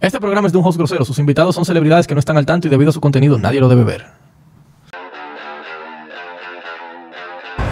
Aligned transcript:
Este 0.00 0.18
programa 0.18 0.46
es 0.46 0.52
de 0.52 0.58
un 0.58 0.64
host 0.64 0.78
grosero. 0.78 1.04
Sus 1.04 1.18
invitados 1.18 1.54
son 1.54 1.64
celebridades 1.64 2.06
que 2.06 2.14
no 2.14 2.20
están 2.20 2.36
al 2.36 2.46
tanto 2.46 2.66
y 2.68 2.70
debido 2.70 2.90
a 2.90 2.92
su 2.92 3.00
contenido 3.00 3.38
nadie 3.38 3.60
lo 3.60 3.68
debe 3.68 3.84
ver. 3.84 4.06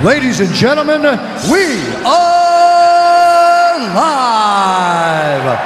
Ladies 0.04 0.40
and 0.40 0.54
gentlemen, 0.54 1.02
we 1.50 1.64
are 2.04 3.78
live. 3.94 5.58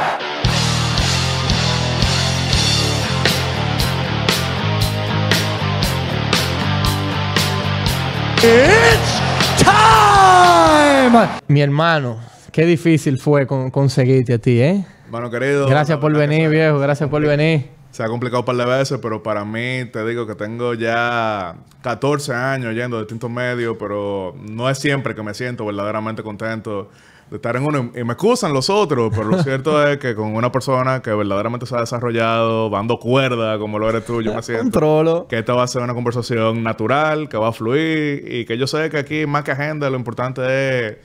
It's 8.45 9.63
time. 9.63 11.29
Mi 11.49 11.61
hermano, 11.61 12.19
qué 12.51 12.65
difícil 12.67 13.19
fue 13.19 13.47
con- 13.47 13.71
conseguirte 13.71 14.35
a 14.35 14.39
ti, 14.39 14.61
¿eh? 14.61 14.85
Bueno, 15.13 15.31
querido. 15.31 15.69
Gracias 15.69 15.99
por 15.99 16.11
venir, 16.15 16.49
viejo. 16.49 16.79
Gracias 16.79 17.07
por 17.11 17.21
venir. 17.21 17.69
Se 17.91 18.03
ha 18.03 18.09
complicado 18.09 18.41
un 18.41 18.47
par 18.47 18.57
de 18.57 18.65
veces, 18.65 18.99
pero 19.03 19.23
para 19.23 19.45
mí, 19.45 19.85
te 19.93 20.07
digo 20.07 20.27
que 20.27 20.35
tengo 20.35 20.73
ya 20.73 21.55
14 21.83 22.33
años 22.33 22.75
yendo 22.75 22.97
a 22.97 23.01
distintos 23.01 23.31
medios, 23.31 23.77
pero 23.79 24.35
no 24.41 24.71
es 24.71 24.79
siempre 24.79 25.15
que 25.15 25.23
me 25.23 25.35
siento 25.35 25.67
verdaderamente 25.67 26.23
contento 26.23 26.89
de 27.29 27.37
estar 27.37 27.55
en 27.57 27.67
uno. 27.67 27.91
Y 27.95 28.05
me 28.05 28.15
excusan 28.15 28.55
los 28.55 28.71
otros, 28.71 29.13
pero 29.15 29.25
lo 29.25 29.43
cierto 29.43 29.87
es 29.87 29.99
que 29.99 30.15
con 30.15 30.35
una 30.35 30.51
persona 30.51 31.03
que 31.03 31.13
verdaderamente 31.13 31.67
se 31.67 31.77
ha 31.77 31.81
desarrollado, 31.81 32.71
dando 32.71 32.99
cuerda, 32.99 33.59
como 33.59 33.79
lo 33.79 33.91
eres 33.91 34.07
tú, 34.07 34.23
yo 34.23 34.35
me 34.35 34.43
siento 34.43 34.63
Controlo. 34.63 35.27
que 35.29 35.41
esta 35.41 35.53
va 35.53 35.65
a 35.65 35.67
ser 35.67 35.83
una 35.83 35.93
conversación 35.93 36.63
natural, 36.63 37.29
que 37.29 37.37
va 37.37 37.49
a 37.49 37.53
fluir 37.53 38.25
y 38.27 38.47
que 38.47 38.57
yo 38.57 38.67
sé 38.67 38.89
que 38.89 38.97
aquí, 38.97 39.27
más 39.27 39.45
que 39.45 39.51
agenda, 39.51 39.91
lo 39.91 39.99
importante 39.99 40.41
es 40.87 40.97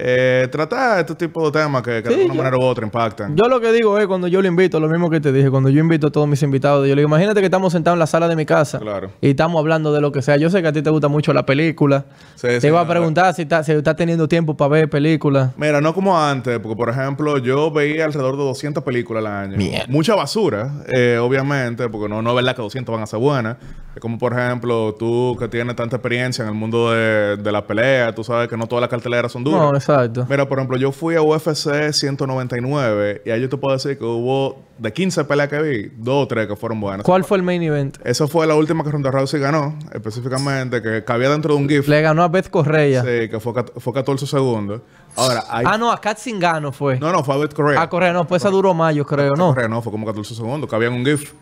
eh, 0.00 0.46
tratar 0.52 1.00
este 1.00 1.14
tipo 1.16 1.50
de 1.50 1.58
temas 1.60 1.82
que, 1.82 2.02
que 2.02 2.08
de 2.08 2.14
alguna 2.14 2.34
yo- 2.34 2.38
manera 2.44 2.56
u 2.56 2.62
otra 2.62 2.84
impactan. 2.84 3.36
Yo 3.36 3.48
lo 3.48 3.60
que 3.60 3.72
digo 3.72 3.98
es 3.98 4.06
cuando 4.06 4.28
yo 4.28 4.40
lo 4.40 4.46
invito, 4.48 4.78
lo 4.78 4.88
mismo 4.88 5.10
que 5.10 5.20
te 5.20 5.32
dije, 5.32 5.50
cuando 5.50 5.68
yo 5.70 5.80
invito 5.80 6.06
a 6.06 6.10
todos 6.10 6.28
mis 6.28 6.42
invitados, 6.42 6.86
yo 6.86 6.94
le 6.94 7.00
digo, 7.02 7.08
imagínate 7.08 7.40
que 7.40 7.46
estamos 7.46 7.72
sentados 7.72 7.96
en 7.96 8.00
la 8.00 8.06
sala 8.06 8.28
de 8.28 8.36
mi 8.36 8.46
casa 8.46 8.78
Claro. 8.78 9.10
y 9.20 9.30
estamos 9.30 9.58
hablando 9.58 9.92
de 9.92 10.00
lo 10.00 10.12
que 10.12 10.22
sea. 10.22 10.36
Yo 10.36 10.50
sé 10.50 10.62
que 10.62 10.68
a 10.68 10.72
ti 10.72 10.82
te 10.82 10.90
gusta 10.90 11.08
mucho 11.08 11.32
la 11.32 11.44
película. 11.44 12.04
Sí, 12.36 12.46
te 12.46 12.60
sí, 12.60 12.66
iba 12.68 12.80
a 12.80 12.86
preguntar 12.88 13.34
si 13.34 13.42
estás 13.42 13.66
si 13.66 13.72
estás 13.72 13.96
teniendo 13.96 14.28
tiempo 14.28 14.56
para 14.56 14.68
ver 14.70 14.88
películas. 14.88 15.50
Mira, 15.56 15.80
no 15.80 15.92
como 15.94 16.18
antes, 16.20 16.58
porque 16.60 16.76
por 16.76 16.88
ejemplo 16.90 17.38
yo 17.38 17.70
veía 17.72 18.04
alrededor 18.04 18.36
de 18.36 18.44
200 18.44 18.84
películas 18.84 19.24
al 19.24 19.32
año. 19.32 19.56
Mierda. 19.56 19.86
Mucha 19.88 20.14
basura, 20.14 20.72
eh, 20.86 21.18
obviamente, 21.20 21.88
porque 21.88 22.08
no, 22.08 22.22
no 22.22 22.30
es 22.30 22.36
verdad 22.36 22.54
que 22.54 22.62
200 22.62 22.92
van 22.94 23.02
a 23.02 23.06
ser 23.06 23.18
buenas. 23.18 23.56
Como 24.00 24.16
por 24.16 24.32
ejemplo 24.32 24.94
tú 24.96 25.36
que 25.40 25.48
tienes 25.48 25.74
tanta 25.74 25.96
experiencia 25.96 26.42
en 26.42 26.50
el 26.50 26.54
mundo 26.54 26.92
de, 26.92 27.36
de 27.36 27.50
la 27.52 27.66
pelea, 27.66 28.14
tú 28.14 28.22
sabes 28.22 28.46
que 28.46 28.56
no 28.56 28.68
todas 28.68 28.80
las 28.82 28.90
carteleras 28.90 29.32
son 29.32 29.42
duras. 29.42 29.60
No, 29.60 29.74
exacto. 29.88 30.26
Mira, 30.28 30.48
por 30.48 30.58
ejemplo, 30.58 30.76
yo 30.76 30.92
fui 30.92 31.14
a 31.16 31.22
UFC 31.22 31.92
199 31.92 33.22
y 33.24 33.30
ahí 33.30 33.40
yo 33.40 33.48
te 33.48 33.56
puedo 33.56 33.74
decir 33.76 33.98
que 33.98 34.04
hubo 34.04 34.62
de 34.78 34.92
15 34.92 35.24
peleas 35.24 35.48
que 35.48 35.60
vi, 35.62 35.92
dos 35.96 36.24
o 36.24 36.28
tres 36.28 36.46
que 36.46 36.56
fueron 36.56 36.80
buenas. 36.80 37.04
¿Cuál 37.04 37.24
fue 37.24 37.36
el 37.38 37.42
main 37.42 37.62
event? 37.62 37.96
Esa 38.04 38.28
fue 38.28 38.46
la 38.46 38.54
última 38.54 38.84
que 38.84 38.90
Ronda 38.90 39.10
Rousey 39.10 39.40
ganó, 39.40 39.76
específicamente, 39.92 40.82
que 40.82 41.04
cabía 41.04 41.30
dentro 41.30 41.54
de 41.54 41.60
un 41.60 41.68
GIF. 41.68 41.88
Le 41.88 42.00
ganó 42.02 42.22
a 42.22 42.28
Beth 42.28 42.48
Correa. 42.50 43.02
Sí, 43.02 43.28
que 43.28 43.40
fue, 43.40 43.52
fue 43.78 43.92
14 43.92 44.26
segundos. 44.26 44.82
Ahora, 45.16 45.44
hay... 45.50 45.64
Ah, 45.68 45.76
no, 45.78 45.90
a 45.90 46.00
Kat 46.00 46.18
Zingano 46.18 46.70
fue. 46.72 46.98
No, 47.00 47.10
no, 47.12 47.24
fue 47.24 47.34
a 47.34 47.38
Beth 47.38 47.54
Correa. 47.54 47.80
A 47.80 47.88
Correa, 47.88 48.12
no, 48.12 48.26
pues 48.26 48.42
esa 48.42 48.50
duró 48.50 48.74
más, 48.74 48.94
yo 48.94 49.04
creo, 49.04 49.34
¿no? 49.34 49.48
Correa, 49.48 49.68
no, 49.68 49.82
fue 49.82 49.90
como 49.90 50.06
14 50.06 50.34
segundos, 50.34 50.68
que 50.68 50.76
había 50.76 50.90
un 50.90 51.04
GIF. 51.04 51.32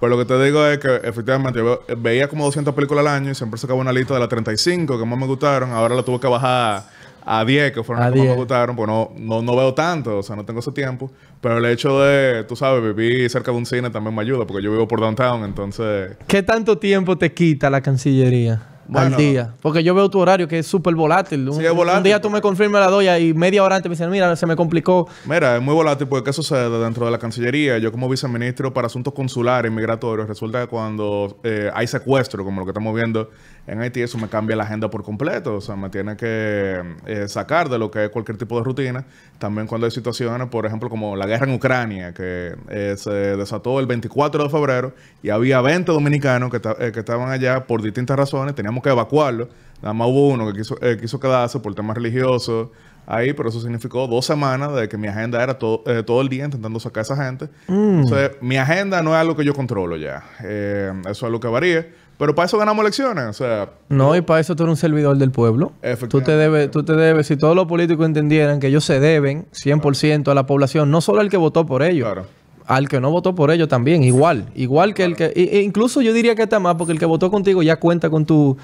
Pero 0.00 0.16
lo 0.16 0.18
que 0.18 0.24
te 0.24 0.44
digo 0.44 0.66
es 0.66 0.78
que 0.80 0.96
efectivamente 1.04 1.60
yo 1.60 1.80
ve- 1.86 1.94
veía 1.94 2.26
como 2.28 2.44
200 2.44 2.74
películas 2.74 3.06
al 3.06 3.14
año 3.14 3.30
y 3.30 3.34
siempre 3.36 3.56
sacaba 3.56 3.78
una 3.78 3.92
lista 3.92 4.14
de 4.14 4.18
las 4.20 4.28
35 4.28 4.98
que 4.98 5.04
más 5.04 5.16
me 5.16 5.26
gustaron. 5.26 5.70
Ahora 5.70 5.94
la 5.94 6.02
tuve 6.02 6.18
que 6.18 6.26
bajar 6.26 6.82
a 7.24 7.44
10 7.44 7.72
que 7.72 7.82
fueron 7.82 8.02
A 8.02 8.06
las 8.06 8.12
que 8.14 8.18
más 8.18 8.24
10. 8.26 8.34
me 8.36 8.40
gustaron, 8.40 8.76
pues 8.76 8.88
no, 8.88 9.10
no, 9.16 9.42
no 9.42 9.56
veo 9.56 9.74
tanto, 9.74 10.18
o 10.18 10.22
sea, 10.22 10.36
no 10.36 10.44
tengo 10.44 10.60
ese 10.60 10.72
tiempo. 10.72 11.10
Pero 11.40 11.58
el 11.58 11.64
hecho 11.66 12.00
de, 12.00 12.44
tú 12.44 12.54
sabes, 12.56 12.82
vivir 12.94 13.28
cerca 13.30 13.50
de 13.50 13.56
un 13.58 13.66
cine 13.66 13.90
también 13.90 14.14
me 14.14 14.22
ayuda, 14.22 14.46
porque 14.46 14.62
yo 14.62 14.70
vivo 14.70 14.86
por 14.88 15.00
downtown, 15.00 15.44
entonces... 15.44 16.16
¿Qué 16.26 16.42
tanto 16.42 16.78
tiempo 16.78 17.18
te 17.18 17.32
quita 17.32 17.68
la 17.70 17.80
Cancillería 17.80 18.68
al 18.94 19.16
día? 19.16 19.54
Porque 19.62 19.82
yo 19.82 19.94
veo 19.94 20.10
tu 20.10 20.18
horario 20.20 20.46
que 20.48 20.58
es 20.58 20.66
súper 20.66 20.94
volátil. 20.94 21.48
Un, 21.48 21.56
Sí, 21.56 21.64
es 21.64 21.72
volátil, 21.72 21.98
un 21.98 22.02
día 22.04 22.20
tú 22.20 22.28
me 22.28 22.34
porque- 22.34 22.42
confirmas 22.42 22.80
la 22.82 22.88
doya 22.90 23.18
y 23.18 23.32
media 23.32 23.62
hora 23.64 23.76
antes 23.76 23.88
me 23.88 23.94
dicen, 23.94 24.10
mira, 24.10 24.34
se 24.36 24.44
me 24.46 24.54
complicó. 24.54 25.08
Mira, 25.24 25.56
es 25.56 25.62
muy 25.62 25.74
volátil 25.74 26.06
porque 26.08 26.24
¿qué 26.26 26.32
sucede 26.32 26.68
dentro 26.78 27.06
de 27.06 27.10
la 27.12 27.18
Cancillería? 27.18 27.78
Yo 27.78 27.90
como 27.90 28.08
viceministro 28.08 28.72
para 28.74 28.86
asuntos 28.86 29.14
consulares 29.14 29.70
y 29.70 29.74
migratorios, 29.74 30.28
resulta 30.28 30.60
que 30.60 30.66
cuando 30.68 31.38
eh, 31.42 31.70
hay 31.74 31.86
secuestro, 31.86 32.44
como 32.44 32.60
lo 32.60 32.66
que 32.66 32.70
estamos 32.70 32.94
viendo 32.94 33.30
en 33.66 33.80
Haití, 33.80 34.02
eso 34.02 34.18
me 34.18 34.28
cambia 34.28 34.56
la 34.56 34.64
agenda 34.64 34.90
por 34.90 35.04
completo. 35.04 35.56
O 35.56 35.60
sea, 35.60 35.76
me 35.76 35.88
tiene 35.88 36.16
que 36.16 36.82
eh, 37.06 37.28
sacar 37.28 37.68
de 37.68 37.78
lo 37.78 37.90
que 37.90 38.04
es 38.04 38.10
cualquier 38.10 38.36
tipo 38.36 38.58
de 38.58 38.64
rutina. 38.64 39.04
También 39.38 39.66
cuando 39.66 39.86
hay 39.86 39.90
situaciones, 39.90 40.48
por 40.48 40.66
ejemplo, 40.66 40.88
como 40.88 41.14
la 41.14 41.26
guerra 41.26 41.46
en 41.46 41.54
Ucrania, 41.54 42.12
que 42.12 42.56
eh, 42.68 42.94
se 42.96 43.10
desató 43.10 43.78
el 43.78 43.86
24 43.86 44.44
de 44.44 44.50
febrero 44.50 44.94
y 45.22 45.30
había 45.30 45.60
20 45.60 45.92
dominicanos 45.92 46.50
que, 46.50 46.60
eh, 46.78 46.92
que 46.92 47.00
estaban 47.00 47.30
allá 47.30 47.66
por 47.66 47.82
distintas 47.82 48.16
razones, 48.16 48.54
teníamos 48.54 48.82
que 48.82 48.90
evacuarlos. 48.90 49.48
Nada 49.82 49.94
más 49.94 50.08
hubo 50.08 50.28
uno 50.28 50.46
que 50.46 50.58
quiso, 50.58 50.76
eh, 50.80 50.96
quiso 51.00 51.18
quedarse 51.18 51.58
por 51.58 51.74
temas 51.74 51.96
religiosos 51.96 52.68
ahí, 53.04 53.32
pero 53.32 53.48
eso 53.48 53.60
significó 53.60 54.06
dos 54.06 54.24
semanas 54.24 54.74
de 54.74 54.88
que 54.88 54.96
mi 54.96 55.08
agenda 55.08 55.42
era 55.42 55.58
todo, 55.58 55.82
eh, 55.86 56.04
todo 56.04 56.20
el 56.20 56.28
día 56.28 56.44
intentando 56.44 56.78
sacar 56.78 57.00
a 57.00 57.02
esa 57.02 57.16
gente. 57.16 57.48
Entonces, 57.66 58.32
mi 58.40 58.56
agenda 58.56 59.02
no 59.02 59.12
es 59.12 59.20
algo 59.20 59.34
que 59.34 59.44
yo 59.44 59.54
controlo 59.54 59.96
ya. 59.96 60.22
Eh, 60.44 60.92
eso 61.02 61.10
es 61.10 61.22
algo 61.24 61.40
que 61.40 61.48
varía. 61.48 61.88
Pero 62.22 62.36
para 62.36 62.46
eso 62.46 62.56
ganamos 62.56 62.84
elecciones. 62.84 63.24
O 63.24 63.32
sea, 63.32 63.70
No, 63.88 64.14
y 64.14 64.20
para 64.20 64.38
eso 64.38 64.54
tú 64.54 64.62
eres 64.62 64.70
un 64.70 64.76
servidor 64.76 65.16
del 65.16 65.32
pueblo. 65.32 65.72
Tú 66.08 66.20
te 66.20 66.36
debes, 66.36 66.70
tú 66.70 66.84
te 66.84 66.92
debes, 66.92 67.26
si 67.26 67.36
todos 67.36 67.56
los 67.56 67.66
políticos 67.66 68.06
entendieran 68.06 68.60
que 68.60 68.68
ellos 68.68 68.84
se 68.84 69.00
deben 69.00 69.46
100% 69.50 70.30
a 70.30 70.34
la 70.36 70.46
población, 70.46 70.88
no 70.92 71.00
solo 71.00 71.20
al 71.20 71.28
que 71.30 71.36
votó 71.36 71.66
por 71.66 71.82
ellos, 71.82 72.06
Claro. 72.06 72.28
al 72.66 72.88
que 72.88 73.00
no 73.00 73.10
votó 73.10 73.34
por 73.34 73.50
ellos 73.50 73.66
también, 73.66 74.04
igual. 74.04 74.46
Igual 74.54 74.94
que 74.94 75.02
el 75.02 75.16
que, 75.16 75.32
e- 75.34 75.62
incluso 75.62 76.00
yo 76.00 76.12
diría 76.12 76.36
que 76.36 76.44
está 76.44 76.60
más, 76.60 76.76
porque 76.76 76.92
el 76.92 77.00
que 77.00 77.06
votó 77.06 77.28
contigo 77.28 77.60
ya 77.64 77.74
cuenta 77.80 78.08
con 78.08 78.24
tu... 78.24 78.56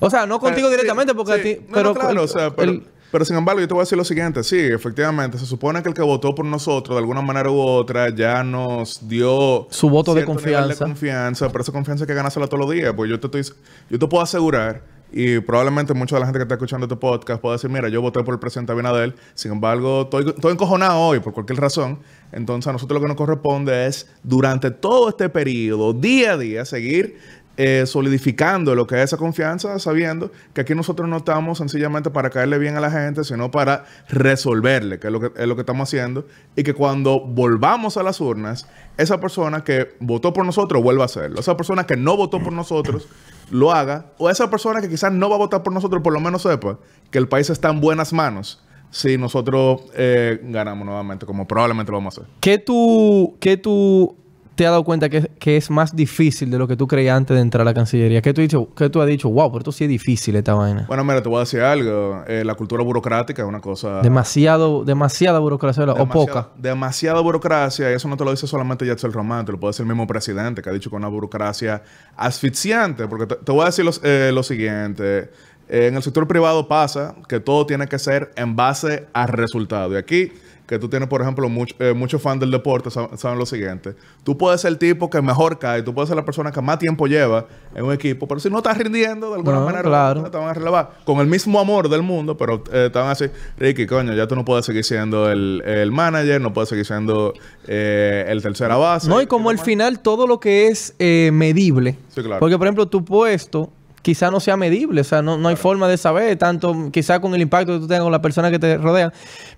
O 0.00 0.10
sea, 0.10 0.26
no 0.26 0.40
contigo 0.40 0.66
Eh, 0.66 0.70
sí, 0.72 0.76
directamente, 0.76 1.14
porque 1.14 1.34
sí. 1.34 1.38
a 1.38 1.42
ti... 1.44 1.60
No, 1.68 1.72
pero 1.72 1.84
no, 1.90 1.94
claro, 1.94 2.10
el- 2.10 2.18
o 2.18 2.26
sea, 2.26 2.50
pero, 2.50 2.72
el- 2.72 2.82
pero 3.14 3.24
sin 3.24 3.36
embargo, 3.36 3.60
yo 3.60 3.68
te 3.68 3.74
voy 3.74 3.82
a 3.82 3.84
decir 3.84 3.96
lo 3.96 4.02
siguiente. 4.02 4.42
Sí, 4.42 4.58
efectivamente, 4.58 5.38
se 5.38 5.46
supone 5.46 5.80
que 5.84 5.88
el 5.88 5.94
que 5.94 6.02
votó 6.02 6.34
por 6.34 6.44
nosotros, 6.44 6.96
de 6.96 6.98
alguna 6.98 7.22
manera 7.22 7.48
u 7.48 7.60
otra, 7.60 8.08
ya 8.08 8.42
nos 8.42 9.08
dio... 9.08 9.68
Su 9.70 9.88
voto 9.88 10.14
de 10.14 10.24
confianza. 10.24 10.84
de 10.84 10.90
confianza, 10.90 11.48
pero 11.48 11.62
esa 11.62 11.70
confianza 11.70 12.02
hay 12.02 12.08
que 12.08 12.14
ganársela 12.14 12.48
todos 12.48 12.66
los 12.66 12.74
días. 12.74 12.92
Pues 12.96 13.08
yo 13.08 13.20
te 13.20 13.28
estoy... 13.28 13.56
Yo 13.88 14.00
te 14.00 14.08
puedo 14.08 14.20
asegurar... 14.20 14.82
Y 15.16 15.38
probablemente 15.38 15.94
mucha 15.94 16.16
de 16.16 16.20
la 16.20 16.26
gente 16.26 16.40
que 16.40 16.42
está 16.42 16.54
escuchando 16.54 16.86
este 16.86 16.96
podcast 16.96 17.40
pueda 17.40 17.54
decir, 17.54 17.70
mira, 17.70 17.88
yo 17.88 18.02
voté 18.02 18.24
por 18.24 18.34
el 18.34 18.40
presidente 18.40 18.72
Abinader, 18.72 19.14
sin 19.34 19.52
embargo, 19.52 20.02
estoy, 20.02 20.30
estoy 20.30 20.52
encojonado 20.52 20.98
hoy 20.98 21.20
por 21.20 21.32
cualquier 21.32 21.60
razón. 21.60 22.00
Entonces, 22.32 22.66
a 22.66 22.72
nosotros 22.72 22.96
lo 22.96 23.00
que 23.00 23.06
nos 23.06 23.16
corresponde 23.16 23.86
es, 23.86 24.10
durante 24.24 24.72
todo 24.72 25.10
este 25.10 25.28
periodo, 25.28 25.92
día 25.92 26.32
a 26.32 26.36
día, 26.36 26.64
seguir 26.64 27.16
eh, 27.56 27.84
solidificando 27.86 28.74
lo 28.74 28.86
que 28.86 28.96
es 28.96 29.04
esa 29.04 29.16
confianza, 29.16 29.78
sabiendo 29.78 30.32
que 30.52 30.62
aquí 30.62 30.74
nosotros 30.74 31.08
no 31.08 31.18
estamos 31.18 31.58
sencillamente 31.58 32.10
para 32.10 32.30
caerle 32.30 32.58
bien 32.58 32.76
a 32.76 32.80
la 32.80 32.90
gente, 32.90 33.22
sino 33.22 33.50
para 33.50 33.84
resolverle, 34.08 34.98
que 34.98 35.06
es 35.06 35.12
lo 35.12 35.20
que, 35.20 35.40
es 35.40 35.46
lo 35.46 35.54
que 35.54 35.62
estamos 35.62 35.88
haciendo, 35.88 36.26
y 36.56 36.64
que 36.64 36.74
cuando 36.74 37.20
volvamos 37.20 37.96
a 37.96 38.02
las 38.02 38.20
urnas, 38.20 38.66
esa 38.96 39.20
persona 39.20 39.62
que 39.62 39.94
votó 40.00 40.32
por 40.32 40.44
nosotros 40.44 40.82
vuelva 40.82 41.02
a 41.02 41.06
hacerlo. 41.06 41.38
Esa 41.38 41.56
persona 41.56 41.84
que 41.84 41.96
no 41.96 42.16
votó 42.16 42.40
por 42.40 42.52
nosotros 42.52 43.08
lo 43.50 43.72
haga, 43.72 44.06
o 44.18 44.30
esa 44.30 44.50
persona 44.50 44.80
que 44.80 44.88
quizás 44.88 45.12
no 45.12 45.28
va 45.28 45.36
a 45.36 45.38
votar 45.38 45.62
por 45.62 45.72
nosotros, 45.72 46.02
por 46.02 46.12
lo 46.12 46.20
menos 46.20 46.42
sepa 46.42 46.78
que 47.10 47.18
el 47.18 47.28
país 47.28 47.50
está 47.50 47.70
en 47.70 47.80
buenas 47.80 48.12
manos 48.12 48.64
si 48.90 49.18
nosotros 49.18 49.82
eh, 49.94 50.40
ganamos 50.44 50.86
nuevamente, 50.86 51.26
como 51.26 51.46
probablemente 51.48 51.90
lo 51.90 51.98
vamos 51.98 52.18
a 52.18 52.22
hacer. 52.22 52.32
¿Qué 52.40 52.58
tú, 52.58 53.36
qué 53.40 53.56
tú 53.56 54.16
te 54.54 54.66
has 54.66 54.70
dado 54.72 54.84
cuenta 54.84 55.08
que, 55.08 55.30
que 55.38 55.56
es 55.56 55.70
más 55.70 55.94
difícil 55.96 56.50
de 56.50 56.58
lo 56.58 56.68
que 56.68 56.76
tú 56.76 56.86
creías 56.86 57.16
antes 57.16 57.34
de 57.34 57.40
entrar 57.40 57.62
a 57.62 57.64
la 57.64 57.74
Cancillería? 57.74 58.22
¿Qué 58.22 58.32
tú, 58.32 58.40
has 58.40 58.48
dicho, 58.48 58.68
qué 58.76 58.88
tú 58.88 59.00
has 59.00 59.08
dicho? 59.08 59.28
Wow, 59.28 59.50
pero 59.50 59.58
esto 59.58 59.72
sí 59.72 59.84
es 59.84 59.90
difícil 59.90 60.36
esta 60.36 60.54
vaina. 60.54 60.84
Bueno, 60.88 61.04
mira, 61.04 61.22
te 61.22 61.28
voy 61.28 61.38
a 61.38 61.40
decir 61.40 61.60
algo. 61.60 62.22
Eh, 62.26 62.44
la 62.44 62.54
cultura 62.54 62.82
burocrática 62.82 63.42
es 63.42 63.48
una 63.48 63.60
cosa... 63.60 64.00
Demasiado, 64.02 64.84
demasiada 64.84 65.38
burocracia 65.38 65.84
o 65.84 66.08
poca. 66.08 66.50
Demasiada 66.56 67.20
burocracia, 67.20 67.90
y 67.90 67.94
eso 67.94 68.08
no 68.08 68.16
te 68.16 68.24
lo 68.24 68.30
dice 68.30 68.46
solamente 68.46 68.86
Yatzel 68.86 69.12
Román, 69.12 69.44
te 69.44 69.52
lo 69.52 69.58
puede 69.60 69.70
decir 69.70 69.82
el 69.84 69.88
mismo 69.88 70.06
presidente 70.06 70.62
que 70.62 70.70
ha 70.70 70.72
dicho 70.72 70.90
que 70.90 70.96
una 70.96 71.08
burocracia 71.08 71.82
asfixiante. 72.16 73.06
Porque 73.08 73.26
te, 73.26 73.36
te 73.36 73.52
voy 73.52 73.62
a 73.62 73.66
decir 73.66 73.84
los- 73.84 74.00
eh, 74.02 74.30
lo 74.32 74.42
siguiente. 74.42 75.30
En 75.68 75.96
el 75.96 76.02
sector 76.02 76.26
privado 76.28 76.68
pasa 76.68 77.14
que 77.28 77.40
todo 77.40 77.66
tiene 77.66 77.86
que 77.88 77.98
ser 77.98 78.32
en 78.36 78.54
base 78.56 79.06
a 79.12 79.26
resultado. 79.26 79.94
Y 79.94 79.96
aquí, 79.96 80.30
que 80.66 80.78
tú 80.78 80.88
tienes, 80.88 81.08
por 81.10 81.20
ejemplo, 81.20 81.46
eh, 81.78 81.92
muchos 81.94 82.22
fans 82.22 82.40
del 82.40 82.50
deporte, 82.50 82.88
sab- 82.88 83.14
saben 83.18 83.38
lo 83.38 83.44
siguiente. 83.44 83.94
Tú 84.24 84.38
puedes 84.38 84.62
ser 84.62 84.70
el 84.72 84.78
tipo 84.78 85.10
que 85.10 85.20
mejor 85.20 85.58
cae, 85.58 85.82
tú 85.82 85.92
puedes 85.92 86.08
ser 86.08 86.16
la 86.16 86.24
persona 86.24 86.50
que 86.52 86.60
más 86.62 86.78
tiempo 86.78 87.06
lleva 87.06 87.46
en 87.74 87.84
un 87.84 87.92
equipo, 87.92 88.26
pero 88.26 88.40
si 88.40 88.48
no 88.48 88.58
estás 88.58 88.78
rindiendo, 88.78 89.28
de 89.30 89.36
alguna 89.36 89.58
No, 89.58 89.64
manera, 89.66 89.82
claro. 89.82 90.22
te 90.30 90.36
van 90.38 90.48
a 90.48 90.54
relevar. 90.54 90.90
Con 91.04 91.18
el 91.20 91.26
mismo 91.26 91.60
amor 91.60 91.90
del 91.90 92.00
mundo, 92.02 92.36
pero 92.38 92.64
eh, 92.72 92.88
te 92.90 92.98
van 92.98 93.08
a 93.08 93.10
decir, 93.10 93.30
Ricky, 93.58 93.86
coño, 93.86 94.14
ya 94.14 94.26
tú 94.26 94.36
no 94.36 94.44
puedes 94.46 94.64
seguir 94.64 94.84
siendo 94.84 95.30
el, 95.30 95.62
el 95.66 95.90
manager, 95.92 96.40
no 96.40 96.54
puedes 96.54 96.70
seguir 96.70 96.86
siendo 96.86 97.34
eh, 97.66 98.24
el 98.28 98.40
tercera 98.42 98.76
base. 98.76 99.08
No, 99.08 99.20
y 99.20 99.26
como 99.26 99.50
al 99.50 99.58
final 99.58 100.00
todo 100.00 100.26
lo 100.26 100.40
que 100.40 100.68
es 100.68 100.94
eh, 100.98 101.28
medible. 101.32 101.96
Sí, 102.14 102.22
claro. 102.22 102.40
Porque, 102.40 102.56
por 102.56 102.66
ejemplo, 102.66 102.86
tu 102.86 103.04
puesto 103.04 103.70
quizá 104.04 104.30
no 104.30 104.38
sea 104.38 104.54
medible, 104.58 105.00
o 105.00 105.04
sea, 105.04 105.22
no, 105.22 105.38
no 105.38 105.48
hay 105.48 105.56
forma 105.56 105.88
de 105.88 105.96
saber, 105.96 106.36
tanto 106.36 106.90
quizá 106.92 107.20
con 107.20 107.34
el 107.34 107.40
impacto 107.40 107.72
que 107.72 107.78
tú 107.78 107.86
tengas 107.88 108.02
con 108.02 108.12
las 108.12 108.20
personas 108.20 108.50
que 108.50 108.58
te 108.58 108.76
rodean, 108.76 109.10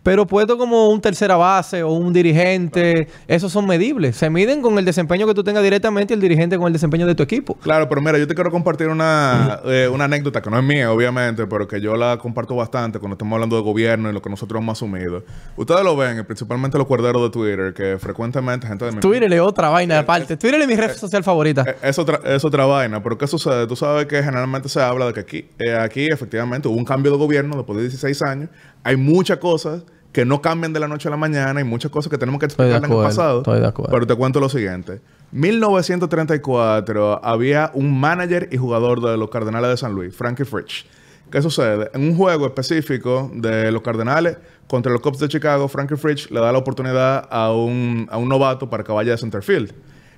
pero 0.04 0.24
puesto 0.24 0.56
como 0.56 0.88
un 0.88 1.00
tercera 1.00 1.34
base 1.34 1.82
o 1.82 1.90
un 1.90 2.12
dirigente, 2.12 3.08
esos 3.26 3.50
son 3.50 3.66
medibles, 3.66 4.16
se 4.16 4.30
miden 4.30 4.62
con 4.62 4.78
el 4.78 4.84
desempeño 4.84 5.26
que 5.26 5.34
tú 5.34 5.42
tengas 5.42 5.64
directamente 5.64 6.12
y 6.12 6.14
el 6.14 6.20
dirigente 6.20 6.56
con 6.58 6.68
el 6.68 6.72
desempeño 6.72 7.08
de 7.08 7.16
tu 7.16 7.24
equipo. 7.24 7.54
Claro, 7.54 7.88
pero 7.88 8.00
mira, 8.00 8.18
yo 8.18 8.28
te 8.28 8.36
quiero 8.36 8.52
compartir 8.52 8.86
una, 8.86 9.60
eh, 9.64 9.90
una 9.92 10.04
anécdota 10.04 10.40
que 10.40 10.48
no 10.48 10.58
es 10.58 10.64
mía, 10.64 10.92
obviamente, 10.92 11.44
pero 11.48 11.66
que 11.66 11.80
yo 11.80 11.96
la 11.96 12.16
comparto 12.16 12.54
bastante 12.54 13.00
cuando 13.00 13.14
estamos 13.14 13.34
hablando 13.34 13.56
de 13.56 13.62
gobierno 13.62 14.10
y 14.10 14.12
lo 14.12 14.22
que 14.22 14.30
nosotros 14.30 14.62
hemos 14.62 14.78
asumido. 14.78 15.24
Ustedes 15.56 15.82
lo 15.82 15.96
ven, 15.96 16.24
principalmente 16.24 16.78
los 16.78 16.86
cuerderos 16.86 17.20
de 17.22 17.30
Twitter, 17.30 17.74
que 17.74 17.98
frecuentemente 17.98 18.68
gente 18.68 18.84
de 18.84 18.92
mi 18.92 19.00
Twitter 19.00 19.32
es 19.32 19.40
otra 19.40 19.70
vaina 19.70 19.98
aparte. 19.98 20.36
Twitter 20.36 20.60
es 20.60 20.68
mi 20.68 20.76
red 20.76 20.94
social 20.94 21.24
favorita. 21.24 21.64
Eh, 21.66 21.74
Es 21.82 21.98
otra, 21.98 22.20
es 22.24 22.44
otra 22.44 22.64
vaina, 22.64 23.02
pero 23.02 23.18
¿qué 23.18 23.26
sucede? 23.26 23.66
Tú 23.66 23.74
sabes 23.74 24.06
que 24.06 24.22
generalmente 24.36 24.68
se 24.68 24.82
habla 24.82 25.06
de 25.06 25.14
que 25.14 25.20
aquí, 25.20 25.48
eh, 25.58 25.74
aquí 25.74 26.06
efectivamente 26.06 26.68
hubo 26.68 26.76
un 26.76 26.84
cambio 26.84 27.10
de 27.10 27.16
gobierno 27.16 27.56
después 27.56 27.78
de 27.78 27.84
16 27.84 28.20
años. 28.22 28.50
Hay 28.84 28.96
muchas 28.96 29.38
cosas 29.38 29.82
que 30.12 30.26
no 30.26 30.42
cambian 30.42 30.74
de 30.74 30.80
la 30.80 30.88
noche 30.88 31.08
a 31.08 31.10
la 31.10 31.16
mañana, 31.16 31.58
hay 31.58 31.64
muchas 31.64 31.90
cosas 31.90 32.10
que 32.10 32.18
tenemos 32.18 32.38
que 32.38 32.44
explicar 32.44 32.84
en 32.84 32.92
el 32.92 32.98
pasado. 32.98 33.38
estoy 33.38 33.60
de 33.60 33.66
acuerdo. 33.66 33.92
Pero 33.92 34.06
te 34.06 34.14
cuento 34.14 34.38
lo 34.38 34.50
siguiente. 34.50 35.00
1934 35.32 37.24
había 37.24 37.70
un 37.72 37.98
manager 37.98 38.48
y 38.52 38.58
jugador 38.58 39.00
de 39.00 39.16
los 39.16 39.30
Cardenales 39.30 39.70
de 39.70 39.76
San 39.78 39.94
Luis, 39.94 40.14
Frankie 40.14 40.44
Fritsch. 40.44 40.84
¿Qué 41.30 41.40
sucede? 41.40 41.90
En 41.94 42.02
un 42.02 42.14
juego 42.14 42.44
específico 42.46 43.30
de 43.34 43.72
los 43.72 43.80
Cardenales 43.80 44.36
contra 44.68 44.92
los 44.92 45.00
Cubs 45.00 45.18
de 45.18 45.28
Chicago, 45.28 45.66
Frankie 45.66 45.96
Fritsch 45.96 46.30
le 46.30 46.40
da 46.40 46.52
la 46.52 46.58
oportunidad 46.58 47.26
a 47.30 47.52
un, 47.52 48.06
a 48.10 48.18
un 48.18 48.28
novato 48.28 48.68
para 48.68 48.84
que 48.84 48.92
vaya 48.92 49.12
de 49.12 49.18
center 49.18 49.42
field. 49.42 49.72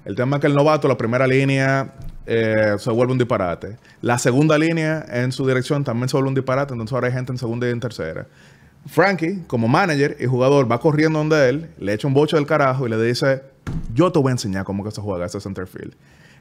El 0.05 0.17
tema 0.17 0.37
es 0.37 0.41
que 0.41 0.49
el 0.49 0.55
novato, 0.55 0.89
la 0.89 0.97
primera 0.97 1.27
línea, 1.27 1.95
eh, 2.29 2.77
se 2.79 2.91
vuelve 2.91 3.13
un 3.13 3.19
disparate. 3.19 3.79
La 4.03 4.19
segunda 4.19 4.59
línea 4.59 5.05
en 5.09 5.33
su 5.33 5.47
dirección 5.47 5.83
también 5.83 6.11
se 6.11 6.17
vuelve 6.17 6.29
un 6.29 6.35
disparate, 6.35 6.75
entonces 6.75 6.93
ahora 6.93 7.09
hay 7.09 7.15
gente 7.15 7.33
en 7.33 7.39
segunda 7.39 7.67
y 7.67 7.71
en 7.71 7.81
tercera. 7.81 8.27
Frankie, 8.87 9.45
como 9.47 9.67
manager 9.67 10.17
y 10.21 10.27
jugador, 10.27 10.71
va 10.71 10.79
corriendo 10.79 11.19
donde 11.19 11.49
él, 11.49 11.71
le 11.79 11.95
echa 11.95 12.07
un 12.07 12.15
boche 12.15 12.37
del 12.37 12.47
carajo 12.47 12.87
y 12.87 12.91
le 12.91 13.03
dice, 13.03 13.43
yo 13.95 14.13
te 14.13 14.19
voy 14.19 14.31
a 14.31 14.33
enseñar 14.33 14.65
cómo 14.65 14.85
que 14.85 14.91
se 14.91 15.01
juega 15.01 15.25
ese 15.25 15.41
center 15.41 15.67
field. 15.67 15.95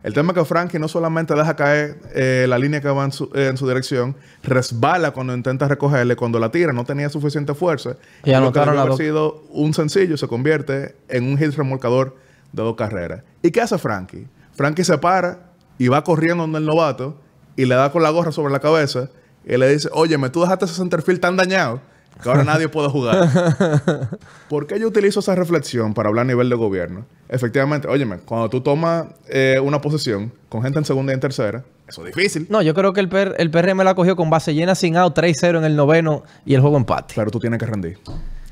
El 0.03 0.13
tema 0.13 0.31
es 0.31 0.39
que 0.39 0.45
Frankie 0.45 0.77
no 0.77 0.87
solamente 0.87 1.33
deja 1.33 1.55
caer 1.55 1.99
eh, 2.13 2.45
la 2.47 2.59
línea 2.59 2.81
que 2.81 2.89
va 2.89 3.05
en 3.05 3.11
su, 3.11 3.31
eh, 3.33 3.47
en 3.47 3.57
su 3.57 3.67
dirección, 3.67 4.15
resbala 4.43 5.11
cuando 5.11 5.33
intenta 5.33 5.67
recogerle, 5.67 6.15
cuando 6.15 6.37
la 6.37 6.51
tira 6.51 6.71
no 6.71 6.85
tenía 6.85 7.09
suficiente 7.09 7.53
fuerza. 7.55 7.97
Y 8.23 8.27
lo 8.27 8.31
que 8.31 8.35
anotaron 8.35 8.75
debió 8.75 8.85
las 8.85 8.93
haber 8.93 9.05
sido 9.07 9.43
un 9.49 9.73
sencillo 9.73 10.17
se 10.17 10.27
convierte 10.27 10.95
en 11.07 11.23
un 11.23 11.37
hit 11.37 11.53
remolcador 11.55 12.15
de 12.51 12.63
dos 12.63 12.75
carreras. 12.75 13.23
¿Y 13.41 13.51
qué 13.51 13.61
hace 13.61 13.77
Frankie? 13.77 14.27
Frankie 14.53 14.83
se 14.83 14.97
para 14.97 15.46
y 15.77 15.87
va 15.87 16.03
corriendo 16.03 16.43
donde 16.43 16.59
el 16.59 16.65
novato 16.65 17.15
y 17.55 17.65
le 17.65 17.75
da 17.75 17.91
con 17.91 18.03
la 18.03 18.09
gorra 18.09 18.31
sobre 18.31 18.51
la 18.51 18.59
cabeza 18.59 19.09
y 19.45 19.57
le 19.57 19.69
dice, 19.69 19.89
óyeme, 19.91 20.29
tú 20.29 20.41
dejaste 20.41 20.65
ese 20.65 20.75
centerfield 20.75 21.19
tan 21.19 21.37
dañado 21.37 21.81
que 22.21 22.29
ahora 22.29 22.43
nadie 22.43 22.67
puede 22.67 22.89
jugar. 22.89 23.29
¿Por 24.49 24.67
qué 24.67 24.79
yo 24.79 24.87
utilizo 24.87 25.19
esa 25.19 25.35
reflexión 25.35 25.93
para 25.93 26.09
hablar 26.09 26.23
a 26.23 26.27
nivel 26.27 26.49
de 26.49 26.55
gobierno? 26.55 27.05
Efectivamente, 27.29 27.87
óyeme, 27.87 28.17
cuando 28.17 28.49
tú 28.49 28.61
tomas 28.61 29.05
eh, 29.27 29.59
una 29.63 29.81
posesión 29.81 30.31
con 30.49 30.63
gente 30.63 30.79
en 30.79 30.85
segunda 30.85 31.13
y 31.13 31.15
en 31.15 31.19
tercera, 31.19 31.63
eso 31.87 32.05
es 32.05 32.13
difícil. 32.13 32.47
No, 32.49 32.61
yo 32.61 32.73
creo 32.73 32.93
que 32.93 32.99
el, 32.99 33.09
PR 33.09 33.35
el 33.37 33.49
PRM 33.49 33.81
la 33.83 33.95
cogió 33.95 34.15
con 34.15 34.29
base 34.29 34.53
llena 34.53 34.75
sin 34.75 34.97
out, 34.97 35.17
3-0 35.17 35.59
en 35.59 35.63
el 35.63 35.75
noveno 35.75 36.23
y 36.45 36.55
el 36.55 36.61
juego 36.61 36.77
empate. 36.77 37.13
Pero 37.15 37.31
tú 37.31 37.39
tienes 37.39 37.59
que 37.59 37.65
rendir. 37.65 37.99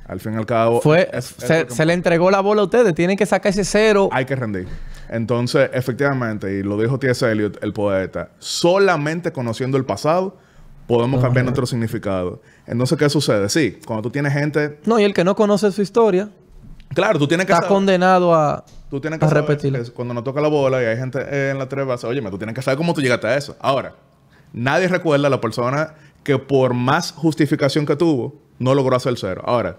Al 0.08 0.20
fin 0.20 0.34
y 0.34 0.38
al 0.38 0.46
cabo, 0.46 0.82
Fue, 0.82 1.10
es- 1.12 1.36
es 1.42 1.74
se, 1.74 1.86
le 1.86 1.94
entregó 1.94 2.30
la 2.30 2.40
bola 2.42 2.62
a 2.62 2.66
ustedes, 2.66 2.94
tienen 2.94 3.18
que 3.18 3.26
sacar 3.26 3.50
ese 3.50 3.64
cero. 3.66 4.10
hay 4.12 4.26
que 4.26 4.36
rendir. 4.36 4.68
Entonces, 5.10 5.70
efectivamente, 5.74 6.52
y 6.60 6.64
lo 6.64 6.80
dijo 6.80 6.98
T.S. 7.00 7.30
Eliot, 7.32 7.64
el 7.64 7.74
poeta, 7.74 8.30
solamente 8.40 9.32
conociendo 9.32 9.78
el 9.78 9.86
pasado 9.86 10.38
podemos 10.88 11.22
cambiar 11.22 11.46
nuestro 11.46 11.66
significado. 11.66 12.42
Entonces, 12.68 12.98
¿qué 12.98 13.10
sucede? 13.10 13.50
Sí, 13.50 13.80
cuando 13.88 14.04
tú 14.04 14.12
tienes 14.12 14.34
gente... 14.34 14.80
No, 14.86 15.00
y 15.00 15.04
el 15.04 15.14
que 15.16 15.24
no 15.24 15.36
conoce 15.36 15.72
su 15.72 15.82
historia 15.82 16.30
Claro, 16.94 17.18
tú 17.18 17.28
tienes 17.28 17.48
que 17.48 17.52
está 17.54 17.64
saber- 17.64 17.76
condenado 17.76 18.34
a, 18.36 18.64
Tú 18.92 19.02
tienes 19.02 19.18
que 19.20 19.26
a 19.26 19.30
saber 19.30 19.44
repetirlo. 19.46 19.84
que 19.84 19.90
cuando 19.92 20.14
nos 20.14 20.24
toca 20.24 20.40
la 20.42 20.48
bola 20.48 20.82
y 20.84 20.86
hay 20.86 20.98
gente 20.98 21.20
eh, 21.20 21.50
en 21.52 21.58
la 21.58 21.68
tres 21.68 21.86
bases, 21.88 22.06
oye, 22.06 22.22
tú 22.22 22.38
tienes 22.38 22.54
que 22.56 22.62
saber 22.62 22.78
cómo 22.78 22.94
tú 22.94 23.02
llegaste 23.02 23.26
a 23.26 23.36
eso. 23.36 23.56
Ahora, 23.60 23.96
nadie 24.54 24.88
recuerda 24.88 25.26
a 25.28 25.30
la 25.32 25.42
persona 25.42 25.96
que 26.24 26.38
por 26.38 26.74
más 26.76 27.12
justificación 27.12 27.86
que 27.88 27.96
tuvo, 27.96 28.36
no 28.60 28.74
logró 28.76 28.96
hacer 28.96 29.16
cero. 29.18 29.42
Ahora, 29.46 29.78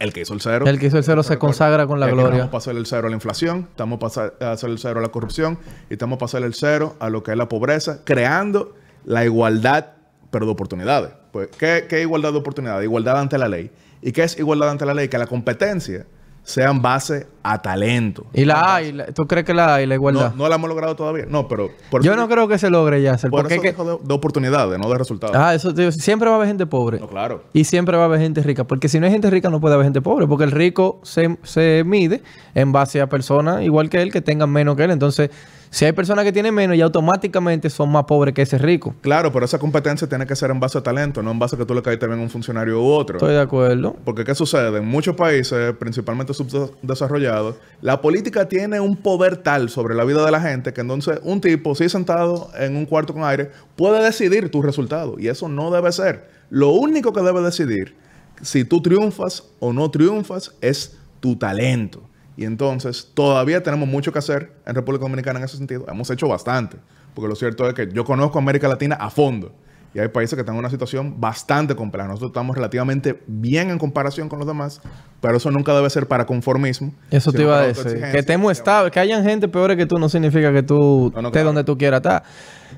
el 0.00 0.12
que 0.12 0.22
hizo 0.22 0.34
el 0.34 0.40
cero... 0.40 0.66
El 0.66 0.78
que 0.80 0.86
hizo 0.86 0.98
el 0.98 1.04
cero 1.04 1.22
se 1.22 1.38
consagra 1.38 1.86
con 1.86 2.00
la 2.00 2.08
gloria. 2.08 2.44
Estamos 2.44 2.62
hacer 2.62 2.76
el 2.76 2.86
cero 2.86 3.06
a 3.06 3.10
la 3.10 3.14
inflación, 3.14 3.68
estamos 3.70 4.16
hacer 4.16 4.70
el 4.70 4.78
cero 4.78 4.98
a 4.98 5.02
la 5.02 5.10
corrupción 5.10 5.58
y 5.88 5.92
estamos 5.92 6.20
hacer 6.22 6.42
el 6.42 6.54
cero 6.54 6.96
a 6.98 7.10
lo 7.10 7.22
que 7.22 7.30
es 7.32 7.36
la 7.36 7.48
pobreza, 7.48 8.00
creando 8.04 8.74
la 9.04 9.24
igualdad, 9.24 9.92
pero 10.30 10.46
de 10.46 10.52
oportunidades. 10.52 11.10
Pues, 11.32 11.48
¿qué, 11.56 11.86
qué 11.88 12.00
igualdad 12.00 12.32
de 12.32 12.38
oportunidades? 12.38 12.82
Igualdad 12.82 13.20
ante 13.20 13.38
la 13.38 13.48
ley. 13.48 13.70
¿Y 14.02 14.12
qué 14.12 14.24
es 14.24 14.38
igualdad 14.38 14.70
ante 14.70 14.86
la 14.86 14.94
ley? 14.94 15.08
Que 15.08 15.18
la 15.18 15.26
competencia 15.26 16.06
sea 16.50 16.70
en 16.70 16.82
base 16.82 17.26
a 17.42 17.62
talento. 17.62 18.26
Y 18.34 18.44
la 18.44 18.74
A, 18.76 18.82
y 18.82 18.92
la- 18.92 19.06
¿tú 19.06 19.26
crees 19.26 19.46
que 19.46 19.54
la 19.54 19.76
A 19.76 19.82
y 19.82 19.86
la 19.86 19.94
igualdad? 19.94 20.32
No, 20.32 20.44
no 20.44 20.48
la 20.48 20.56
hemos 20.56 20.68
logrado 20.68 20.94
todavía. 20.94 21.24
No, 21.28 21.48
pero... 21.48 21.70
Por 21.90 22.02
Yo 22.02 22.14
no 22.16 22.28
creo 22.28 22.46
que 22.48 22.58
se 22.58 22.68
logre 22.68 23.00
ya, 23.00 23.16
Por 23.16 23.30
porque 23.30 23.54
eso 23.54 23.64
es 23.64 23.74
que- 23.76 23.82
de, 23.82 23.98
de 24.02 24.14
oportunidades, 24.14 24.78
no 24.78 24.90
de 24.90 24.98
resultados. 24.98 25.34
Ah, 25.36 25.54
eso 25.54 25.72
tío, 25.72 25.90
siempre 25.92 26.28
va 26.28 26.34
a 26.34 26.36
haber 26.36 26.48
gente 26.48 26.66
pobre. 26.66 27.00
No, 27.00 27.08
claro. 27.08 27.44
Y 27.52 27.64
siempre 27.64 27.96
va 27.96 28.02
a 28.02 28.06
haber 28.06 28.20
gente 28.20 28.42
rica. 28.42 28.64
Porque 28.64 28.88
si 28.88 29.00
no 29.00 29.06
hay 29.06 29.12
gente 29.12 29.30
rica, 29.30 29.48
no 29.48 29.60
puede 29.60 29.74
haber 29.74 29.86
gente 29.86 30.02
pobre. 30.02 30.26
Porque 30.26 30.44
el 30.44 30.50
rico 30.50 31.00
se, 31.02 31.38
se 31.42 31.82
mide 31.86 32.22
en 32.54 32.72
base 32.72 33.00
a 33.00 33.08
personas 33.08 33.62
igual 33.62 33.88
que 33.88 34.02
él 34.02 34.12
que 34.12 34.20
tengan 34.20 34.50
menos 34.50 34.76
que 34.76 34.84
él. 34.84 34.90
Entonces, 34.90 35.30
si 35.70 35.84
hay 35.84 35.92
personas 35.92 36.24
que 36.24 36.32
tienen 36.32 36.52
menos, 36.52 36.76
ya 36.76 36.84
automáticamente 36.84 37.70
son 37.70 37.92
más 37.92 38.04
pobres 38.04 38.34
que 38.34 38.42
ese 38.42 38.58
rico. 38.58 38.92
Claro, 39.00 39.30
pero 39.32 39.44
esa 39.44 39.58
competencia 39.60 40.08
tiene 40.08 40.26
que 40.26 40.34
ser 40.34 40.50
en 40.50 40.58
base 40.58 40.76
a 40.76 40.82
talento, 40.82 41.22
no 41.22 41.30
en 41.30 41.38
base 41.38 41.54
a 41.54 41.58
que 41.58 41.64
tú 41.64 41.74
le 41.74 41.82
caíste 41.82 42.08
bien 42.08 42.18
a 42.18 42.22
un 42.22 42.28
funcionario 42.28 42.82
u 42.82 42.86
otro. 42.86 43.18
Estoy 43.18 43.34
de 43.34 43.40
acuerdo. 43.40 43.96
Porque 44.04 44.24
¿qué 44.24 44.34
sucede? 44.34 44.78
En 44.78 44.84
muchos 44.84 45.14
países, 45.14 45.72
principalmente 45.76 46.34
subdesarrollados, 46.34 47.54
la 47.82 48.00
política 48.00 48.48
tiene 48.48 48.80
un 48.80 48.96
poder 48.96 49.36
tal 49.36 49.70
sobre 49.70 49.94
la 49.94 50.04
vida 50.04 50.24
de 50.24 50.32
la 50.32 50.40
gente 50.40 50.72
que 50.72 50.80
entonces 50.80 51.20
un 51.22 51.40
tipo, 51.40 51.76
si 51.76 51.88
sentado 51.88 52.50
en 52.58 52.74
un 52.74 52.84
cuarto 52.84 53.14
con 53.14 53.22
aire, 53.22 53.52
puede 53.76 54.02
decidir 54.02 54.50
tu 54.50 54.62
resultado. 54.62 55.16
Y 55.20 55.28
eso 55.28 55.48
no 55.48 55.70
debe 55.70 55.92
ser. 55.92 56.28
Lo 56.50 56.70
único 56.70 57.12
que 57.12 57.20
debe 57.20 57.42
decidir 57.42 57.94
si 58.42 58.64
tú 58.64 58.82
triunfas 58.82 59.44
o 59.60 59.72
no 59.72 59.88
triunfas 59.90 60.52
es 60.60 60.98
tu 61.20 61.36
talento. 61.36 62.09
Y 62.40 62.46
entonces 62.46 63.10
todavía 63.12 63.62
tenemos 63.62 63.86
mucho 63.86 64.14
que 64.14 64.18
hacer 64.18 64.54
en 64.64 64.74
República 64.74 65.02
Dominicana 65.02 65.38
en 65.38 65.44
ese 65.44 65.58
sentido. 65.58 65.84
Hemos 65.86 66.08
hecho 66.08 66.26
bastante. 66.26 66.78
Porque 67.14 67.28
lo 67.28 67.36
cierto 67.36 67.68
es 67.68 67.74
que 67.74 67.92
yo 67.92 68.02
conozco 68.06 68.38
América 68.38 68.66
Latina 68.66 68.96
a 68.98 69.10
fondo. 69.10 69.52
Y 69.92 69.98
hay 69.98 70.08
países 70.08 70.36
que 70.36 70.40
están 70.40 70.54
en 70.54 70.60
una 70.60 70.70
situación 70.70 71.20
bastante 71.20 71.76
compleja. 71.76 72.08
Nosotros 72.08 72.30
estamos 72.30 72.56
relativamente 72.56 73.22
bien 73.26 73.68
en 73.68 73.78
comparación 73.78 74.30
con 74.30 74.38
los 74.38 74.48
demás, 74.48 74.80
pero 75.20 75.36
eso 75.36 75.50
nunca 75.50 75.74
debe 75.74 75.90
ser 75.90 76.06
para 76.06 76.24
conformismo. 76.26 76.92
Eso 77.10 77.32
te 77.32 77.42
iba 77.42 77.58
a 77.60 77.66
decir. 77.66 78.00
Que 78.12 78.18
estemos 78.18 78.52
estables. 78.52 78.90
Que 78.92 79.00
hayan 79.00 79.22
gente 79.24 79.48
peor 79.48 79.76
que 79.76 79.86
tú 79.86 79.98
no 79.98 80.08
significa 80.08 80.52
que 80.52 80.62
tú 80.62 81.12
No, 81.14 81.20
no, 81.22 81.28
estés 81.28 81.32
claro. 81.32 81.46
donde 81.48 81.64
tú 81.64 81.76
quieras 81.76 81.98
estar. 81.98 82.22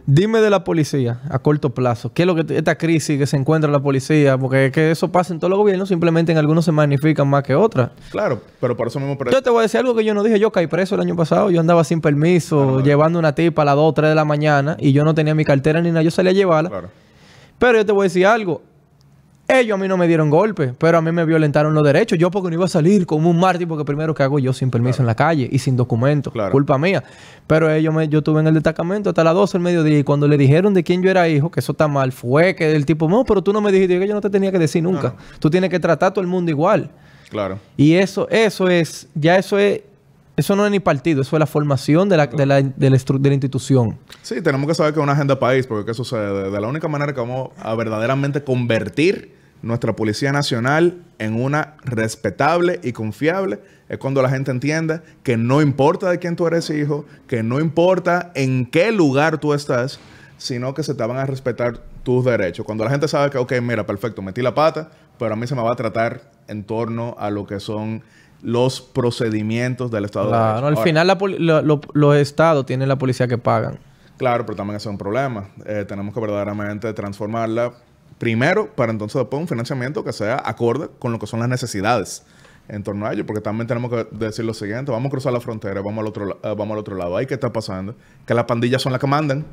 Dime 0.06 0.40
de 0.40 0.50
la 0.50 0.64
policía 0.64 1.20
a 1.30 1.38
corto 1.38 1.70
plazo. 1.70 2.12
¿Qué 2.12 2.22
es 2.22 2.26
lo 2.26 2.34
que 2.34 2.56
esta 2.56 2.76
crisis 2.76 3.16
que 3.18 3.26
se 3.26 3.36
encuentra 3.36 3.70
la 3.70 3.78
policía? 3.80 4.36
Porque 4.36 4.66
es 4.66 4.72
que 4.72 4.90
eso 4.90 5.12
pasa 5.12 5.32
en 5.32 5.38
todos 5.38 5.50
los 5.50 5.58
gobiernos. 5.58 5.88
Simplemente 5.88 6.32
en 6.32 6.38
algunos 6.38 6.64
se 6.64 6.72
magnifican 6.72 7.28
más 7.28 7.44
que 7.44 7.54
otras. 7.54 7.90
Claro, 8.10 8.40
pero 8.60 8.76
por 8.76 8.88
eso 8.88 8.98
mismo... 8.98 9.16
pero- 9.16 9.30
Yo 9.30 9.42
te 9.42 9.50
voy 9.50 9.60
a 9.60 9.62
decir 9.62 9.78
algo 9.78 9.94
que 9.94 10.04
yo 10.04 10.12
no 10.14 10.24
dije. 10.24 10.40
Yo 10.40 10.50
caí 10.50 10.66
preso 10.66 10.96
el 10.96 11.02
año 11.02 11.14
pasado. 11.14 11.50
Yo 11.50 11.60
andaba 11.60 11.84
sin 11.84 12.00
permiso, 12.00 12.80
llevando 12.80 13.18
una 13.20 13.34
tipa 13.34 13.62
a 13.62 13.64
las 13.66 13.76
2 13.76 13.84
o 13.88 13.92
3 13.92 14.08
de 14.08 14.14
la 14.16 14.24
mañana 14.24 14.76
y 14.80 14.92
yo 14.92 15.04
no 15.04 15.14
tenía 15.14 15.34
mi 15.36 15.44
cartera 15.44 15.80
ni 15.80 15.90
nada. 15.90 16.02
Yo 16.02 16.10
salí 16.10 16.30
a 16.30 16.32
llevarla. 16.32 16.70
Claro. 16.70 16.88
Pero 17.58 17.78
yo 17.78 17.86
te 17.86 17.92
voy 17.92 18.00
a 18.02 18.04
decir 18.04 18.26
algo. 18.26 18.62
Ellos 19.52 19.74
a 19.74 19.78
mí 19.78 19.86
no 19.86 19.98
me 19.98 20.08
dieron 20.08 20.30
golpe, 20.30 20.72
pero 20.78 20.96
a 20.96 21.02
mí 21.02 21.12
me 21.12 21.26
violentaron 21.26 21.74
los 21.74 21.84
derechos. 21.84 22.18
Yo 22.18 22.30
porque 22.30 22.48
no 22.48 22.54
iba 22.54 22.64
a 22.64 22.68
salir 22.68 23.04
como 23.04 23.28
un 23.28 23.38
mártir, 23.38 23.68
porque 23.68 23.84
primero 23.84 24.14
que 24.14 24.22
hago 24.22 24.38
yo 24.38 24.54
sin 24.54 24.70
permiso 24.70 25.02
en 25.02 25.06
la 25.06 25.14
calle 25.14 25.46
y 25.52 25.58
sin 25.58 25.76
documento. 25.76 26.30
Claro. 26.30 26.50
Culpa 26.50 26.78
mía. 26.78 27.04
Pero 27.46 27.70
ellos 27.70 27.92
me, 27.92 28.08
yo 28.08 28.20
estuve 28.20 28.40
en 28.40 28.46
el 28.46 28.54
destacamento 28.54 29.10
hasta 29.10 29.22
las 29.22 29.34
12 29.34 29.58
del 29.58 29.62
mediodía 29.62 29.98
y 29.98 30.04
cuando 30.04 30.26
le 30.26 30.38
dijeron 30.38 30.72
de 30.72 30.82
quién 30.82 31.02
yo 31.02 31.10
era 31.10 31.28
hijo, 31.28 31.50
que 31.50 31.60
eso 31.60 31.72
está 31.72 31.86
mal, 31.86 32.12
fue 32.12 32.54
que 32.54 32.74
el 32.74 32.86
tipo, 32.86 33.10
no, 33.10 33.24
pero 33.24 33.42
tú 33.42 33.52
no 33.52 33.60
me 33.60 33.70
dijiste, 33.70 33.92
Yo, 33.92 34.00
que 34.00 34.08
yo 34.08 34.14
no 34.14 34.22
te 34.22 34.30
tenía 34.30 34.50
que 34.50 34.58
decir 34.58 34.82
nunca. 34.82 35.16
Tú 35.38 35.50
tienes 35.50 35.68
que 35.68 35.78
tratar 35.78 36.08
a 36.08 36.14
todo 36.14 36.22
el 36.22 36.28
mundo 36.28 36.50
igual. 36.50 36.90
Claro. 37.28 37.58
Y 37.76 37.92
eso, 37.92 38.28
eso 38.30 38.70
es, 38.70 39.06
ya 39.14 39.36
eso 39.36 39.58
es, 39.58 39.82
eso 40.34 40.56
no 40.56 40.64
es 40.64 40.72
ni 40.72 40.80
partido, 40.80 41.20
eso 41.20 41.36
es 41.36 41.40
la 41.40 41.46
formación 41.46 42.08
de 42.08 42.16
la, 42.16 42.26
de 42.26 42.46
la, 42.46 42.62
de 42.62 42.90
la 42.90 42.96
de 42.96 43.28
la 43.28 43.34
institución. 43.34 43.98
Sí, 44.22 44.40
tenemos 44.40 44.66
que 44.66 44.74
saber 44.74 44.94
que 44.94 45.00
es 45.00 45.04
una 45.04 45.12
agenda 45.12 45.38
país, 45.38 45.66
porque 45.66 45.84
¿qué 45.84 45.92
sucede? 45.92 46.50
De 46.50 46.58
la 46.58 46.66
única 46.68 46.88
manera 46.88 47.12
que 47.12 47.20
vamos 47.20 47.50
a 47.58 47.74
verdaderamente 47.74 48.42
convertir 48.42 49.41
nuestra 49.62 49.94
Policía 49.94 50.32
Nacional 50.32 50.98
en 51.18 51.40
una 51.40 51.74
respetable 51.84 52.80
y 52.82 52.92
confiable 52.92 53.60
es 53.88 53.98
cuando 53.98 54.22
la 54.22 54.28
gente 54.28 54.50
entienda 54.50 55.02
que 55.22 55.36
no 55.36 55.62
importa 55.62 56.10
de 56.10 56.18
quién 56.18 56.34
tú 56.36 56.46
eres 56.46 56.68
hijo, 56.70 57.04
que 57.28 57.42
no 57.42 57.60
importa 57.60 58.32
en 58.34 58.66
qué 58.66 58.90
lugar 58.92 59.38
tú 59.38 59.54
estás, 59.54 60.00
sino 60.38 60.74
que 60.74 60.82
se 60.82 60.94
te 60.94 61.06
van 61.06 61.18
a 61.18 61.26
respetar 61.26 61.78
tus 62.02 62.24
derechos. 62.24 62.66
Cuando 62.66 62.84
la 62.84 62.90
gente 62.90 63.06
sabe 63.06 63.30
que, 63.30 63.38
ok, 63.38 63.52
mira, 63.62 63.86
perfecto, 63.86 64.20
metí 64.22 64.42
la 64.42 64.54
pata, 64.54 64.90
pero 65.18 65.34
a 65.34 65.36
mí 65.36 65.46
se 65.46 65.54
me 65.54 65.62
va 65.62 65.72
a 65.72 65.76
tratar 65.76 66.22
en 66.48 66.64
torno 66.64 67.14
a 67.18 67.30
lo 67.30 67.46
que 67.46 67.60
son 67.60 68.02
los 68.42 68.80
procedimientos 68.80 69.90
del 69.92 70.04
Estado 70.06 70.26
de 70.26 70.30
Claro, 70.32 70.46
Derecho. 70.48 70.66
al 70.66 70.72
Ahora, 70.74 70.84
final 70.84 71.06
la 71.06 71.18
poli- 71.18 71.38
lo- 71.38 71.62
lo- 71.62 71.80
los 71.92 72.16
estados 72.16 72.66
tienen 72.66 72.88
la 72.88 72.96
policía 72.96 73.28
que 73.28 73.38
pagan. 73.38 73.78
Claro, 74.16 74.44
pero 74.44 74.56
también 74.56 74.76
ese 74.76 74.88
es 74.88 74.90
un 74.90 74.98
problema. 74.98 75.48
Eh, 75.64 75.84
tenemos 75.86 76.12
que 76.12 76.20
verdaderamente 76.20 76.92
transformarla 76.92 77.72
primero 78.22 78.72
para 78.72 78.92
entonces 78.92 79.18
después 79.18 79.40
un 79.40 79.48
financiamiento 79.48 80.04
que 80.04 80.12
sea 80.12 80.40
acorde 80.44 80.88
con 81.00 81.10
lo 81.10 81.18
que 81.18 81.26
son 81.26 81.40
las 81.40 81.48
necesidades 81.48 82.22
en 82.68 82.84
torno 82.84 83.04
a 83.04 83.12
ello, 83.12 83.26
porque 83.26 83.40
también 83.40 83.66
tenemos 83.66 83.90
que 83.90 84.06
decir 84.12 84.44
lo 84.44 84.54
siguiente, 84.54 84.92
vamos 84.92 85.08
a 85.08 85.10
cruzar 85.10 85.32
la 85.32 85.40
frontera, 85.40 85.80
vamos 85.80 85.98
al 85.98 86.06
otro, 86.06 86.30
eh, 86.40 86.54
vamos 86.56 86.70
al 86.70 86.78
otro 86.78 86.94
lado. 86.94 87.16
Ahí 87.16 87.26
qué 87.26 87.34
está 87.34 87.52
pasando, 87.52 87.96
que 88.24 88.32
las 88.32 88.44
pandillas 88.44 88.80
son 88.80 88.92
las 88.92 89.00
que 89.00 89.08
mandan. 89.08 89.44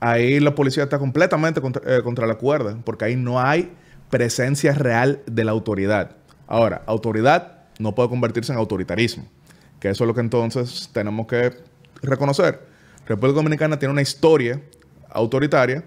Ahí 0.00 0.40
la 0.40 0.54
policía 0.54 0.84
está 0.84 0.98
completamente 0.98 1.60
contra, 1.60 1.82
eh, 1.98 2.02
contra 2.02 2.26
la 2.26 2.36
cuerda, 2.36 2.78
porque 2.82 3.04
ahí 3.04 3.14
no 3.14 3.42
hay 3.42 3.70
presencia 4.08 4.72
real 4.72 5.20
de 5.26 5.44
la 5.44 5.50
autoridad. 5.50 6.12
Ahora, 6.46 6.80
autoridad 6.86 7.58
no 7.78 7.94
puede 7.94 8.08
convertirse 8.08 8.52
en 8.52 8.58
autoritarismo, 8.58 9.26
que 9.80 9.90
eso 9.90 10.04
es 10.04 10.08
lo 10.08 10.14
que 10.14 10.22
entonces 10.22 10.88
tenemos 10.94 11.26
que 11.26 11.52
reconocer. 12.00 12.58
República 13.06 13.36
Dominicana 13.36 13.78
tiene 13.78 13.92
una 13.92 14.00
historia 14.00 14.62
autoritaria 15.10 15.84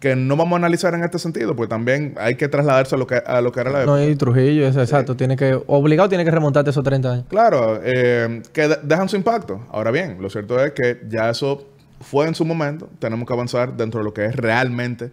que 0.00 0.14
no 0.14 0.36
vamos 0.36 0.54
a 0.54 0.56
analizar 0.56 0.94
en 0.94 1.02
este 1.04 1.18
sentido, 1.18 1.56
porque 1.56 1.70
también 1.70 2.14
hay 2.18 2.34
que 2.36 2.48
trasladarse 2.48 2.94
a 2.94 2.98
lo 2.98 3.06
que, 3.06 3.16
a 3.16 3.40
lo 3.40 3.50
que 3.52 3.60
era 3.60 3.70
la 3.70 3.86
No 3.86 3.94
hay 3.94 4.14
Trujillo, 4.14 4.66
exacto. 4.66 5.16
Tiene 5.16 5.36
que, 5.36 5.58
obligado 5.66 6.08
tiene 6.08 6.24
que 6.24 6.30
remontarte 6.30 6.70
esos 6.70 6.84
30 6.84 7.12
años. 7.12 7.24
Claro, 7.28 7.80
eh, 7.82 8.42
que 8.52 8.68
de- 8.68 8.78
dejan 8.82 9.08
su 9.08 9.16
impacto. 9.16 9.66
Ahora 9.70 9.90
bien, 9.90 10.18
lo 10.20 10.28
cierto 10.28 10.62
es 10.62 10.72
que 10.72 11.00
ya 11.08 11.30
eso 11.30 11.66
fue 12.00 12.26
en 12.26 12.34
su 12.34 12.44
momento. 12.44 12.90
Tenemos 12.98 13.26
que 13.26 13.32
avanzar 13.32 13.76
dentro 13.76 14.00
de 14.00 14.04
lo 14.04 14.12
que 14.12 14.26
es 14.26 14.36
realmente 14.36 15.10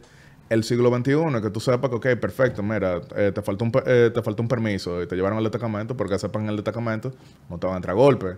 el 0.49 0.65
siglo 0.65 0.93
XXI. 0.93 1.41
Que 1.41 1.49
tú 1.49 1.61
sepas 1.61 1.89
que, 1.89 1.95
ok, 1.95 2.19
perfecto, 2.19 2.61
mira, 2.61 2.99
eh, 3.15 3.31
te, 3.33 3.41
falta 3.41 3.63
un, 3.63 3.71
eh, 3.85 4.11
te 4.13 4.21
falta 4.21 4.41
un 4.41 4.49
permiso 4.49 5.01
y 5.01 5.07
te 5.07 5.15
llevaron 5.15 5.37
al 5.37 5.43
destacamento 5.45 5.95
porque 5.95 6.19
sepan 6.19 6.43
en 6.43 6.49
el 6.49 6.55
destacamento 6.57 7.13
no 7.49 7.57
te 7.57 7.67
van 7.67 7.75
a 7.75 7.77
entrar 7.77 7.95
a 7.95 7.97
golpes. 7.97 8.35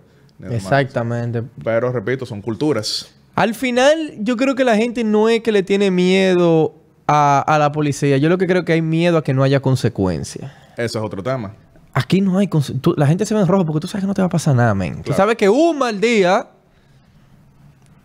Exactamente. 0.48 1.42
Pero 1.64 1.90
repito, 1.92 2.24
son 2.26 2.40
culturas. 2.42 3.12
Al 3.36 3.54
final, 3.54 4.14
yo 4.18 4.36
creo 4.36 4.54
que 4.56 4.64
la 4.64 4.76
gente 4.76 5.04
no 5.04 5.28
es 5.28 5.42
que 5.42 5.52
le 5.52 5.62
tiene 5.62 5.90
miedo 5.90 6.74
a, 7.06 7.38
a 7.46 7.58
la 7.58 7.70
policía. 7.70 8.16
Yo 8.16 8.28
lo 8.28 8.38
que 8.38 8.46
creo 8.46 8.64
que 8.64 8.72
hay 8.72 8.82
miedo 8.82 9.18
a 9.18 9.22
que 9.22 9.32
no 9.34 9.42
haya 9.44 9.60
consecuencias. 9.60 10.50
Ese 10.76 10.84
es 10.98 11.04
otro 11.04 11.22
tema. 11.22 11.54
Aquí 11.92 12.20
no 12.20 12.38
hay... 12.38 12.46
conse- 12.48 12.78
tú- 12.80 12.94
la 12.96 13.06
gente 13.06 13.24
se 13.24 13.34
ve 13.34 13.40
en 13.40 13.46
rojo 13.46 13.64
porque 13.64 13.80
tú 13.80 13.86
sabes 13.88 14.02
que 14.02 14.06
no 14.08 14.14
te 14.14 14.20
va 14.22 14.26
a 14.26 14.30
pasar 14.30 14.54
nada, 14.56 14.74
men. 14.74 15.02
Tú 15.02 15.12
sabes 15.12 15.36
que 15.36 15.48
un 15.48 15.78
mal 15.78 16.00
día... 16.00 16.48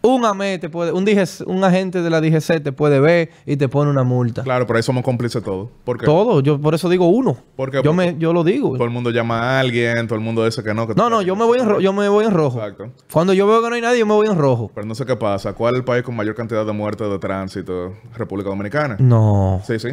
Un 0.03 0.25
AME 0.25 0.58
te 0.58 0.67
puede... 0.70 0.91
Un, 0.91 1.05
DG 1.05 1.46
un 1.46 1.63
agente 1.63 2.01
de 2.01 2.10
la 2.10 2.20
DGC 2.22 2.63
te 2.63 2.72
puede 2.72 3.00
ver 3.00 3.29
y 3.46 3.55
te 3.55 3.70
pone 3.70 3.91
una 3.91 4.03
multa. 4.03 4.41
Claro, 4.43 4.65
pero 4.65 4.77
ahí 4.77 4.84
somos 4.84 5.03
cómplices 5.03 5.43
todos. 5.43 5.70
¿Por 5.84 6.00
qué? 6.00 6.05
Todo. 6.08 6.39
Yo 6.41 6.60
por 6.60 6.74
eso 6.74 6.89
digo 6.89 7.08
uno. 7.08 7.38
¿Por 7.55 7.70
qué? 7.70 7.77
Yo, 7.84 7.93
Porque 7.93 8.13
me, 8.13 8.17
yo 8.17 8.34
lo 8.34 8.43
digo. 8.43 8.74
Todo 8.74 8.86
el 8.86 8.89
mundo 8.89 9.12
llama 9.12 9.39
a 9.41 9.60
alguien, 9.60 10.08
todo 10.08 10.17
el 10.17 10.25
mundo 10.25 10.43
dice 10.43 10.63
que 10.63 10.74
no. 10.74 10.88
Que 10.88 10.96
No, 10.96 11.10
no. 11.10 11.22
Yo 11.22 11.36
me 11.36 11.46
voy 11.46 11.60
en, 11.60 11.70
ro- 11.70 11.79
yo 11.79 11.93
me 11.93 12.10
voy 12.10 12.25
en 12.25 12.31
rojo. 12.31 12.58
Exacto. 12.60 12.89
Cuando 13.13 13.34
yo 13.34 13.46
veo 13.46 13.62
que 13.62 13.70
no 13.70 13.75
hay 13.75 13.81
nadie, 13.81 14.00
yo 14.00 14.05
me 14.08 14.13
voy 14.15 14.27
en 14.27 14.38
rojo. 14.38 14.72
Pero 14.74 14.88
no 14.88 14.96
sé 14.96 15.05
qué 15.05 15.15
pasa. 15.15 15.53
¿Cuál 15.53 15.75
es 15.75 15.79
el 15.79 15.86
país 15.86 16.01
con 16.03 16.15
mayor 16.15 16.34
cantidad 16.34 16.65
de 16.65 16.72
muertes 16.72 17.08
de 17.08 17.20
tránsito? 17.20 17.93
República 18.15 18.50
Dominicana. 18.50 18.96
No. 19.00 19.62
Sí, 19.67 19.77
sí. 19.77 19.89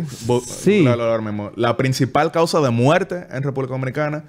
Sí. 0.47 0.87
La 1.57 1.77
principal 1.77 2.33
causa 2.33 2.61
de 2.61 2.71
muerte 2.71 3.27
en 3.31 3.43
República 3.43 3.75
Dominicana 3.75 4.25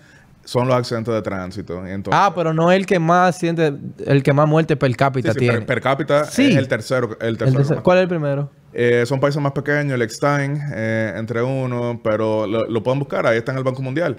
son 0.50 0.68
los 0.68 0.76
accidentes 0.76 1.14
de 1.14 1.22
tránsito. 1.22 1.86
Entonces- 1.86 2.20
Ah, 2.20 2.34
pero 2.36 2.54
no 2.56 2.72
el 2.72 2.88
que 2.88 2.98
más 2.98 3.38
siente, 3.38 3.72
el 4.06 4.24
que 4.24 4.34
más 4.34 4.48
muerte 4.48 4.76
per 4.76 4.96
cápita 4.96 5.32
sí, 5.34 5.40
tiene. 5.40 5.58
per, 5.58 5.66
per 5.68 5.82
cápita 5.82 6.24
Sí. 6.26 6.50
es 6.52 6.56
el 6.56 6.68
tercero. 6.68 7.16
El 7.22 7.28
El 7.30 7.38
tercero 7.38 7.84
¿Cuál 7.84 8.00
es 8.00 8.02
el 8.04 8.10
primero? 8.10 8.50
Eh, 8.74 9.04
son 9.06 9.20
países 9.20 9.40
más 9.42 9.52
pequeños, 9.52 9.94
el 9.94 10.02
Eckstein, 10.02 10.60
eh, 10.74 11.14
entre 11.18 11.42
uno, 11.44 12.02
pero 12.04 12.48
lo, 12.48 12.66
lo 12.68 12.82
pueden 12.84 13.00
buscar, 13.00 13.28
ahí 13.28 13.38
está 13.38 13.52
en 13.52 13.60
el 13.60 13.64
Banco 13.64 13.82
Mundial. 13.84 14.18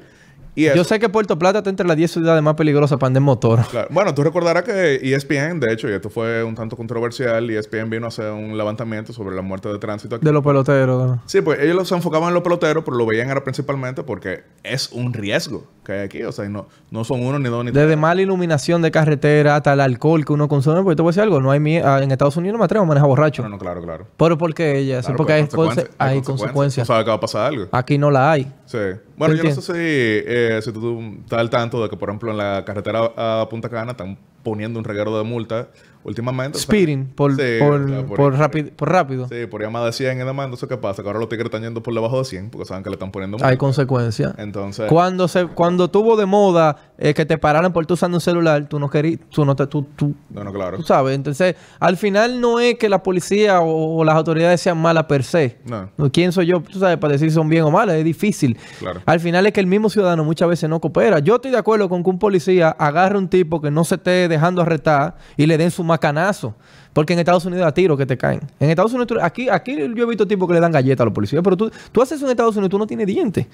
Y 0.55 0.65
Yo 0.75 0.85
sé 0.85 0.99
que 0.99 1.09
Puerto 1.09 1.39
Plata 1.39 1.59
está 1.59 1.71
entre 1.71 1.87
las 1.87 1.97
10 1.97 2.11
ciudades 2.11 2.43
más 2.43 2.55
peligrosas 2.55 2.99
para 2.99 3.09
andar 3.09 3.21
en 3.21 3.25
motor. 3.25 3.61
Claro. 3.71 3.89
Bueno, 3.91 4.15
tú 4.15 4.23
recordarás 4.25 4.65
que 4.65 4.97
ESPN, 5.15 5.61
de 5.61 5.73
hecho, 5.73 5.89
y 5.89 5.93
esto 5.93 6.11
fue 6.11 6.43
un 6.43 6.55
tanto 6.57 6.77
controversial, 6.77 7.49
ESPN 7.49 7.89
vino 7.89 8.07
a 8.07 8.09
hacer 8.09 8.33
un 8.33 8.57
levantamiento 8.59 9.13
sobre 9.13 9.37
la 9.37 9.43
muerte 9.43 9.69
de 9.69 9.79
tránsito 9.79 10.17
aquí. 10.17 10.25
De 10.25 10.33
los 10.33 10.43
peloteros. 10.43 11.19
Sí, 11.27 11.41
pues 11.41 11.61
ellos 11.61 11.87
se 11.89 11.95
enfocaban 11.95 12.29
en 12.29 12.35
los 12.35 12.43
peloteros, 12.43 12.83
pero 12.85 12.97
lo 12.97 13.07
veían 13.07 13.31
era 13.31 13.43
principalmente 13.45 14.03
porque 14.03 14.43
es 14.65 14.91
un 14.93 15.13
riesgo 15.13 15.67
que 15.85 15.93
hay 15.93 16.01
aquí. 16.01 16.23
O 16.25 16.33
sea, 16.33 16.49
no, 16.49 16.67
no 16.91 17.05
son 17.05 17.25
uno, 17.25 17.39
ni 17.39 17.49
dos, 17.49 17.65
ni 17.65 17.71
tres. 17.71 17.85
Desde 17.85 17.97
mala 17.97 18.21
iluminación 18.21 18.83
de 18.83 18.91
carretera 18.91 19.57
hasta 19.57 19.73
el 19.73 19.81
alcohol 19.81 20.25
que 20.25 20.33
uno 20.33 20.49
consume. 20.49 20.83
Porque 20.83 20.97
te 20.97 21.03
voy 21.03 21.11
a 21.11 21.13
decir 21.13 21.23
algo. 21.23 21.41
No 21.41 21.51
hay 21.53 21.61
ah, 21.79 22.01
en 22.03 22.11
Estados 22.11 22.37
Unidos 22.37 22.55
no 22.55 22.59
me 22.59 22.65
atrevo 22.65 22.85
a 22.85 22.89
manejar 22.89 23.09
borracho. 23.09 23.43
No, 23.43 23.49
no, 23.51 23.59
claro, 23.59 23.83
claro. 23.83 24.07
Pero 24.17 24.37
porque 24.37 24.79
ella, 24.79 25.01
Claro, 25.01 25.17
porque 25.17 25.33
hay, 25.35 25.45
conse- 25.45 25.89
hay 25.99 26.19
Tú 26.21 26.25
consecuencias. 26.33 26.87
sabes 26.87 27.05
que 27.05 27.11
va 27.11 27.17
a 27.17 27.21
pasar 27.21 27.47
algo. 27.47 27.69
Aquí 27.73 27.99
no 27.99 28.11
la 28.11 28.33
hay. 28.33 28.53
Sí. 28.67 28.79
Bueno, 29.21 29.35
¿Te 29.35 29.43
yo 29.43 29.55
no 29.55 29.61
sé 29.61 29.61
si, 29.61 29.73
eh, 29.75 30.61
si 30.63 30.73
tú 30.73 30.99
estás 31.21 31.41
al 31.41 31.51
tanto 31.51 31.83
de 31.83 31.91
que, 31.91 31.97
por 31.99 32.09
ejemplo, 32.09 32.31
en 32.31 32.39
la 32.39 32.65
carretera 32.65 33.13
a 33.15 33.47
Punta 33.51 33.69
Cana 33.69 33.91
están 33.91 34.17
poniendo 34.43 34.79
un 34.79 34.85
reguero 34.87 35.19
de 35.19 35.25
multa 35.25 35.69
últimamente. 36.05 36.59
Speeding 36.59 37.07
por, 37.07 37.37
sí, 37.37 37.43
por, 37.59 37.81
o 37.81 37.89
sea, 37.89 38.07
por, 38.07 38.35
rápido, 38.35 38.71
por 38.77 38.91
rápido. 38.91 39.29
Sí, 39.29 39.47
por 39.47 39.63
llamada 39.63 39.87
de 39.87 39.93
100 39.93 40.21
y 40.21 40.25
demás. 40.25 40.45
Entonces, 40.45 40.69
¿qué 40.69 40.77
pasa? 40.77 41.03
Que 41.03 41.09
ahora 41.09 41.19
los 41.19 41.29
tigres 41.29 41.47
están 41.47 41.63
yendo 41.63 41.83
por 41.83 41.95
debajo 41.95 42.19
de 42.19 42.25
100 42.25 42.51
porque 42.51 42.67
saben 42.67 42.83
que 42.83 42.91
le 42.91 42.95
están 42.95 43.11
poniendo 43.11 43.39
Hay 43.43 43.57
consecuencias. 43.57 44.35
Entonces, 44.39 44.89
Cuando 44.89 45.29
se 45.29 45.47
cuando 45.47 45.89
tuvo 45.89 46.17
de 46.17 46.27
moda 46.27 46.77
eh, 46.99 47.15
que 47.15 47.25
te 47.25 47.39
pararan 47.39 47.73
por 47.73 47.87
tú 47.87 47.95
usando 47.95 48.17
un 48.17 48.21
celular, 48.21 48.69
tú 48.69 48.79
no 48.79 48.89
querías, 48.89 49.21
tú 49.31 49.45
no 49.45 49.57
te, 49.57 49.67
tú, 49.67 49.87
tú, 49.97 50.15
no, 50.31 50.45
no, 50.45 50.53
claro. 50.53 50.77
tú 50.77 50.83
sabes. 50.83 51.15
Entonces, 51.15 51.57
al 51.79 51.97
final 51.97 52.41
no 52.41 52.61
es 52.61 52.77
que 52.77 52.89
la 52.89 53.03
policía 53.03 53.61
o, 53.61 53.99
o 53.99 54.05
las 54.05 54.15
autoridades 54.15 54.61
sean 54.61 54.79
malas 54.79 55.05
per 55.05 55.25
se. 55.25 55.59
No. 55.65 56.11
¿Quién 56.11 56.33
soy 56.33 56.47
yo? 56.47 56.61
Tú 56.61 56.79
sabes, 56.79 56.99
para 56.99 57.13
decir 57.13 57.31
si 57.31 57.35
son 57.35 57.49
bien 57.49 57.65
o 57.65 57.71
malas, 57.71 57.97
es 57.97 58.05
difícil. 58.05 58.57
Claro. 58.79 59.01
Al 59.07 59.21
final 59.21 59.47
es 59.47 59.53
que 59.53 59.61
el 59.61 59.67
mismo 59.67 59.89
ciudadano 59.91 60.25
muchas 60.25 60.49
veces 60.49 60.69
no 60.69 60.81
coopera. 60.81 61.19
Yo 61.19 61.37
estoy 61.37 61.51
de 61.51 61.59
acuerdo 61.59 61.89
con 61.89 62.03
que 62.03 62.11
un 62.11 62.19
policía 62.19 62.71
agarre 62.71 63.19
un 63.19 63.29
tipo 63.29 63.61
que 63.61 63.71
no 63.71 63.85
se 63.85 63.97
esté 63.97 64.29
dejando 64.29 64.63
arrestar 64.63 65.17
y 65.37 65.47
le 65.47 65.59
den 65.59 65.71
su 65.71 65.85
macanazo. 65.91 66.55
Porque 66.93 67.13
en 67.13 67.21
Estados 67.21 67.45
Unidos 67.45 67.67
a 67.67 67.73
tiro 67.73 67.97
que 67.97 68.05
te 68.05 68.17
caen. 68.17 68.41
En 68.59 68.71
Estados 68.71 68.93
Unidos, 68.93 69.19
aquí, 69.23 69.49
aquí 69.49 69.77
yo 69.77 70.03
he 70.03 70.07
visto 70.07 70.27
tipos 70.27 70.49
que 70.49 70.55
le 70.55 70.61
dan 70.61 70.73
galletas 70.73 71.03
a 71.03 71.05
los 71.05 71.15
policías, 71.15 71.41
pero 71.43 71.57
tú, 71.57 71.71
tú 71.93 72.03
haces 72.03 72.17
eso 72.17 72.27
en 72.27 72.33
Estados 72.33 72.57
Unidos, 72.57 72.71
tú 72.71 72.79
no 72.79 72.87
tienes 72.87 73.07
dientes. 73.07 73.47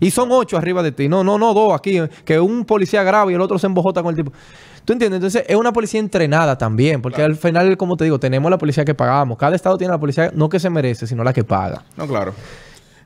Y 0.00 0.10
son 0.10 0.28
ocho 0.32 0.56
arriba 0.56 0.82
de 0.82 0.90
ti. 0.90 1.08
No, 1.08 1.22
no, 1.22 1.38
no, 1.38 1.54
dos 1.54 1.72
aquí. 1.72 2.00
Que 2.24 2.40
un 2.40 2.64
policía 2.64 3.02
grave 3.04 3.32
y 3.32 3.34
el 3.36 3.40
otro 3.40 3.58
se 3.58 3.66
embojota 3.66 4.02
con 4.02 4.10
el 4.10 4.16
tipo. 4.16 4.32
¿Tú 4.84 4.92
entiendes? 4.94 5.18
Entonces 5.18 5.44
es 5.46 5.56
una 5.56 5.72
policía 5.72 6.00
entrenada 6.00 6.58
también. 6.58 7.00
Porque 7.00 7.22
al 7.22 7.36
final, 7.36 7.76
como 7.76 7.96
te 7.96 8.04
digo, 8.04 8.18
tenemos 8.18 8.50
la 8.50 8.58
policía 8.58 8.84
que 8.84 8.94
pagamos. 8.94 9.38
Cada 9.38 9.54
estado 9.54 9.78
tiene 9.78 9.92
la 9.92 10.00
policía 10.00 10.32
no 10.34 10.48
que 10.48 10.58
se 10.58 10.68
merece, 10.68 11.06
sino 11.06 11.22
la 11.22 11.32
que 11.32 11.44
paga. 11.44 11.84
No, 11.96 12.08
claro. 12.08 12.34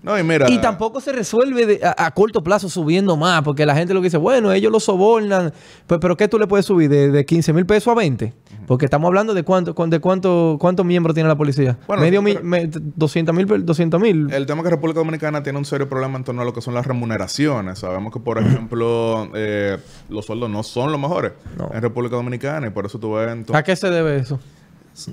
No, 0.04 0.18
y 0.18 0.22
mira. 0.22 0.50
Y 0.50 0.58
tampoco 0.60 1.00
se 1.00 1.12
resuelve 1.12 1.64
de- 1.66 1.80
a, 1.84 2.06
a 2.06 2.10
corto 2.12 2.42
plazo 2.44 2.68
subiendo 2.68 3.16
más, 3.16 3.42
porque 3.42 3.64
la 3.64 3.74
gente 3.74 3.94
lo 3.94 4.00
que 4.00 4.06
dice, 4.08 4.18
bueno, 4.18 4.52
ellos 4.52 4.70
lo 4.70 4.78
sobornan, 4.78 5.52
pues, 5.86 5.98
pero 6.00 6.16
¿qué 6.16 6.28
tú 6.28 6.38
le 6.38 6.46
puedes 6.46 6.66
subir? 6.66 6.90
¿De, 6.90 7.10
de 7.10 7.24
15 7.24 7.52
mil 7.54 7.64
pesos 7.64 7.90
a 7.90 7.94
20? 7.94 8.32
Porque 8.66 8.84
estamos 8.84 9.08
hablando 9.08 9.34
de 9.34 9.42
cuánto, 9.42 9.74
cu- 9.74 9.86
de 9.88 10.00
cuánto, 10.00 10.56
cuántos 10.60 10.84
miembros 10.86 11.14
tiene 11.14 11.28
la 11.28 11.36
policía. 11.36 11.78
Bueno, 11.86 12.02
Medio 12.02 12.20
mil, 12.22 12.42
me- 12.42 12.66
200 12.70 13.34
mil, 13.34 13.46
200 13.64 14.00
mil. 14.00 14.30
El 14.32 14.46
tema 14.46 14.60
es 14.60 14.64
que 14.64 14.70
República 14.70 15.00
Dominicana 15.00 15.42
tiene 15.42 15.58
un 15.58 15.64
serio 15.64 15.88
problema 15.88 16.18
en 16.18 16.24
torno 16.24 16.42
a 16.42 16.44
lo 16.44 16.52
que 16.52 16.60
son 16.60 16.74
las 16.74 16.86
remuneraciones. 16.86 17.78
Sabemos 17.78 18.12
que, 18.12 18.20
por 18.20 18.38
ejemplo, 18.44 19.30
eh, 19.34 19.78
los 20.10 20.26
sueldos 20.26 20.50
no 20.50 20.62
son 20.62 20.92
los 20.92 21.00
mejores 21.00 21.32
No. 21.58 21.70
en 21.72 21.80
República 21.82 22.16
Dominicana 22.16 22.66
y 22.66 22.70
por 22.70 22.86
eso 22.86 22.98
tú 22.98 23.12
ves... 23.14 23.28
entonces- 23.32 23.56
¿A 23.56 23.62
qué 23.62 23.74
se 23.76 23.88
debe 23.90 24.16
eso? 24.18 24.38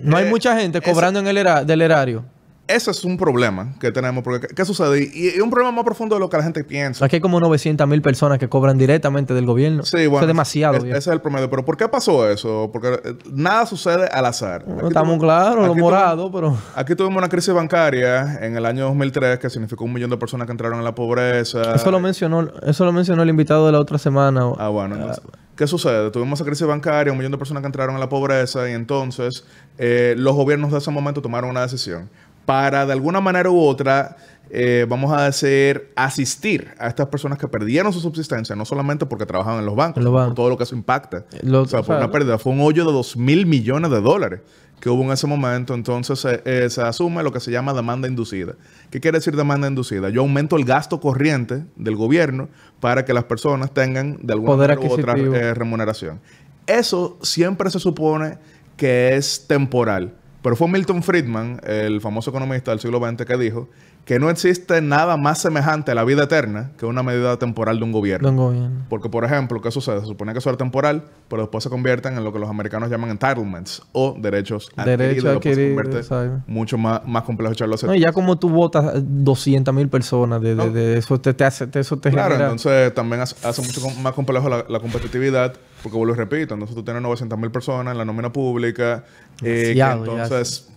No 0.03 0.17
hay 0.17 0.25
Eh, 0.27 0.29
mucha 0.29 0.57
gente 0.59 0.77
ese- 0.79 0.91
cobrando 0.91 1.19
en 1.19 1.27
el 1.27 1.37
era- 1.37 1.63
del 1.63 1.81
erario. 1.81 2.23
Ese 2.67 2.89
es 2.91 3.03
un 3.03 3.17
problema 3.17 3.73
que 3.79 3.91
tenemos. 3.91 4.23
Porque, 4.23 4.47
¿qué, 4.47 4.63
sucede? 4.63 5.03
Y, 5.13 5.35
y 5.37 5.39
un 5.41 5.49
problema 5.49 5.71
más 5.73 5.83
profundo 5.83 6.15
de 6.15 6.19
lo 6.21 6.29
que 6.29 6.37
la 6.37 6.43
gente 6.43 6.63
piensa. 6.63 7.03
Aquí 7.03 7.17
hay 7.17 7.21
como 7.21 7.39
900 7.39 7.85
mil 7.87 8.01
personas 8.01 8.39
que 8.39 8.47
cobran 8.47 8.77
directamente 8.77 9.33
del 9.33 9.45
gobierno. 9.45 9.83
Sí, 9.83 9.97
Eso 9.97 10.09
bueno. 10.11 10.23
es 10.25 10.27
demasiado. 10.27 10.77
es- 10.77 10.83
ese 10.85 10.97
es 10.97 11.07
el 11.07 11.19
promedio. 11.21 11.49
Pero 11.49 11.65
¿por 11.65 11.75
qué 11.75 11.89
pasó 11.89 12.29
eso? 12.29 12.69
Porque 12.71 12.99
eh, 13.03 13.15
nada 13.33 13.65
sucede 13.65 14.07
al 14.07 14.25
azar. 14.25 14.65
No 14.67 14.87
estamos 14.87 15.19
claros, 15.19 15.67
lo 15.67 15.75
morado, 15.75 16.31
pero... 16.31 16.57
Aquí 16.75 16.95
tuvimos 16.95 17.17
una 17.17 17.29
crisis 17.29 17.53
bancaria 17.53 18.39
en 18.41 18.55
el 18.55 18.65
año 18.65 18.85
2003 18.85 19.39
que 19.39 19.49
significó 19.49 19.83
un 19.83 19.93
millón 19.93 20.09
de 20.09 20.17
personas 20.17 20.45
que 20.45 20.51
entraron 20.51 20.77
en 20.79 20.85
la 20.85 20.95
pobreza. 20.95 21.75
Eso 21.75 21.91
lo 21.91 21.99
mencionó, 21.99 22.47
eso 22.63 22.85
lo 22.85 22.93
mencionó 22.93 23.23
el 23.23 23.29
invitado 23.29 23.65
de 23.65 23.73
la 23.73 23.79
otra 23.79 23.97
semana. 23.97 24.43
Ah, 24.57 24.69
bueno. 24.69 24.95
entonces, 24.95 25.21
¿Qué 25.55 25.67
sucede? 25.67 26.09
Tuvimos 26.09 26.39
esa 26.39 26.45
crisis 26.45 26.65
bancaria, 26.65 27.11
un 27.11 27.17
millón 27.19 27.33
de 27.33 27.37
personas 27.37 27.61
que 27.61 27.67
entraron 27.67 27.93
en 27.95 27.99
la 27.99 28.09
pobreza 28.09 28.67
y 28.69 28.73
entonces 28.73 29.45
eh, 29.77 30.15
los 30.17 30.33
gobiernos 30.35 30.71
de 30.71 30.77
ese 30.77 30.89
momento 30.89 31.21
tomaron 31.21 31.49
una 31.51 31.61
decisión 31.61 32.09
para 32.45 32.85
de 32.85 32.93
alguna 32.93 33.21
manera 33.21 33.49
u 33.49 33.59
otra, 33.59 34.17
eh, 34.49 34.85
vamos 34.89 35.13
a 35.13 35.25
decir, 35.25 35.91
asistir 35.95 36.69
a 36.77 36.87
estas 36.87 37.07
personas 37.07 37.37
que 37.37 37.47
perdieron 37.47 37.93
su 37.93 37.99
subsistencia, 38.01 38.55
no 38.55 38.65
solamente 38.65 39.05
porque 39.05 39.25
trabajaban 39.25 39.59
en 39.59 39.65
los 39.65 39.75
bancos, 39.75 39.97
En 39.97 40.03
los 40.03 40.11
sino 40.13 40.25
por 40.27 40.35
todo 40.35 40.49
lo 40.49 40.57
que 40.57 40.63
eso 40.63 40.75
impacta. 40.75 41.25
Lo- 41.43 41.61
o 41.61 41.65
sea, 41.65 41.79
o 41.79 41.83
sea, 41.83 41.97
una 41.97 42.11
pérdida. 42.11 42.37
Fue 42.37 42.51
un 42.51 42.59
hoyo 42.61 42.85
de 42.85 42.91
2 42.91 43.15
mil 43.17 43.45
millones 43.45 43.91
de 43.91 44.01
dólares 44.01 44.41
que 44.81 44.89
hubo 44.89 45.03
en 45.03 45.11
ese 45.11 45.27
momento. 45.27 45.73
Entonces 45.75 46.19
se, 46.19 46.41
eh, 46.43 46.69
se 46.69 46.81
asume 46.81 47.21
lo 47.23 47.31
que 47.31 47.39
se 47.39 47.51
llama 47.51 47.71
demanda 47.73 48.07
inducida. 48.07 48.55
¿Qué 48.89 48.99
quiere 48.99 49.19
decir 49.19 49.35
demanda 49.35 49.67
inducida? 49.67 50.09
Yo 50.09 50.21
aumento 50.21 50.55
el 50.57 50.65
gasto 50.65 50.99
corriente 50.99 51.63
del 51.75 51.95
gobierno 51.95 52.49
para 52.79 53.05
que 53.05 53.13
las 53.13 53.25
personas 53.25 53.71
tengan 53.73 54.17
de 54.23 54.33
alguna 54.33 54.53
Poder 54.53 54.69
manera 54.75 54.81
u 54.89 54.93
otra 54.99 55.13
eh, 55.39 55.53
remuneración. 55.53 56.19
Eso 56.67 57.17
siempre 57.21 57.69
se 57.69 57.79
supone 57.79 58.37
que 58.75 59.15
es 59.15 59.45
temporal. 59.47 60.13
Pero 60.41 60.55
fue 60.55 60.67
Milton 60.67 61.03
Friedman, 61.03 61.61
el 61.63 62.01
famoso 62.01 62.31
economista 62.31 62.71
del 62.71 62.79
siglo 62.79 62.99
XX, 62.99 63.25
que 63.25 63.37
dijo 63.37 63.69
que 64.05 64.17
no 64.19 64.29
existe 64.31 64.81
nada 64.81 65.15
más 65.15 65.39
semejante 65.39 65.91
a 65.91 65.95
la 65.95 66.03
vida 66.03 66.23
eterna 66.23 66.71
que 66.77 66.85
una 66.87 67.03
medida 67.03 67.37
temporal 67.37 67.77
de 67.77 67.83
un 67.85 67.91
gobierno. 67.91 68.27
De 68.27 68.31
un 68.31 68.37
gobierno. 68.37 68.81
Porque, 68.89 69.09
por 69.09 69.23
ejemplo, 69.23 69.61
¿qué 69.61 69.69
sucede? 69.71 69.99
Se 70.01 70.07
supone 70.07 70.33
que 70.33 70.39
eso 70.39 70.49
era 70.49 70.57
temporal, 70.57 71.03
pero 71.29 71.43
después 71.43 71.63
se 71.63 71.69
convierten 71.69 72.17
en 72.17 72.23
lo 72.23 72.33
que 72.33 72.39
los 72.39 72.49
americanos 72.49 72.89
llaman 72.89 73.11
entitlements 73.11 73.83
o 73.93 74.15
derechos 74.17 74.69
Derecho 74.75 75.29
adquiridos. 75.29 75.41
cual 75.43 75.53
se 75.55 76.01
convierte 76.01 76.43
mucho 76.47 76.77
más, 76.79 77.05
más 77.05 77.23
complejo 77.23 77.53
echarlo 77.53 77.75
hacia 77.75 77.87
No, 77.87 77.95
y 77.95 77.99
ya 77.99 78.11
como 78.11 78.37
tú 78.37 78.49
votas 78.49 78.91
200 79.01 79.73
mil 79.73 79.87
personas 79.87 80.41
de, 80.41 80.55
de- 80.55 80.69
de 80.71 80.97
eso 80.97 81.19
te, 81.21 81.33
te 81.33 81.43
hace 81.45 81.67
te- 81.67 81.79
eso 81.79 81.97
te 81.97 82.09
Claro, 82.09 82.31
genera 82.33 82.45
entonces 82.51 82.93
también 82.95 83.21
hace, 83.21 83.35
hace 83.47 83.61
mucho 83.61 83.81
más 84.01 84.13
complejo 84.13 84.49
la, 84.49 84.65
la 84.67 84.79
competitividad, 84.79 85.53
porque 85.83 85.97
vuelvo 85.97 86.15
y 86.15 86.17
repito, 86.17 86.55
entonces 86.55 86.75
tú 86.75 86.83
tienes 86.83 87.03
900 87.03 87.37
mil 87.37 87.51
personas 87.51 87.91
en 87.91 87.97
la 87.99 88.05
nómina 88.05 88.31
pública, 88.33 89.03
eh, 89.43 89.73
que 89.75 89.79
entonces... 89.79 90.67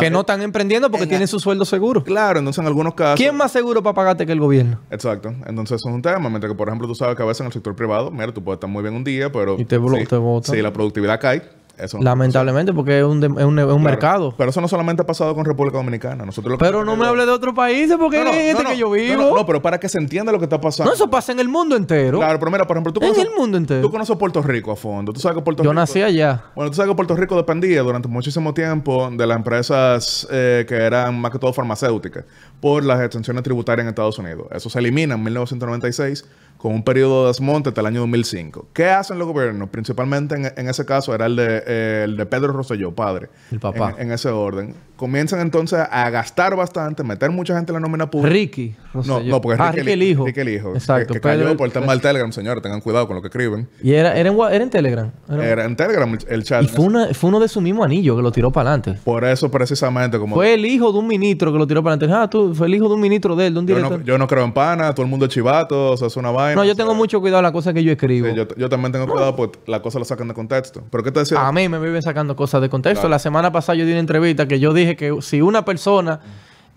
que 0.00 0.10
no 0.10 0.20
están 0.20 0.42
emprendiendo 0.42 0.90
porque 0.90 1.04
en- 1.04 1.08
tienen 1.10 1.28
su 1.28 1.38
sueldo 1.40 1.64
seguro. 1.64 2.02
Claro, 2.04 2.38
entonces 2.38 2.60
en 2.60 2.66
algunos 2.66 2.94
casos... 2.94 3.16
¿Quién 3.18 3.36
más 3.36 3.52
seguro 3.52 3.82
para 3.82 3.94
pagarte 3.94 4.26
que 4.26 4.32
el 4.32 4.40
gobierno? 4.40 4.80
Exacto. 4.90 5.28
Entonces 5.46 5.76
eso 5.80 5.88
es 5.88 5.94
un 5.94 6.02
tema. 6.02 6.28
Mientras 6.28 6.50
que, 6.52 6.56
por 6.56 6.68
ejemplo, 6.68 6.86
tú 6.88 6.94
sabes 6.94 7.16
que 7.16 7.22
a 7.22 7.26
veces 7.26 7.40
en 7.40 7.46
el 7.46 7.52
sector 7.52 7.74
privado, 7.74 8.10
mira, 8.10 8.32
tú 8.32 8.42
puedes 8.42 8.56
estar 8.56 8.70
muy 8.70 8.82
bien 8.82 8.94
un 8.94 9.04
día, 9.04 9.30
pero... 9.32 9.54
Y 9.58 9.64
te 9.64 9.76
sí, 9.78 10.06
te 10.06 10.16
botan. 10.16 10.54
Sí, 10.54 10.62
la 10.62 10.72
productividad 10.72 11.20
cae. 11.20 11.42
Eso 11.76 11.98
Lamentablemente, 12.00 12.72
porque 12.72 13.00
es 13.00 13.04
un, 13.04 13.20
de- 13.20 13.26
es 13.26 13.32
un, 13.32 13.58
es 13.58 13.64
un 13.64 13.70
Claro. 13.72 13.78
mercado. 13.80 14.34
Pero 14.38 14.50
eso 14.50 14.60
no 14.60 14.68
solamente 14.68 15.02
ha 15.02 15.06
pasado 15.06 15.34
con 15.34 15.44
República 15.44 15.76
Dominicana. 15.78 16.24
Nosotros 16.24 16.52
lo 16.52 16.58
que 16.58 16.64
Pero 16.64 16.84
no 16.84 16.94
me 16.96 17.04
hable 17.06 17.26
de 17.26 17.32
otros 17.32 17.52
países 17.54 17.96
porque 17.98 18.18
No, 18.18 18.24
no, 18.24 18.30
es 18.30 18.36
en 18.36 18.42
este 18.50 18.62
no, 18.62 18.68
que 18.70 18.74
no, 18.74 18.80
yo 18.80 18.86
no, 18.86 18.92
vivo. 18.92 19.22
No, 19.22 19.30
No, 19.30 19.36
no, 19.38 19.46
pero 19.46 19.60
para 19.60 19.80
que 19.80 19.88
se 19.88 19.98
entienda 19.98 20.30
lo 20.30 20.38
que 20.38 20.44
está 20.44 20.60
pasando. 20.60 20.92
eso 20.92 21.10
pasa 21.10 21.32
en 21.32 21.40
el 21.40 21.48
mundo 21.48 21.74
entero. 21.76 22.18
Claro, 22.18 22.38
pero 22.38 22.50
mira, 22.50 22.64
por 22.66 22.76
ejemplo, 22.76 22.92
tú 22.92 23.00
En 23.00 23.08
conoces... 23.12 23.28
el 23.28 23.36
mundo 23.36 23.58
entero. 23.58 23.80
Tú 23.82 23.90
conoces 23.90 24.16
Puerto 24.16 24.40
Rico 24.42 24.70
a 24.70 24.76
fondo. 24.76 25.12
Tú 25.12 25.18
sabes 25.20 25.36
que 25.38 25.42
Puerto 25.42 25.62
yo 25.64 25.70
Rico... 25.70 25.80
nací 25.80 26.00
allá. 26.00 26.44
Bueno, 26.54 26.70
tú 26.70 26.76
sabes 26.76 26.90
que 26.90 26.96
Puerto 26.96 27.16
Rico 27.16 27.36
dependía 27.36 27.82
durante 27.82 28.06
muchísimo 28.08 28.54
tiempo 28.54 29.10
de 29.10 29.26
las 29.26 29.36
empresas 29.36 30.28
eh, 30.30 30.64
que 30.68 30.76
eran 30.76 31.20
más 31.20 31.32
que 31.32 31.38
todo 31.40 31.52
farmacéuticas 31.52 32.24
por 32.64 32.82
las 32.82 32.98
extensiones 33.02 33.42
tributarias 33.42 33.84
en 33.84 33.90
Estados 33.90 34.18
Unidos. 34.18 34.46
Eso 34.50 34.70
se 34.70 34.78
elimina 34.78 35.16
en 35.16 35.22
1996 35.22 36.24
con 36.56 36.72
un 36.72 36.82
periodo 36.82 37.22
de 37.24 37.28
desmonte 37.28 37.68
hasta 37.68 37.82
el 37.82 37.88
año 37.88 38.00
2005. 38.00 38.68
¿Qué 38.72 38.86
hacen 38.88 39.18
los 39.18 39.28
gobiernos? 39.28 39.68
Principalmente 39.68 40.34
en, 40.34 40.46
en 40.56 40.68
ese 40.70 40.86
caso 40.86 41.14
era 41.14 41.26
el 41.26 41.36
de, 41.36 41.62
eh, 41.66 42.02
el 42.06 42.16
de 42.16 42.24
Pedro 42.24 42.54
Rosselló, 42.54 42.92
padre. 42.92 43.28
El 43.52 43.60
papá. 43.60 43.94
En, 43.98 44.06
en 44.06 44.12
ese 44.12 44.30
orden. 44.30 44.74
Comienzan 44.96 45.40
entonces 45.40 45.78
a 45.90 46.08
gastar 46.08 46.54
bastante, 46.56 47.02
meter 47.02 47.28
mucha 47.30 47.54
gente 47.56 47.72
en 47.72 47.74
la 47.74 47.80
nómina 47.80 48.08
pública. 48.10 48.32
Ricky. 48.32 48.74
No, 48.94 49.00
Rosselló. 49.02 49.30
no, 49.30 49.40
porque 49.42 49.60
ah, 49.60 49.72
Ricky, 49.72 49.80
Ricky 49.80 49.92
el 49.92 50.02
hijo. 50.04 50.24
Ricky 50.24 50.40
el 50.40 50.48
hijo. 50.48 50.72
Exacto. 50.74 51.08
Que, 51.08 51.14
que 51.14 51.20
cayó 51.20 51.42
Pedro- 51.42 51.56
por 51.58 51.66
el 51.66 51.72
tema 51.72 51.92
del 51.92 52.00
Telegram, 52.00 52.32
señores. 52.32 52.62
Tengan 52.62 52.80
cuidado 52.80 53.06
con 53.06 53.16
lo 53.16 53.20
que 53.20 53.28
escriben. 53.28 53.68
Y 53.82 53.92
era, 53.92 54.16
era, 54.16 54.30
en, 54.30 54.38
era 54.40 54.64
en 54.64 54.70
Telegram. 54.70 55.10
Era- 55.28 55.44
Era 55.46 55.64
en 55.66 55.76
Telegram 55.76 56.10
el- 56.14 56.32
el 56.32 56.44
chat. 56.44 56.62
y 56.62 56.68
fue, 56.68 56.84
una- 56.86 57.12
fue 57.12 57.28
uno 57.28 57.40
de 57.40 57.48
su 57.48 57.60
mismo 57.60 57.84
anillo 57.84 58.16
que 58.16 58.22
lo 58.22 58.32
tiró 58.32 58.50
para 58.52 58.70
adelante. 58.72 58.98
Por 59.04 59.24
eso 59.24 59.50
precisamente 59.50 60.18
como... 60.18 60.36
Fue 60.36 60.54
el 60.54 60.64
hijo 60.64 60.92
de 60.92 60.98
un 61.00 61.08
ministro 61.08 61.52
que 61.52 61.58
lo 61.58 61.66
tiró 61.66 61.82
para 61.82 61.96
adelante. 61.96 62.16
Ah, 62.16 62.30
tú, 62.30 62.53
fue 62.54 62.66
el 62.66 62.74
hijo 62.74 62.88
de 62.88 62.94
un 62.94 63.00
ministro 63.00 63.36
de 63.36 63.48
él, 63.48 63.54
de 63.54 63.60
un 63.60 63.66
Yo 63.66 63.74
director. 63.76 63.98
no, 64.00 64.04
yo 64.04 64.18
no 64.18 64.26
creo 64.26 64.44
en 64.44 64.52
pana, 64.52 64.94
todo 64.94 65.02
el 65.04 65.10
mundo 65.10 65.26
es 65.26 65.32
chivato, 65.32 65.92
o 65.92 65.96
sea, 65.96 66.06
es 66.08 66.16
una 66.16 66.30
vaina. 66.30 66.54
No, 66.56 66.64
yo 66.64 66.74
sea, 66.74 66.84
tengo 66.84 66.94
mucho 66.94 67.20
cuidado 67.20 67.40
en 67.40 67.44
las 67.44 67.52
cosas 67.52 67.74
que 67.74 67.82
yo 67.84 67.92
escribo. 67.92 68.28
sí, 68.28 68.34
yo, 68.34 68.46
yo 68.56 68.68
también 68.68 68.92
tengo 68.92 69.06
cuidado 69.06 69.34
porque 69.36 69.58
las 69.66 69.80
cosas 69.80 70.00
las 70.00 70.08
sacan 70.08 70.28
de 70.28 70.34
contexto. 70.34 70.82
¿Pero 70.90 71.02
qué 71.04 71.10
te 71.12 71.20
decía? 71.20 71.46
A 71.46 71.52
mí 71.52 71.68
me 71.68 71.78
viven 71.78 72.02
sacando 72.02 72.36
cosas 72.36 72.60
de 72.62 72.68
contexto. 72.68 73.02
Claro. 73.02 73.10
La 73.10 73.18
semana 73.18 73.52
pasada 73.52 73.76
yo 73.76 73.84
di 73.84 73.90
una 73.92 74.00
entrevista 74.00 74.46
que 74.48 74.60
yo 74.60 74.72
dije 74.72 74.96
que 74.96 75.16
si 75.20 75.42
una 75.42 75.64
persona 75.64 76.20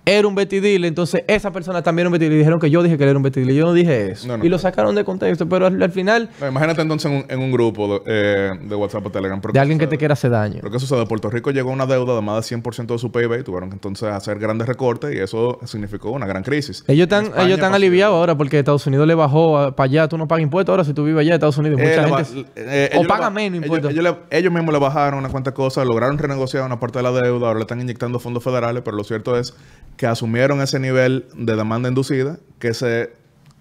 era 0.07 0.27
un 0.27 0.33
betidil, 0.35 0.85
entonces 0.85 1.23
esa 1.27 1.51
persona 1.51 1.83
también 1.83 2.03
era 2.05 2.09
un 2.09 2.13
betidil. 2.13 2.33
Y 2.33 2.37
dijeron 2.37 2.59
que 2.59 2.69
yo 2.69 2.81
dije 2.81 2.97
que 2.97 3.03
él 3.03 3.09
era 3.09 3.17
un 3.17 3.23
betidil. 3.23 3.51
Y 3.51 3.55
yo 3.55 3.65
no 3.65 3.73
dije 3.73 4.11
eso. 4.11 4.27
No, 4.27 4.37
no. 4.37 4.45
Y 4.45 4.49
lo 4.49 4.57
sacaron 4.57 4.95
de 4.95 5.03
contexto. 5.03 5.47
Pero 5.49 5.67
al, 5.67 5.81
al 5.83 5.91
final, 5.91 6.29
No, 6.39 6.47
imagínate 6.47 6.81
entonces 6.81 7.11
en 7.11 7.17
un, 7.17 7.25
en 7.29 7.39
un 7.39 7.51
grupo 7.51 7.99
de, 7.99 8.01
eh, 8.07 8.51
de 8.61 8.75
WhatsApp 8.75 9.05
o 9.05 9.09
Telegram. 9.11 9.39
¿Pero 9.41 9.51
de 9.53 9.59
alguien 9.59 9.77
que 9.77 9.87
te 9.87 9.97
quiera 9.97 10.13
hacer 10.13 10.31
daño. 10.31 10.57
¿Pero 10.61 10.71
qué 10.71 10.79
sucede? 10.79 11.05
Puerto 11.05 11.29
Rico 11.29 11.51
llegó 11.51 11.69
a 11.69 11.73
una 11.73 11.85
deuda 11.85 12.15
de 12.15 12.21
más 12.21 12.49
de 12.49 12.55
100% 12.57 12.87
de 12.87 12.97
su 12.97 13.11
PIB 13.11 13.39
y 13.39 13.43
tuvieron 13.43 13.69
que 13.69 13.75
entonces 13.75 14.09
hacer 14.09 14.39
grandes 14.39 14.67
recortes 14.67 15.13
y 15.13 15.19
eso 15.19 15.59
significó 15.65 16.11
una 16.11 16.25
gran 16.25 16.43
crisis. 16.43 16.83
Ellos 16.87 17.03
están, 17.03 17.25
ellos 17.37 17.55
están 17.57 17.73
aliviados 17.73 18.15
ahora 18.15 18.35
porque 18.37 18.59
Estados 18.59 18.87
Unidos 18.87 19.07
le 19.07 19.15
bajó 19.15 19.73
para 19.75 19.85
allá. 19.89 20.07
Tú 20.07 20.17
no 20.17 20.27
pagas 20.27 20.43
impuestos 20.43 20.71
ahora 20.71 20.83
si 20.83 20.93
tú 20.93 21.03
vives 21.03 21.21
allá 21.21 21.29
en 21.31 21.33
Estados 21.35 21.57
Unidos. 21.57 21.79
Eh, 21.81 21.97
Mucha 21.99 22.07
ba- 22.07 22.23
gente... 22.23 22.45
eh, 22.55 22.89
o 22.95 23.03
paga 23.03 23.29
menos 23.29 23.61
impuestos. 23.61 23.91
Ellos, 23.91 24.15
ellos 24.29 24.53
mismos 24.53 24.73
le 24.73 24.79
bajaron 24.79 25.19
una 25.19 25.29
cuanta 25.29 25.53
cosas, 25.53 25.85
lograron 25.85 26.17
renegociar 26.17 26.63
una 26.63 26.79
parte 26.79 26.99
de 26.99 27.03
la 27.03 27.11
deuda, 27.11 27.47
ahora 27.47 27.59
le 27.59 27.63
están 27.63 27.81
inyectando 27.81 28.19
fondos 28.19 28.43
federales, 28.43 28.81
pero 28.85 28.95
lo 28.97 29.03
cierto 29.03 29.37
es 29.37 29.53
que 29.97 30.07
asumieron 30.07 30.61
ese 30.61 30.79
nivel 30.79 31.25
de 31.35 31.55
demanda 31.55 31.89
inducida 31.89 32.37
que 32.59 32.73
se 32.73 33.11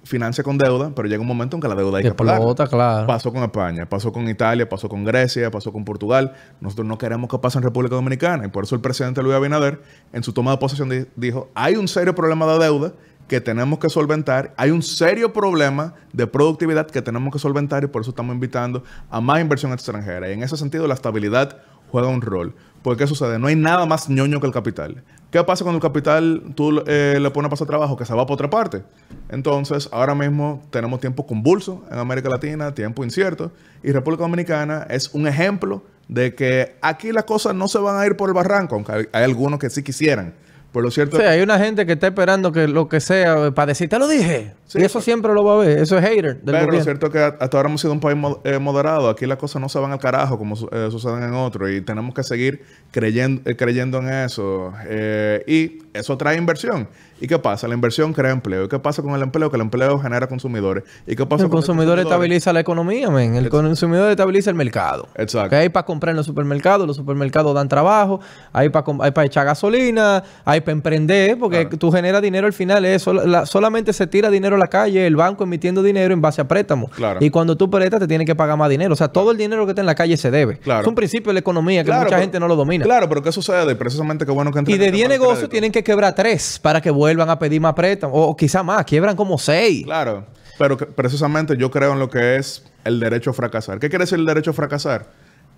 financia 0.05 0.45
con 0.45 0.57
deuda, 0.57 0.93
pero 0.95 1.09
llega 1.09 1.21
un 1.21 1.26
momento 1.26 1.57
en 1.57 1.61
que 1.61 1.66
la 1.66 1.75
deuda 1.75 1.99
hay 1.99 2.05
que 2.05 2.14
pagar. 2.14 2.37
Explota, 2.37 2.69
claro. 2.69 3.07
Pasó 3.09 3.33
con 3.33 3.43
España, 3.43 3.88
pasó 3.88 4.12
con 4.12 4.28
Italia, 4.28 4.69
pasó 4.69 4.88
con 4.88 5.02
Grecia, 5.05 5.50
pasó 5.50 5.73
con 5.73 5.85
Portugal. 5.85 6.33
Nosotros 6.61 6.87
no 6.87 6.97
queremos 6.97 7.28
que 7.28 7.38
pase 7.38 7.59
en 7.59 7.64
República 7.64 7.97
Dominicana. 7.97 8.45
Y 8.47 8.49
por 8.49 8.62
eso 8.62 8.76
el 8.76 8.81
presidente 8.81 9.20
Luis 9.22 9.35
Abinader, 9.35 9.81
en 10.12 10.22
su 10.22 10.33
toma 10.33 10.53
de 10.53 10.59
posesión, 10.59 10.88
di- 10.90 11.07
dijo, 11.16 11.51
hay 11.55 11.75
un 11.75 11.88
serio 11.88 12.14
problema 12.14 12.46
de 12.46 12.59
deuda 12.61 12.92
que 13.27 13.40
tenemos 13.40 13.81
que 13.81 13.88
solventar. 13.88 14.55
Hay 14.57 14.70
un 14.70 14.83
serio 14.83 15.33
problema 15.33 15.94
de 16.12 16.29
productividad 16.29 16.87
que 16.87 17.03
tenemos 17.03 17.33
que 17.33 17.40
solventar 17.40 17.83
y 17.83 17.88
por 17.88 18.03
eso 18.03 18.11
estamos 18.11 18.33
invitando 18.33 18.85
a 19.11 19.20
más 19.20 19.40
inversión 19.40 19.72
extranjera. 19.72 20.29
Y 20.31 20.35
en 20.35 20.44
ese 20.44 20.57
sentido, 20.57 20.87
la 20.87 20.94
estabilidad 20.94 21.59
juega 21.90 22.07
un 22.07 22.20
rol. 22.20 22.55
Porque 22.87 23.03
¿qué 23.03 23.09
sucede? 23.09 23.40
No 23.40 23.49
hay 23.49 23.57
nada 23.57 23.85
más 23.85 24.09
ñoño 24.09 24.38
que 24.38 24.46
el 24.46 24.53
capital. 24.53 25.03
¿Qué 25.33 25.42
pasa 25.42 25.64
cuando 25.64 25.79
el 25.79 25.83
capital 25.83 26.53
tú 26.55 26.85
eh, 26.87 27.18
le 27.20 27.31
pones 27.33 27.49
a 27.49 27.51
pasar 27.51 27.66
trabajo? 27.66 27.96
Que 27.96 28.05
se 28.05 28.14
va 28.14 28.25
por 28.27 28.35
otra 28.35 28.49
parte. 28.49 28.85
Entonces, 29.29 29.88
ahora 29.90 30.14
mismo 30.14 30.62
tenemos 30.70 31.01
tiempo 31.01 31.27
convulso 31.27 31.85
en 31.90 31.99
América 31.99 32.29
Latina, 32.29 32.72
tiempo 32.77 33.03
incierto. 33.03 33.51
Y 33.83 33.90
República 33.90 34.22
Dominicana 34.22 34.87
es 34.88 35.12
un 35.14 35.27
ejemplo 35.27 35.83
de 36.07 36.37
que 36.37 36.77
aquí 36.81 37.11
las 37.11 37.25
cosas 37.25 37.57
no 37.57 37.66
se 37.66 37.81
van 37.81 37.99
a 37.99 38.07
ir 38.07 38.16
por 38.16 38.31
el 38.31 38.35
barranco, 38.35 38.77
aunque 38.77 38.92
hay 38.92 39.25
algunos 39.25 39.59
que 39.59 39.68
sí 39.68 39.83
quisieran. 39.83 40.35
Por 40.76 40.84
lo 40.84 40.90
cierto, 40.90 41.16
Sí, 41.16 41.22
hay 41.22 41.40
una 41.40 41.58
gente 41.58 41.86
que 41.86 41.92
está 41.92 42.08
esperando 42.08 42.52
que 42.52 42.68
lo 42.68 42.86
que 42.86 43.00
sea 43.00 43.46
eh, 43.46 43.50
para 43.50 43.68
decir, 43.68 43.88
te 43.88 43.98
lo 43.98 44.06
dije. 44.06 44.52
Sí, 44.66 44.78
y 44.78 44.82
eso 44.84 44.98
pero- 44.98 45.04
siempre 45.04 45.32
lo 45.32 45.42
va 45.42 45.54
a 45.54 45.56
ver. 45.64 45.78
Eso 45.78 45.96
es 45.96 46.04
hater 46.04 46.34
del 46.36 46.44
Pero 46.44 46.58
lo 46.58 46.64
gobierno. 46.66 46.84
cierto 46.84 47.06
es 47.06 47.12
que 47.12 47.18
hasta 47.20 47.56
ahora 47.56 47.70
hemos 47.70 47.80
sido 47.80 47.94
un 47.94 48.00
país 48.00 48.18
eh, 48.44 48.58
moderado. 48.58 49.08
Aquí 49.08 49.24
las 49.24 49.38
cosas 49.38 49.62
no 49.62 49.70
se 49.70 49.78
van 49.78 49.92
al 49.92 49.98
carajo 50.00 50.36
como 50.36 50.54
eh, 50.72 50.88
suceden 50.90 51.22
en 51.22 51.32
otros. 51.32 51.70
Y 51.70 51.80
tenemos 51.80 52.14
que 52.14 52.22
seguir 52.24 52.62
creyendo, 52.90 53.40
eh, 53.48 53.56
creyendo 53.56 54.00
en 54.00 54.08
eso. 54.10 54.74
Eh, 54.86 55.42
y 55.46 55.78
eso 55.96 56.18
trae 56.18 56.36
inversión. 56.36 56.88
¿Y 57.18 57.26
qué 57.26 57.38
pasa? 57.38 57.66
La 57.66 57.72
inversión 57.74 58.12
crea 58.12 58.30
empleo. 58.32 58.64
¿Y 58.64 58.68
qué 58.68 58.78
pasa 58.78 59.00
con 59.00 59.14
el 59.14 59.22
empleo? 59.22 59.48
Que 59.50 59.56
el 59.56 59.62
empleo 59.62 59.98
genera 59.98 60.26
consumidores. 60.26 60.84
¿Y 61.06 61.16
qué 61.16 61.24
pasa 61.24 61.44
El 61.44 61.48
con 61.48 61.60
consumidor 61.60 61.98
estabiliza 61.98 62.52
la 62.52 62.60
economía, 62.60 63.08
men. 63.08 63.36
El 63.36 63.48
consumidor 63.48 64.10
estabiliza 64.10 64.50
el 64.50 64.56
mercado. 64.56 65.08
Exacto. 65.14 65.48
Que 65.50 65.56
hay 65.56 65.68
para 65.70 65.86
comprar 65.86 66.10
en 66.10 66.16
los 66.18 66.26
supermercados, 66.26 66.86
los 66.86 66.96
supermercados 66.96 67.54
dan 67.54 67.68
trabajo, 67.68 68.20
hay 68.52 68.68
para 68.68 68.84
hay 69.00 69.12
para 69.12 69.24
echar 69.24 69.46
gasolina, 69.46 70.22
hay 70.44 70.60
para 70.66 70.72
emprender, 70.74 71.38
porque 71.38 71.62
Claro. 71.62 71.79
tú 71.79 71.90
generas 71.90 72.20
dinero 72.20 72.46
al 72.46 72.52
final, 72.52 72.85
es 72.85 73.00
sol- 73.02 73.22
la- 73.24 73.46
solamente 73.46 73.94
se 73.94 74.07
tira 74.07 74.29
dinero 74.29 74.57
a 74.57 74.59
la 74.59 74.66
calle, 74.66 75.07
el 75.07 75.16
banco 75.16 75.44
emitiendo 75.44 75.83
dinero 75.83 76.12
en 76.12 76.20
base 76.20 76.42
a 76.42 76.48
préstamos. 76.48 76.90
Claro. 76.90 77.20
Y 77.24 77.31
cuando 77.31 77.57
tú 77.57 77.70
prestas 77.70 78.00
te 78.00 78.07
tienen 78.09 78.26
que 78.26 78.35
pagar 78.35 78.59
más 78.59 78.68
dinero. 78.68 78.92
O 78.92 78.96
sea, 78.96 79.09
todo 79.09 79.31
el 79.31 79.38
dinero 79.38 79.64
que 79.64 79.70
está 79.70 79.81
en 79.81 79.87
la 79.87 79.94
calle 79.94 80.16
se 80.16 80.31
debe. 80.31 80.59
Claro. 80.59 80.83
Es 80.83 80.87
un 80.87 80.94
principio 80.94 81.31
de 81.31 81.35
la 81.35 81.40
economía 81.40 81.83
que 81.85 81.90
mucha 81.92 82.05
pero- 82.07 82.18
gente 82.18 82.38
no 82.40 82.48
lo 82.48 82.57
domina. 82.57 82.85
Claro, 82.85 83.09
pero 83.09 83.22
¿qué 83.22 83.33
sucede? 83.33 83.74
Precisamente 83.76 84.26
qué 84.26 84.33
bueno 84.33 84.50
que 84.52 84.59
Y 84.59 84.61
entren 84.61 84.79
de 84.81 84.87
en 84.88 84.92
10 84.92 85.05
el 85.05 85.09
tema 85.09 85.12
del 85.14 85.20
negocios 85.22 85.48
tienen 85.50 85.72
que 85.72 85.83
quebrar 85.85 86.14
3 86.14 86.59
para 86.61 86.81
que 86.83 86.90
vuelvan 86.90 87.31
a 87.31 87.38
pedir 87.38 87.61
más 87.61 87.72
préstamos. 87.74 88.16
O, 88.18 88.22
o 88.29 88.37
quizá 88.37 88.62
más, 88.62 88.85
quiebran 88.85 89.16
como 89.16 89.38
6. 89.38 89.85
Claro, 89.85 90.26
pero 90.59 90.76
que- 90.76 90.87
precisamente 90.87 91.57
yo 91.57 91.70
creo 91.70 91.92
en 91.92 92.00
lo 92.00 92.11
que 92.11 92.37
es 92.37 92.64
el 92.85 92.98
derecho 93.00 93.31
a 93.31 93.33
fracasar. 93.33 93.79
¿Qué 93.79 93.88
quiere 93.88 94.02
decir 94.05 94.18
el 94.18 94.26
derecho 94.26 94.50
a 94.50 94.55
fracasar? 94.55 95.07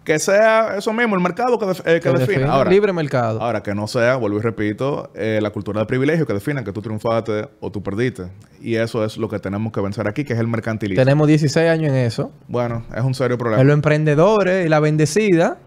Que 0.08 0.18
sea 0.18 0.76
eso 0.78 0.90
mismo, 0.94 1.14
el 1.16 1.20
mercado 1.22 1.58
que, 1.58 1.66
def- 1.66 1.80
eh, 1.86 2.00
que 2.00 2.08
defina. 2.12 2.50
Ahora, 2.50 2.70
libre 2.70 2.94
mercado. 2.94 3.42
Ahora, 3.42 3.62
que 3.62 3.74
no 3.74 3.86
sea, 3.86 4.16
vuelvo 4.16 4.38
y 4.38 4.40
repito, 4.40 5.10
eh, 5.14 5.38
la 5.42 5.50
cultura 5.50 5.80
de 5.80 5.86
privilegio 5.86 6.26
que 6.26 6.32
defina 6.32 6.64
que 6.64 6.72
tú 6.72 6.80
triunfaste 6.80 7.46
o 7.60 7.70
tú 7.70 7.82
perdiste. 7.82 8.22
Y 8.62 8.76
eso 8.76 9.04
es 9.04 9.18
lo 9.18 9.28
que 9.28 9.38
tenemos 9.38 9.70
que 9.70 9.82
vencer 9.82 10.08
aquí, 10.08 10.24
que 10.24 10.32
es 10.32 10.38
el 10.38 10.46
mercantilismo. 10.48 11.04
Tenemos 11.04 11.28
16 11.28 11.68
años 11.68 11.90
en 11.90 11.96
eso. 11.96 12.32
Bueno, 12.48 12.84
es 12.96 13.02
un 13.04 13.12
serio 13.12 13.36
problema. 13.36 13.60
En 13.60 13.66
los 13.68 13.74
emprendedores 13.74 14.64
y 14.64 14.70
la 14.70 14.80
bendecida. 14.80 15.58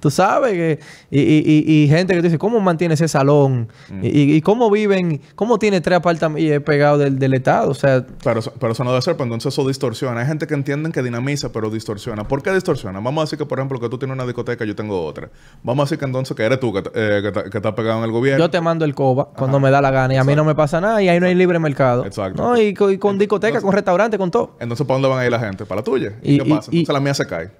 Tú 0.00 0.10
sabes 0.10 0.52
que... 0.52 0.80
Y, 1.10 1.20
y- 1.20 1.44
y- 1.66 1.82
y 1.84 1.88
gente 1.88 2.14
que 2.14 2.20
te 2.22 2.28
dice, 2.28 2.38
¿cómo 2.38 2.58
mantiene 2.60 2.94
ese 2.94 3.06
salón? 3.06 3.68
Mm. 3.90 4.00
Y, 4.02 4.40
cómo 4.40 4.70
viven... 4.70 5.20
¿Cómo 5.34 5.58
tiene 5.58 5.80
tres 5.80 5.98
apartamentos 5.98 6.42
y 6.42 6.50
es 6.52 6.60
pegado 6.62 6.98
del, 6.98 7.18
del 7.18 7.34
Estado? 7.34 7.70
O 7.70 7.74
sea... 7.74 8.04
Pero, 8.24 8.40
eso- 8.40 8.52
pero 8.58 8.72
eso 8.72 8.82
no 8.82 8.90
debe 8.90 9.02
ser, 9.02 9.16
pues 9.16 9.26
entonces 9.26 9.52
eso 9.52 9.66
distorsiona. 9.68 10.20
Hay 10.22 10.26
gente 10.26 10.46
que 10.46 10.54
entienden 10.54 10.90
que 10.92 11.02
dinamiza, 11.02 11.52
pero 11.52 11.70
distorsiona. 11.70 12.26
¿Por 12.26 12.42
qué 12.42 12.52
distorsiona? 12.52 12.98
Vamos 13.00 13.22
a 13.22 13.24
decir 13.26 13.38
que, 13.38 13.46
por 13.46 13.58
ejemplo, 13.58 13.78
que 13.78 13.88
tú 13.88 13.98
tienes 13.98 14.14
una 14.14 14.24
discoteca 14.24 14.64
y 14.64 14.68
yo 14.68 14.74
tengo 14.74 15.04
otra. 15.04 15.28
Vamos 15.62 15.82
a 15.82 15.84
decir 15.84 15.98
que 15.98 16.04
entonces 16.06 16.36
que 16.36 16.42
eres 16.44 16.58
tú 16.58 16.72
que, 16.72 16.78
eh, 16.94 17.32
que, 17.50 17.58
estás 17.58 17.74
pegado 17.74 17.98
en 17.98 18.04
el 18.04 18.10
gobierno. 18.10 18.44
Yo 18.44 18.50
te 18.50 18.60
mando 18.60 18.84
el 18.86 18.94
coba 18.94 19.28
cuando 19.36 19.60
me 19.60 19.70
da 19.70 19.80
la 19.82 19.90
gana 19.90 20.14
y 20.14 20.16
a 20.16 20.24
mí 20.24 20.34
no 20.34 20.44
me 20.44 20.54
pasa 20.54 20.80
nada 20.80 21.02
y 21.02 21.08
ahí 21.08 21.20
no 21.20 21.26
hay 21.26 21.34
libre 21.34 21.58
mercado. 21.58 22.06
Exacto. 22.06 22.42
No, 22.42 22.56
y, 22.56 22.72
con- 22.72 23.18
discoteca, 23.18 23.60
con 23.60 23.72
restaurante, 23.72 24.16
con 24.16 24.30
todo. 24.30 24.56
Entonces, 24.60 24.86
¿para 24.86 24.94
dónde 24.94 25.08
van 25.08 25.18
a 25.18 25.24
ir 25.26 25.30
la 25.30 25.38
gente? 25.40 25.66
Para 25.66 25.80
la 25.80 25.84
tuya. 25.84 26.12
¿Y, 26.22 26.38
qué 26.38 26.44
pasa? 26.46 26.70
Entonces 26.72 26.94
la 26.94 27.00
mía 27.00 27.14
se 27.14 27.26
cae. 27.26 27.50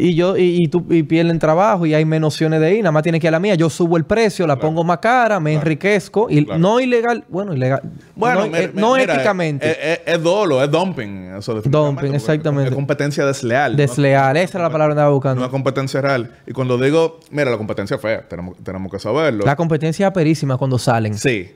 Y 0.00 0.14
yo 0.14 0.36
y, 0.36 0.64
y 0.64 0.68
tú 0.68 0.84
y 0.90 1.02
pierden 1.02 1.38
trabajo 1.38 1.86
y 1.86 1.94
hay 1.94 2.04
menos 2.04 2.34
opciones 2.34 2.60
de 2.60 2.74
ir, 2.74 2.82
nada 2.82 2.92
más 2.92 3.02
tienes 3.02 3.20
que 3.20 3.26
ir 3.26 3.28
a 3.28 3.32
la 3.32 3.40
mía, 3.40 3.54
yo 3.54 3.68
subo 3.70 3.96
el 3.96 4.04
precio, 4.04 4.46
la 4.46 4.56
pongo 4.58 4.82
más 4.84 4.98
cara, 4.98 5.38
me 5.40 5.52
enriquezco 5.54 6.28
y 6.30 6.44
Claro. 6.44 6.58
no 6.58 6.80
ilegal, 6.80 7.24
bueno, 7.28 7.54
ilegal, 7.54 7.82
Bueno, 8.16 8.40
no, 8.40 8.46
mira, 8.46 8.58
eh, 8.60 8.70
no 8.74 8.94
mira, 8.96 9.14
éticamente, 9.14 9.70
Es, 9.70 9.78
es- 9.82 10.00
es 10.16 10.22
dolo, 10.22 10.62
es 10.62 10.70
dumping. 10.70 11.34
Eso 11.38 11.60
Dumping, 11.62 12.14
exactamente. 12.14 12.70
Es 12.70 12.74
competencia 12.74 13.24
desleal. 13.26 13.72
¿no? 13.72 13.76
desleal, 13.78 14.36
esa 14.36 14.58
era 14.58 14.66
la 14.68 14.72
palabra 14.72 14.94
que 14.94 14.98
andaba 15.00 15.08
No 15.10 15.14
buscando. 15.14 15.44
es 15.44 15.50
competencia 15.50 16.00
real. 16.00 16.30
Y 16.46 16.52
cuando 16.52 16.76
digo, 16.78 17.20
mira, 17.30 17.50
la 17.50 17.56
competencia 17.58 17.96
es 17.96 18.00
fea, 18.02 18.26
tenemos, 18.28 18.56
tenemos 18.62 18.90
que 18.90 18.98
saberlo. 18.98 19.44
La 19.44 19.56
competencia 19.56 20.06
es 20.06 20.10
aperísima 20.10 20.56
cuando 20.56 20.78
salen. 20.78 21.16
Sí. 21.16 21.50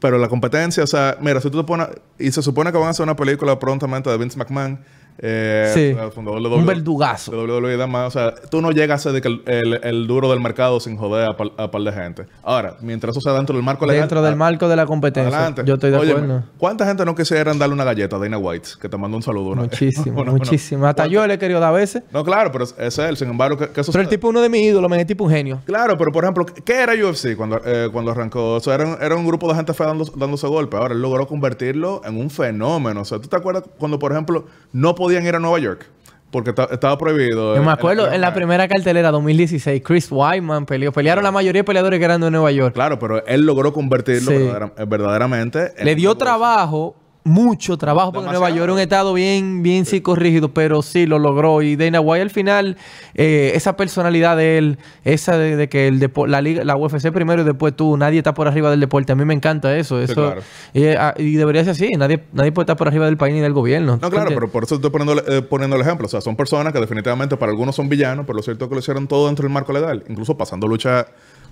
Pero 0.00 0.18
la 0.18 0.28
competencia, 0.28 0.82
o 0.82 0.86
sea, 0.86 1.16
mira, 1.20 1.40
si 1.40 1.48
tú 1.48 1.58
te 1.60 1.64
pones. 1.66 1.86
Y 2.18 2.30
se 2.32 2.42
supone 2.42 2.72
que 2.72 2.78
van 2.78 2.88
a 2.88 2.90
hacer 2.90 3.04
una 3.04 3.14
película 3.14 3.56
prontamente 3.58 4.10
de 4.10 4.18
Vince 4.18 4.36
McMahon. 4.36 4.80
Eh, 5.18 5.70
Sí. 5.74 5.80
el 5.98 6.10
fundador 6.12 6.42
de 6.42 6.48
Un 6.48 6.66
verdugazo. 6.66 7.30
de 7.32 7.38
WWE 7.38 7.74
y 7.74 7.76
demás. 7.78 8.08
O 8.08 8.10
sea, 8.10 8.34
tú 8.50 8.60
no 8.60 8.70
llegas 8.70 9.06
a 9.06 9.10
ser 9.12 9.20
que 9.22 9.28
el, 9.28 9.42
el- 9.46 9.80
el 9.82 10.06
duro 10.06 10.30
del 10.30 10.40
mercado 10.40 10.78
sin 10.80 10.96
joder 10.96 11.28
a 11.28 11.36
par, 11.36 11.48
a 11.56 11.70
par 11.70 11.82
de 11.82 11.92
gente. 11.92 12.26
Ahora, 12.42 12.76
mientras 12.80 13.12
eso 13.16 13.20
sea 13.20 13.32
dentro 13.32 13.54
del 13.56 13.64
marco 13.64 13.86
legal. 13.86 14.02
Dentro 14.02 14.22
del 14.22 14.36
marco 14.36 14.68
de 14.68 14.76
la 14.76 14.86
competencia. 14.86 15.34
Adelante. 15.36 15.62
Yo 15.64 15.74
estoy 15.74 15.90
de 15.90 15.96
acuerdo. 15.96 16.42
¿Cuánta 16.58 16.86
gente 16.86 17.04
no 17.04 17.14
quisiera 17.14 17.52
darle 17.54 17.74
una 17.74 17.84
galleta 17.84 18.16
a 18.16 18.18
Dana 18.18 18.38
White? 18.38 18.68
Que 18.80 18.88
te 18.88 18.96
manda 18.96 19.16
un 19.16 19.22
saludo. 19.22 19.50
una- 19.50 19.62
Muchísimo, 19.66 20.24
muchísimo. 20.24 20.86
Hasta 20.86 21.02
¿Cuánta- 21.04 21.12
yo 21.14 21.26
le 21.26 21.34
he 21.34 21.38
querido 21.38 21.60
dar 21.60 21.70
a 21.70 21.72
veces. 21.76 22.02
No, 22.12 22.24
claro, 22.24 22.52
pero 22.52 22.64
es, 22.64 22.74
es 22.78 22.98
él. 22.98 23.16
Sin 23.16 23.28
embargo, 23.30 23.56
¿qué, 23.56 23.68
qué 23.68 23.82
Pero 23.84 24.00
el 24.02 24.08
tipo 24.08 24.26
es 24.28 24.30
uno 24.30 24.40
de 24.42 24.48
mis 24.48 24.62
ídolos, 24.62 24.90
men, 24.90 25.00
el 25.00 25.06
tipo 25.06 25.24
un 25.24 25.30
genio. 25.30 25.60
Claro, 25.64 25.96
pero 25.96 26.12
por 26.12 26.24
ejemplo, 26.24 26.44
¿qué 26.46 26.74
era 26.82 26.92
UFC 26.92 27.36
cuando, 27.36 27.60
eh, 27.64 27.88
cuando 27.92 28.10
arrancó? 28.10 28.54
O 28.54 28.60
sea, 28.60 28.74
era, 28.74 28.84
un- 28.86 28.96
era 29.00 29.14
un 29.16 29.26
grupo 29.26 29.48
de 29.48 29.54
gente 29.54 29.72
fea 29.74 29.86
dando- 29.88 30.04
dándose 30.16 30.46
golpes. 30.46 30.78
Ahora 30.78 30.94
él 30.94 31.00
logró 31.00 31.26
convertirlo 31.26 32.02
en 32.04 32.18
un 32.18 32.28
fenómeno. 32.30 33.00
O 33.00 33.04
sea, 33.04 33.18
¿tú 33.18 33.28
te 33.28 33.36
acuerdas 33.36 33.64
cuando, 33.78 33.98
por 33.98 34.12
ejemplo, 34.12 34.44
no 34.72 34.94
podían 35.06 35.24
ir 35.26 35.34
a 35.34 35.38
Nueva 35.38 35.58
York? 35.58 35.86
Porque 36.30 36.52
ta- 36.52 36.68
estaba 36.70 36.98
prohibido. 36.98 37.54
Yo 37.54 37.62
eh, 37.62 37.64
me 37.64 37.70
acuerdo 37.70 38.10
en 38.12 38.20
la 38.20 38.28
eh, 38.28 38.32
primera 38.32 38.66
cartelera 38.66 39.10
2016, 39.12 39.80
Chris 39.84 40.08
Wyman 40.10 40.66
peleó. 40.66 40.90
Pelearon 40.92 41.22
la 41.22 41.30
mayoría 41.30 41.60
de 41.60 41.64
peleadores 41.64 41.98
que 42.00 42.04
eran 42.04 42.20
de 42.20 42.30
Nueva 42.30 42.50
York. 42.50 42.74
Claro, 42.74 42.98
pero 42.98 43.24
él 43.26 43.46
logró 43.46 43.72
convertirlo 43.72 44.32
Sí. 44.32 44.36
eh, 44.76 44.84
verdaderamente. 44.86 45.72
en 45.78 45.84
Le 45.84 45.94
dio 45.94 46.16
trabajo, 46.16 46.96
mucho 47.26 47.76
trabajo, 47.76 48.12
porque 48.12 48.26
Demasiado. 48.28 48.40
Nueva 48.44 48.56
York 48.56 48.68
es 48.70 48.74
un 48.74 48.80
estado 48.80 49.12
bien, 49.12 49.62
bien 49.62 49.84
psicorrígido, 49.84 50.54
pero 50.54 50.80
sí 50.82 51.06
lo 51.06 51.18
logró. 51.18 51.60
Y 51.60 51.76
Dana 51.76 52.00
White 52.00 52.22
al 52.22 52.30
final, 52.30 52.76
eh, 53.14 53.52
esa 53.54 53.76
personalidad 53.76 54.36
de 54.36 54.58
él, 54.58 54.78
esa 55.04 55.36
de, 55.36 55.56
de 55.56 55.68
que 55.68 55.88
el 55.88 55.98
depo- 56.00 56.26
la 56.26 56.40
liga, 56.40 56.64
la 56.64 56.76
UFC 56.76 57.10
primero 57.12 57.42
y 57.42 57.44
después 57.44 57.74
tú, 57.74 57.96
nadie 57.96 58.18
está 58.18 58.32
por 58.32 58.46
arriba 58.48 58.70
del 58.70 58.80
deporte. 58.80 59.12
A 59.12 59.16
mí 59.16 59.24
me 59.24 59.34
encanta 59.34 59.76
eso. 59.76 60.00
eso 60.00 60.14
claro. 60.14 60.40
eh, 60.72 60.96
ah, 60.98 61.14
y 61.18 61.32
debería 61.34 61.62
ser 61.64 61.72
así. 61.72 61.90
Nadie, 61.96 62.22
nadie 62.32 62.52
puede 62.52 62.64
estar 62.64 62.76
por 62.76 62.88
arriba 62.88 63.06
del 63.06 63.16
país 63.16 63.34
ni 63.34 63.40
del 63.40 63.52
gobierno. 63.52 63.98
No, 64.00 64.08
claro, 64.10 64.30
pero 64.32 64.48
por 64.48 64.64
eso 64.64 64.76
estoy 64.76 64.90
poniendo, 64.90 65.20
eh, 65.26 65.42
poniendo 65.42 65.76
el 65.76 65.82
ejemplo. 65.82 66.06
O 66.06 66.08
sea, 66.08 66.20
son 66.20 66.36
personas 66.36 66.72
que 66.72 66.78
definitivamente 66.80 67.36
para 67.36 67.50
algunos 67.50 67.74
son 67.74 67.88
villanos, 67.88 68.24
pero 68.26 68.36
lo 68.36 68.42
cierto 68.42 68.64
es 68.64 68.68
que 68.68 68.74
lo 68.76 68.80
hicieron 68.80 69.06
todo 69.08 69.26
dentro 69.26 69.42
del 69.42 69.52
marco 69.52 69.72
legal, 69.72 70.04
incluso 70.08 70.36
pasando 70.36 70.68
lucha. 70.68 71.06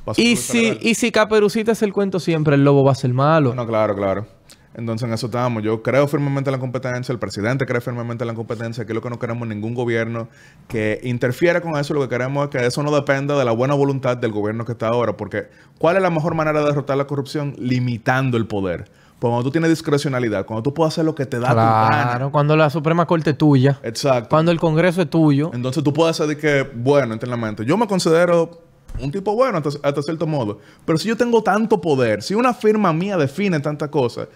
pasando 0.04 0.22
Y 0.28 0.30
lucha 0.36 0.42
si, 0.52 0.62
legal. 0.62 0.78
y 0.82 0.94
si 0.94 1.10
Caperucita 1.10 1.72
es 1.72 1.82
el 1.82 1.92
cuento 1.92 2.20
siempre, 2.20 2.54
el 2.54 2.62
lobo 2.64 2.84
va 2.84 2.92
a 2.92 2.94
ser 2.94 3.12
malo. 3.12 3.54
No, 3.54 3.66
claro, 3.66 3.96
claro. 3.96 4.26
Entonces 4.74 5.06
en 5.06 5.14
eso 5.14 5.26
estamos. 5.26 5.62
Yo 5.62 5.82
creo 5.82 6.08
firmemente 6.08 6.50
en 6.50 6.52
la 6.52 6.58
competencia, 6.58 7.12
el 7.12 7.18
presidente 7.18 7.64
cree 7.64 7.80
firmemente 7.80 8.24
en 8.24 8.28
la 8.28 8.34
competencia, 8.34 8.84
que 8.84 8.92
es 8.92 8.94
lo 8.94 9.00
que 9.00 9.10
no 9.10 9.18
queremos 9.18 9.46
ningún 9.46 9.74
gobierno 9.74 10.28
que 10.68 11.00
interfiera 11.04 11.60
con 11.60 11.76
eso. 11.76 11.94
Lo 11.94 12.00
que 12.00 12.08
queremos 12.08 12.44
es 12.44 12.50
que 12.50 12.66
eso 12.66 12.82
no 12.82 12.94
dependa 12.94 13.38
de 13.38 13.44
la 13.44 13.52
buena 13.52 13.74
voluntad 13.74 14.16
del 14.16 14.32
gobierno 14.32 14.64
que 14.64 14.72
está 14.72 14.88
ahora. 14.88 15.16
Porque 15.16 15.48
¿cuál 15.78 15.96
es 15.96 16.02
la 16.02 16.10
mejor 16.10 16.34
manera 16.34 16.60
de 16.60 16.66
derrotar 16.66 16.96
la 16.96 17.06
corrupción? 17.06 17.54
Limitando 17.58 18.36
el 18.36 18.46
poder. 18.46 18.90
Porque 19.18 19.30
cuando 19.30 19.44
tú 19.44 19.52
tienes 19.52 19.70
discrecionalidad, 19.70 20.44
cuando 20.44 20.62
tú 20.62 20.74
puedes 20.74 20.92
hacer 20.92 21.04
lo 21.04 21.14
que 21.14 21.24
te 21.24 21.38
da 21.38 21.48
tu 21.48 21.54
Claro, 21.54 22.32
cuando 22.32 22.56
la 22.56 22.68
Suprema 22.68 23.06
Corte 23.06 23.30
es 23.30 23.38
tuya, 23.38 23.78
Exacto. 23.82 24.28
cuando 24.28 24.50
el 24.50 24.58
Congreso 24.58 25.00
es 25.02 25.08
tuyo. 25.08 25.50
Entonces 25.54 25.84
tú 25.84 25.92
puedes 25.92 26.20
hacer 26.20 26.26
de 26.26 26.36
que, 26.36 26.68
bueno, 26.74 27.14
internamente, 27.14 27.64
yo 27.64 27.76
me 27.76 27.86
considero 27.86 28.64
un 29.00 29.10
tipo 29.10 29.34
bueno 29.34 29.58
hasta, 29.58 29.70
hasta 29.82 30.02
cierto 30.02 30.26
modo, 30.26 30.58
pero 30.84 30.98
si 30.98 31.08
yo 31.08 31.16
tengo 31.16 31.42
tanto 31.42 31.80
poder, 31.80 32.22
si 32.22 32.34
una 32.34 32.54
firma 32.54 32.92
mía 32.92 33.16
define 33.16 33.60
tantas 33.60 33.88
cosas, 33.88 34.28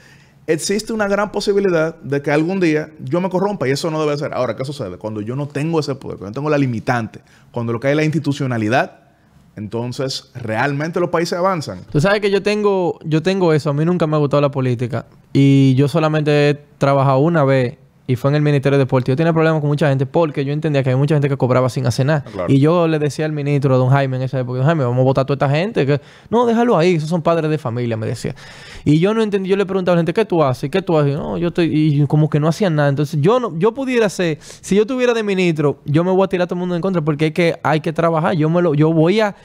existe 0.48 0.94
una 0.94 1.06
gran 1.06 1.30
posibilidad 1.30 1.94
de 1.96 2.22
que 2.22 2.30
algún 2.30 2.58
día 2.58 2.90
yo 3.04 3.20
me 3.20 3.28
corrompa 3.28 3.68
y 3.68 3.70
eso 3.70 3.90
no 3.90 4.00
debe 4.00 4.16
ser. 4.16 4.32
Ahora, 4.32 4.56
¿qué 4.56 4.64
sucede? 4.64 4.96
Cuando 4.96 5.20
yo 5.20 5.36
no 5.36 5.46
tengo 5.46 5.78
ese 5.78 5.94
poder, 5.94 6.16
cuando 6.16 6.32
yo 6.32 6.40
tengo 6.40 6.50
la 6.50 6.56
limitante, 6.56 7.20
cuando 7.52 7.74
lo 7.74 7.78
que 7.78 7.88
hay 7.88 7.92
es 7.92 7.96
la 7.98 8.04
institucionalidad, 8.04 9.00
entonces 9.56 10.30
realmente 10.34 11.00
los 11.00 11.10
países 11.10 11.38
avanzan. 11.38 11.80
Tú 11.92 12.00
sabes 12.00 12.20
que 12.22 12.30
yo 12.30 12.42
tengo, 12.42 12.98
yo 13.04 13.22
tengo 13.22 13.52
eso. 13.52 13.68
A 13.68 13.74
mí 13.74 13.84
nunca 13.84 14.06
me 14.06 14.16
ha 14.16 14.18
gustado 14.20 14.40
la 14.40 14.50
política. 14.50 15.04
Y 15.34 15.74
yo 15.74 15.86
solamente 15.86 16.48
he 16.48 16.54
trabajado 16.78 17.18
una 17.18 17.44
vez 17.44 17.76
y 18.08 18.16
fue 18.16 18.30
en 18.30 18.36
el 18.36 18.42
Ministerio 18.42 18.78
de 18.78 18.84
Deporte. 18.84 19.12
Yo 19.12 19.16
tenía 19.16 19.34
problemas 19.34 19.60
con 19.60 19.68
mucha 19.68 19.90
gente 19.90 20.06
porque 20.06 20.42
yo 20.42 20.54
entendía 20.54 20.82
que 20.82 20.88
había 20.88 20.96
mucha 20.96 21.14
gente 21.14 21.28
que 21.28 21.36
cobraba 21.36 21.68
sin 21.68 21.86
hacer 21.86 22.06
nada. 22.06 22.24
Ah, 22.26 22.30
claro. 22.32 22.52
Y 22.52 22.58
yo 22.58 22.88
le 22.88 22.98
decía 22.98 23.26
al 23.26 23.32
ministro, 23.32 23.74
a 23.74 23.76
don 23.76 23.90
Jaime, 23.90 24.16
en 24.16 24.22
esa 24.22 24.40
época, 24.40 24.56
don 24.56 24.66
Jaime, 24.66 24.82
vamos 24.82 25.00
a 25.00 25.04
votar 25.04 25.22
a 25.22 25.26
toda 25.26 25.34
esta 25.34 25.54
gente. 25.54 25.84
Que, 25.84 26.00
no, 26.30 26.46
déjalo 26.46 26.78
ahí, 26.78 26.94
esos 26.94 27.10
son 27.10 27.20
padres 27.20 27.50
de 27.50 27.58
familia, 27.58 27.98
me 27.98 28.06
decía. 28.06 28.34
Y 28.86 28.98
yo 28.98 29.12
no 29.12 29.22
entendí, 29.22 29.50
yo 29.50 29.56
le 29.56 29.66
preguntaba 29.66 29.92
a 29.92 29.96
la 29.96 30.00
gente, 30.00 30.14
¿qué 30.14 30.24
tú 30.24 30.42
haces? 30.42 30.70
¿Qué 30.70 30.80
tú 30.80 30.96
haces? 30.96 31.16
No, 31.16 31.36
yo 31.36 31.48
estoy, 31.48 31.66
y 31.70 32.06
como 32.06 32.30
que 32.30 32.40
no 32.40 32.48
hacían 32.48 32.76
nada. 32.76 32.88
Entonces, 32.88 33.20
yo 33.20 33.40
no, 33.40 33.54
yo 33.58 33.74
pudiera 33.74 34.08
ser, 34.08 34.38
si 34.40 34.74
yo 34.74 34.86
tuviera 34.86 35.12
de 35.12 35.22
ministro, 35.22 35.80
yo 35.84 36.02
me 36.02 36.10
voy 36.10 36.24
a 36.24 36.28
tirar 36.28 36.44
a 36.44 36.46
todo 36.46 36.54
el 36.54 36.60
mundo 36.60 36.76
en 36.76 36.80
contra 36.80 37.02
porque 37.02 37.26
hay 37.26 37.32
que, 37.32 37.60
hay 37.62 37.80
que 37.80 37.92
trabajar. 37.92 38.34
Yo 38.36 38.48
me 38.48 38.62
lo, 38.62 38.72
yo 38.72 38.90
voy 38.90 39.20
a 39.20 39.36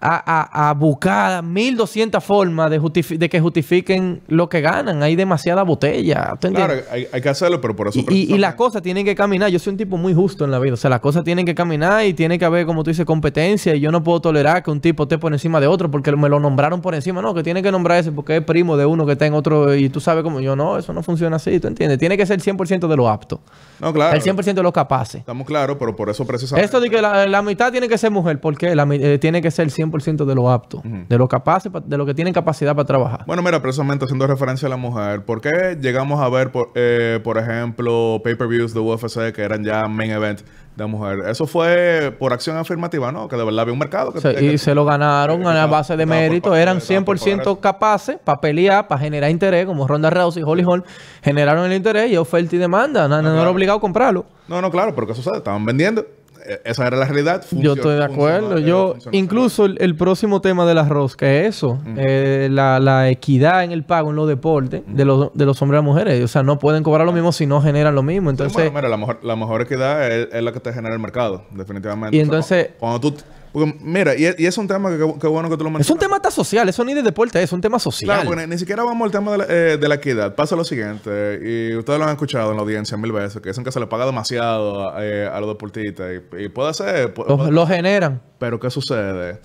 a, 0.00 0.22
a, 0.64 0.70
a 0.70 0.74
buscar 0.74 1.42
1200 1.42 2.22
formas 2.22 2.70
de, 2.70 3.28
que 3.28 3.40
justifiquen 3.40 4.20
lo 4.28 4.48
que 4.48 4.60
ganan. 4.60 5.02
Hay 5.02 5.16
demasiada 5.16 5.62
botella. 5.62 6.34
¿tú 6.40 6.48
Claro, 6.52 6.74
hay, 6.90 7.06
hay 7.12 7.20
que 7.20 7.28
hacerlo, 7.28 7.60
pero 7.60 7.74
por 7.74 7.88
eso... 7.88 8.00
Y, 8.08 8.34
y- 8.34 8.38
las 8.38 8.54
cosas 8.54 8.82
tienen 8.82 9.04
que 9.04 9.14
caminar. 9.14 9.50
Yo 9.50 9.58
soy 9.58 9.72
un 9.72 9.76
tipo 9.76 9.96
muy 9.96 10.14
justo 10.14 10.44
en 10.44 10.50
la 10.50 10.58
vida. 10.58 10.74
O 10.74 10.76
sea, 10.76 10.90
las 10.90 11.00
cosas 11.00 11.24
tienen 11.24 11.44
que 11.44 11.54
caminar 11.54 12.04
y 12.04 12.14
tiene 12.14 12.38
que 12.38 12.44
haber, 12.44 12.66
como 12.66 12.84
tú 12.84 12.90
dices, 12.90 13.04
competencia. 13.04 13.74
Y 13.74 13.80
yo 13.80 13.90
no 13.90 14.02
puedo 14.04 14.20
tolerar 14.20 14.62
que 14.62 14.70
un 14.70 14.80
tipo 14.80 15.04
esté 15.04 15.18
por 15.18 15.32
encima 15.32 15.60
de 15.60 15.66
otro 15.66 15.90
porque 15.90 16.12
me 16.12 16.28
lo 16.28 16.38
nombraron 16.40 16.80
por 16.80 16.94
encima. 16.94 17.20
No, 17.20 17.34
que 17.34 17.42
tiene 17.42 17.62
que 17.62 17.72
nombrar 17.72 17.98
ese 17.98 18.12
porque 18.12 18.36
es 18.36 18.44
primo 18.44 18.76
de 18.76 18.86
uno 18.86 19.04
que 19.06 19.12
está 19.12 19.26
en 19.26 19.34
otro. 19.34 19.74
Y 19.74 19.88
tú 19.88 20.00
sabes 20.00 20.22
como 20.22 20.40
yo, 20.40 20.54
no, 20.56 20.78
eso 20.78 20.92
no 20.92 21.02
funciona 21.02 21.36
así. 21.36 21.58
¿Tú 21.60 21.66
entiendes? 21.68 21.98
Tiene 21.98 22.16
que 22.16 22.24
ser 22.26 22.40
100% 22.40 22.86
de 22.86 22.96
lo 22.96 23.08
apto. 23.08 23.40
No, 23.80 23.92
claro. 23.92 24.16
El 24.16 24.22
100% 24.22 24.54
de 24.54 24.62
los 24.62 24.72
capaces. 24.72 25.20
Estamos 25.20 25.46
claros, 25.46 25.76
pero 25.78 25.94
por 25.96 26.08
eso 26.10 26.26
precisamente... 26.26 26.64
Esto 26.64 26.80
de 26.80 26.90
que 26.90 27.02
la, 27.02 27.26
la 27.26 27.42
mitad 27.42 27.72
tiene 27.72 27.88
que 27.88 27.98
ser 27.98 28.10
mujer, 28.10 28.40
¿por 28.40 28.56
qué? 28.56 28.74
La 28.74 28.86
eh, 28.92 29.18
tiene 29.18 29.42
que 29.42 29.50
ser 29.50 29.68
100% 29.68 29.87
de 29.90 30.34
lo 30.34 30.50
apto, 30.50 30.82
de 30.84 31.18
lo 31.18 31.28
capaces, 31.28 31.70
pa- 31.72 31.80
de 31.80 31.96
lo 31.96 32.06
que 32.06 32.14
tienen 32.14 32.32
capacidad 32.34 32.74
para 32.74 32.86
trabajar. 32.86 33.24
Bueno, 33.26 33.42
mira, 33.42 33.60
precisamente 33.60 34.04
haciendo 34.04 34.26
referencia 34.26 34.66
a 34.66 34.70
la 34.70 34.76
mujer, 34.76 35.24
¿por 35.24 35.40
qué 35.40 35.76
llegamos 35.80 36.20
a 36.20 36.28
ver, 36.28 36.50
por, 36.52 36.70
eh, 36.74 37.20
por 37.22 37.38
ejemplo, 37.38 38.20
pay-per-views 38.24 38.74
de 38.74 38.80
UFC 38.80 39.32
que 39.32 39.42
eran 39.42 39.64
ya 39.64 39.86
main 39.88 40.10
event 40.10 40.40
de 40.76 40.86
mujer? 40.86 41.18
Eso 41.28 41.46
fue 41.46 42.14
por 42.18 42.32
acción 42.32 42.56
afirmativa, 42.56 43.10
¿no? 43.12 43.28
Que 43.28 43.36
de 43.36 43.44
verdad 43.44 43.60
había 43.60 43.72
un 43.72 43.78
mercado 43.78 44.12
que... 44.12 44.44
Y 44.44 44.58
se 44.58 44.74
lo 44.74 44.84
ganaron 44.84 45.46
a 45.46 45.54
la 45.54 45.66
base 45.66 45.96
de 45.96 46.06
mérito. 46.06 46.54
Eran 46.54 46.78
estaba 46.78 47.04
por 47.04 47.18
pagar 47.18 47.38
100% 47.38 47.40
eso. 47.40 47.60
capaces 47.60 48.16
para 48.24 48.40
pelear, 48.40 48.86
para 48.88 49.00
generar 49.00 49.30
interés, 49.30 49.66
como 49.66 49.86
Ronda 49.88 50.10
Rousey 50.10 50.42
y 50.42 50.44
Holly 50.46 50.62
Holm. 50.66 50.82
Generaron 51.22 51.64
el 51.66 51.72
interés 51.72 52.10
y 52.12 52.16
oferta 52.16 52.54
y 52.54 52.58
demanda. 52.58 53.08
No, 53.08 53.20
no, 53.20 53.28
era 53.28 53.36
claro. 53.36 53.50
obligado 53.50 53.78
a 53.78 53.80
comprarlo. 53.80 54.26
No, 54.46 54.60
no, 54.62 54.70
claro, 54.70 54.94
pero 54.94 55.06
¿qué 55.06 55.14
sucede? 55.14 55.38
Estaban 55.38 55.64
vendiendo. 55.64 56.06
Eh, 56.48 56.60
Esa 56.64 56.86
era 56.86 56.96
la 56.96 57.04
realidad. 57.04 57.44
Yo 57.52 57.74
estoy 57.74 57.96
de 57.96 58.04
acuerdo. 58.04 58.52
Funcionó- 58.56 58.66
Yo, 58.66 58.96
incluso 59.12 59.66
el, 59.66 59.76
el 59.80 59.94
próximo 59.96 60.40
tema 60.40 60.64
del 60.66 60.78
arroz, 60.78 61.14
que 61.16 61.40
es 61.46 61.56
eso, 61.56 61.78
eh, 61.96 62.48
la, 62.50 62.80
la 62.80 63.08
equidad 63.10 63.64
en 63.64 63.72
el 63.72 63.84
pago 63.84 64.10
en 64.10 64.16
los 64.16 64.26
deportes 64.28 64.82
de, 64.86 65.04
los, 65.04 65.30
de 65.34 65.44
los 65.46 65.60
hombres 65.62 65.76
y 65.76 65.80
las 65.80 65.84
mujeres. 65.84 66.24
O 66.24 66.28
sea, 66.28 66.42
no 66.42 66.58
pueden 66.58 66.82
cobrar 66.82 67.06
lo 67.06 67.12
mismo 67.12 67.32
si 67.32 67.46
no 67.46 67.60
generan 67.60 67.94
lo 67.94 68.02
mismo. 68.02 68.30
Sí, 68.30 68.32
Entonces, 68.34 68.54
bueno, 68.54 68.72
mira, 68.76 68.88
la 68.88 68.96
mejor, 68.96 69.18
la 69.22 69.36
mejor 69.36 69.62
equidad 69.62 70.10
es, 70.10 70.28
es 70.32 70.42
la 70.42 70.52
que 70.52 70.60
te 70.60 70.72
genera 70.72 70.94
el 70.94 71.00
mercado, 71.00 71.44
definitivamente. 71.52 72.16
Y 72.16 72.20
O 72.20 72.24
sea, 72.24 72.24
entonces- 72.24 72.70
cuando, 72.78 73.00
cuando 73.00 73.18
tú... 73.20 73.24
porque, 73.52 73.76
mira, 73.80 74.14
y, 74.14 74.24
y 74.38 74.46
es 74.46 74.56
un 74.58 74.68
tema 74.68 74.90
que, 74.90 74.96
que 75.20 75.26
bueno 75.26 75.48
que 75.48 75.56
tú 75.56 75.64
lo 75.64 75.70
mencionas. 75.70 75.86
es 75.86 75.90
un 75.90 75.98
tema 75.98 76.16
hasta 76.16 76.30
social. 76.30 76.68
Eso 76.68 76.84
ni 76.84 76.94
de 76.94 77.02
deporte, 77.02 77.42
es 77.42 77.52
un 77.52 77.60
tema 77.60 77.78
social. 77.78 78.06
Claro, 78.08 78.28
porque 78.28 78.46
ni, 78.46 78.52
ni 78.52 78.58
siquiera 78.58 78.82
vamos 78.82 79.06
al 79.06 79.10
tema 79.12 79.32
de 79.32 79.38
la, 79.38 79.44
eh, 79.48 79.76
de 79.78 79.88
la 79.88 79.94
equidad. 79.96 80.34
Pasa 80.34 80.54
lo 80.56 80.64
siguiente, 80.64 81.40
y 81.42 81.74
ustedes 81.76 81.98
lo 81.98 82.04
han 82.04 82.10
escuchado 82.12 82.50
en 82.50 82.56
la 82.56 82.62
audiencia 82.62 82.96
mil 82.96 83.12
veces, 83.12 83.40
que 83.42 83.48
dicen 83.50 83.64
que 83.64 83.72
se 83.72 83.80
le 83.80 83.86
paga 83.86 84.06
demasiado 84.06 84.92
eh, 85.00 85.28
a 85.32 85.40
los 85.40 85.48
deportistas. 85.48 86.06
Y, 86.38 86.44
y 86.44 86.48
puede 86.48 86.74
ser, 86.74 87.14
Lo, 87.16 87.36
puede- 87.36 87.50
lo 87.52 87.66
generan. 87.66 88.20
pero 88.38 88.58
¿qué 88.60 88.70
sucede? 88.70 89.40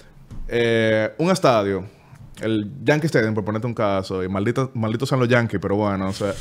Eh, 0.48 1.14
un 1.18 1.32
estadio, 1.32 1.86
el 2.42 2.70
Yankee 2.84 3.06
Stadium, 3.08 3.34
por 3.34 3.46
ponerte 3.46 3.68
un 3.68 3.74
caso, 3.74 4.24
y 4.24 4.28
malditos 4.28 4.70
malditos 4.74 5.08
son 5.08 5.20
los 5.20 5.30
Yankees, 5.30 5.60
pero 5.62 5.76
bueno, 5.76 6.10
o 6.10 6.14
sea, 6.14 6.34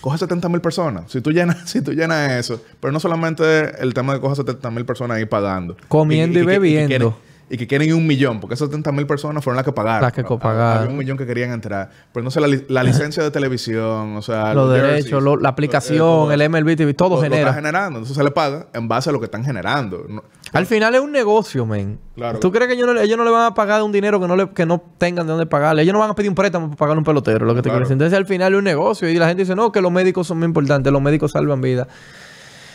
coge 0.00 0.18
70 0.18 0.48
mil 0.48 0.60
personas. 0.60 1.10
Si 1.10 1.20
tú, 1.20 1.30
llenas, 1.32 1.58
si 1.70 1.82
tú 1.82 1.92
llenas 1.92 2.32
eso, 2.32 2.62
pero 2.80 2.92
no 2.92 3.00
solamente 3.00 3.82
el 3.82 3.94
tema 3.94 4.14
de 4.14 4.20
coger 4.20 4.36
70 4.36 4.70
mil 4.70 4.84
personas 4.84 5.16
ahí 5.16 5.26
pagando, 5.26 5.76
Comiendo 5.88 6.38
y 6.38 6.44
bebiendo. 6.44 7.16
Y 7.52 7.56
que 7.56 7.66
quieren 7.66 7.88
ir 7.88 7.94
un 7.94 8.06
millón, 8.06 8.38
porque 8.38 8.54
esas 8.54 8.68
70 8.68 8.92
mil 8.92 9.06
personas 9.06 9.42
fueron 9.42 9.56
las 9.56 9.64
que 9.64 9.72
pagaron. 9.72 10.02
Las 10.02 10.12
que 10.12 10.22
copagaron. 10.22 10.78
Había 10.82 10.90
un 10.90 10.96
millón 10.96 11.18
que 11.18 11.26
querían 11.26 11.50
entrar. 11.50 11.90
Pero 12.12 12.22
entonces 12.26 12.40
la, 12.40 12.46
li- 12.46 12.64
la 12.68 12.84
licencia 12.84 13.22
de 13.24 13.30
televisión, 13.32 14.16
o 14.16 14.22
sea, 14.22 14.54
Los 14.54 14.72
derechos, 14.72 15.20
lo- 15.22 15.36
la 15.36 15.48
eh, 15.48 15.52
aplicación, 15.52 15.98
todo- 15.98 16.32
el 16.32 16.40
MLB 16.48 16.76
TV, 16.76 16.94
todo 16.94 17.08
lo- 17.10 17.16
lo 17.16 17.22
genera. 17.22 17.40
está 17.42 17.54
generando. 17.54 17.98
Entonces 17.98 18.16
se 18.16 18.22
le 18.22 18.30
paga 18.30 18.68
en 18.72 18.86
base 18.86 19.10
a 19.10 19.12
lo 19.12 19.18
que 19.18 19.24
están 19.24 19.44
generando. 19.44 20.04
No- 20.08 20.22
Al 20.52 20.66
final 20.66 20.94
es 20.94 21.00
un 21.00 21.10
negocio, 21.10 21.66
men. 21.66 21.98
Claro. 22.14 22.38
¿Tú 22.38 22.52
crees 22.52 22.68
que 22.68 22.74
ellos 22.74 22.86
no, 22.86 22.94
le- 22.94 23.02
ellos 23.02 23.18
no 23.18 23.24
le 23.24 23.30
van 23.30 23.46
a 23.46 23.54
pagar 23.54 23.82
un 23.82 23.90
dinero 23.90 24.20
que 24.20 24.28
no, 24.28 24.36
le, 24.36 24.50
que 24.50 24.64
no 24.64 24.80
tengan 24.98 25.26
de 25.26 25.32
dónde 25.32 25.46
pagarle? 25.46 25.82
Ellos 25.82 25.92
no 25.92 25.98
van 25.98 26.10
a 26.10 26.14
pedir 26.14 26.28
un 26.28 26.36
préstamo 26.36 26.66
para 26.68 26.76
pagarle 26.76 26.98
un 26.98 27.04
pelotero, 27.04 27.46
lo 27.46 27.54
que 27.54 27.62
te 27.62 27.68
Claro. 27.68 27.78
quiero 27.78 27.84
decir. 27.88 27.92
Entonces 27.94 28.16
al 28.16 28.26
final 28.26 28.52
es 28.52 28.58
un 28.58 28.64
negocio 28.64 29.08
y 29.08 29.14
la 29.14 29.26
gente 29.26 29.42
dice, 29.42 29.56
no, 29.56 29.72
que 29.72 29.80
los 29.80 29.90
médicos 29.90 30.26
son 30.28 30.38
muy 30.38 30.46
importantes, 30.46 30.92
los 30.92 31.02
médicos 31.02 31.32
salvan 31.32 31.60
vidas. 31.60 31.88